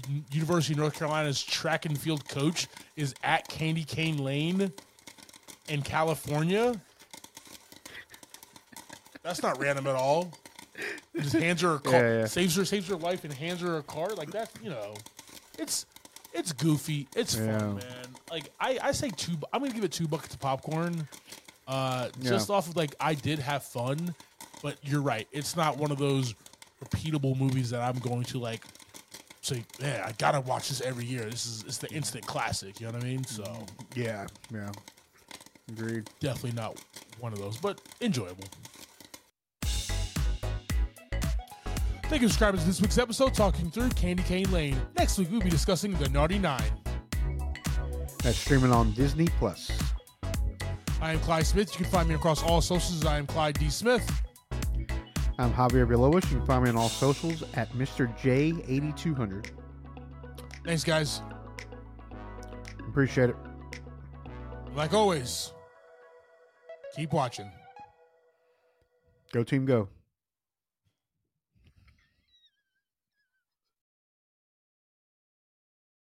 U- 0.10 0.24
University 0.32 0.74
of 0.74 0.80
North 0.80 0.94
Carolina's 0.98 1.42
track 1.44 1.86
and 1.86 1.98
field 2.00 2.28
coach 2.28 2.68
is 2.96 3.14
at 3.24 3.48
Candy 3.48 3.84
Cane 3.84 4.18
Lane 4.18 4.72
in 5.68 5.82
California. 5.82 6.80
That's 9.22 9.44
not 9.44 9.60
random 9.60 9.88
at 9.88 9.96
all. 9.96 10.32
Just 11.20 11.36
hands 11.36 11.62
her 11.62 11.76
a 11.76 11.80
car, 11.80 11.94
Yeah, 11.94 12.20
yeah. 12.20 12.26
saves 12.26 12.56
her, 12.56 12.64
saves 12.64 12.88
her 12.88 12.96
life, 12.96 13.26
and 13.26 13.34
hands 13.34 13.60
her 13.62 13.78
a 13.78 13.84
card 13.84 14.18
like 14.18 14.32
that. 14.32 14.50
You 14.64 14.70
know, 14.70 14.94
it's 15.58 15.86
it's 16.34 16.52
goofy. 16.54 17.08
It's 17.16 17.36
Yeah. 17.36 17.58
fun, 17.60 17.76
man. 17.76 18.08
Like 18.32 18.50
I, 18.60 18.80
I 18.82 18.92
say 18.92 19.10
two. 19.10 19.34
I'm 19.54 19.62
gonna 19.62 19.74
give 19.74 19.84
it 19.84 19.92
two 19.92 20.08
buckets 20.08 20.34
of 20.34 20.40
popcorn. 20.40 21.08
Uh, 21.68 22.10
Yeah. 22.20 22.32
just 22.32 22.50
off 22.50 22.68
of 22.70 22.76
like 22.76 22.96
I 23.00 23.14
did 23.14 23.40
have 23.40 23.64
fun, 23.64 24.14
but 24.64 24.78
you're 24.84 25.02
right. 25.02 25.28
It's 25.32 25.56
not 25.56 25.78
one 25.78 25.92
of 25.92 25.98
those 25.98 26.34
repeatable 26.84 27.38
movies 27.38 27.70
that 27.72 27.82
I'm 27.82 28.00
going 28.00 28.24
to 28.24 28.40
like 28.40 28.64
say, 29.42 29.64
man, 29.80 30.02
I 30.06 30.12
gotta 30.14 30.42
watch 30.42 30.70
this 30.70 30.82
every 30.82 31.06
year. 31.06 31.26
This 31.26 31.46
is 31.46 31.64
it's 31.68 31.78
the 31.78 31.90
instant 31.90 32.26
classic. 32.26 32.80
You 32.80 32.88
know 32.88 32.94
what 32.94 33.04
I 33.04 33.08
mean? 33.08 33.24
So 33.26 33.44
Yeah, 33.96 34.28
yeah. 34.54 34.72
Agreed. 35.70 36.10
definitely 36.20 36.54
not 36.60 36.80
one 37.20 37.32
of 37.34 37.40
those, 37.40 37.58
but 37.58 37.80
enjoyable. 38.02 38.46
Thank 42.10 42.24
you 42.24 42.28
for 42.28 42.32
subscribing 42.32 42.60
to 42.62 42.66
this 42.66 42.82
week's 42.82 42.98
episode, 42.98 43.36
talking 43.36 43.70
through 43.70 43.90
Candy 43.90 44.24
Cane 44.24 44.52
Lane. 44.52 44.82
Next 44.98 45.20
week, 45.20 45.30
we'll 45.30 45.42
be 45.42 45.50
discussing 45.52 45.94
The 45.94 46.10
Naughty 46.10 46.40
Nine. 46.40 46.72
That's 48.24 48.36
streaming 48.36 48.72
on 48.72 48.94
Disney 48.94 49.28
Plus. 49.38 49.72
I 51.02 51.14
am 51.14 51.20
Clyde 51.20 51.46
Smith. 51.46 51.70
You 51.72 51.86
can 51.86 51.92
find 51.92 52.10
me 52.10 52.16
across 52.16 52.42
all 52.42 52.62
socials. 52.62 53.06
I 53.06 53.20
am 53.20 53.28
Clyde 53.28 53.60
D. 53.60 53.70
Smith. 53.70 54.10
I'm 55.38 55.54
Javier 55.54 55.88
Villalobos. 55.88 56.32
You 56.32 56.38
can 56.38 56.48
find 56.48 56.64
me 56.64 56.72
on 56.72 56.78
all 56.78 56.90
socials 56.90 57.44
at 57.54 57.72
Mr. 57.74 58.12
J8200. 58.18 59.52
Thanks, 60.66 60.84
guys. 60.84 61.22
Appreciate 62.88 63.30
it. 63.30 63.36
Like 64.74 64.96
always, 64.96 65.54
keep 66.96 67.14
watching. 67.14 67.52
Go 69.32 69.44
team, 69.44 69.68
go. 69.68 69.90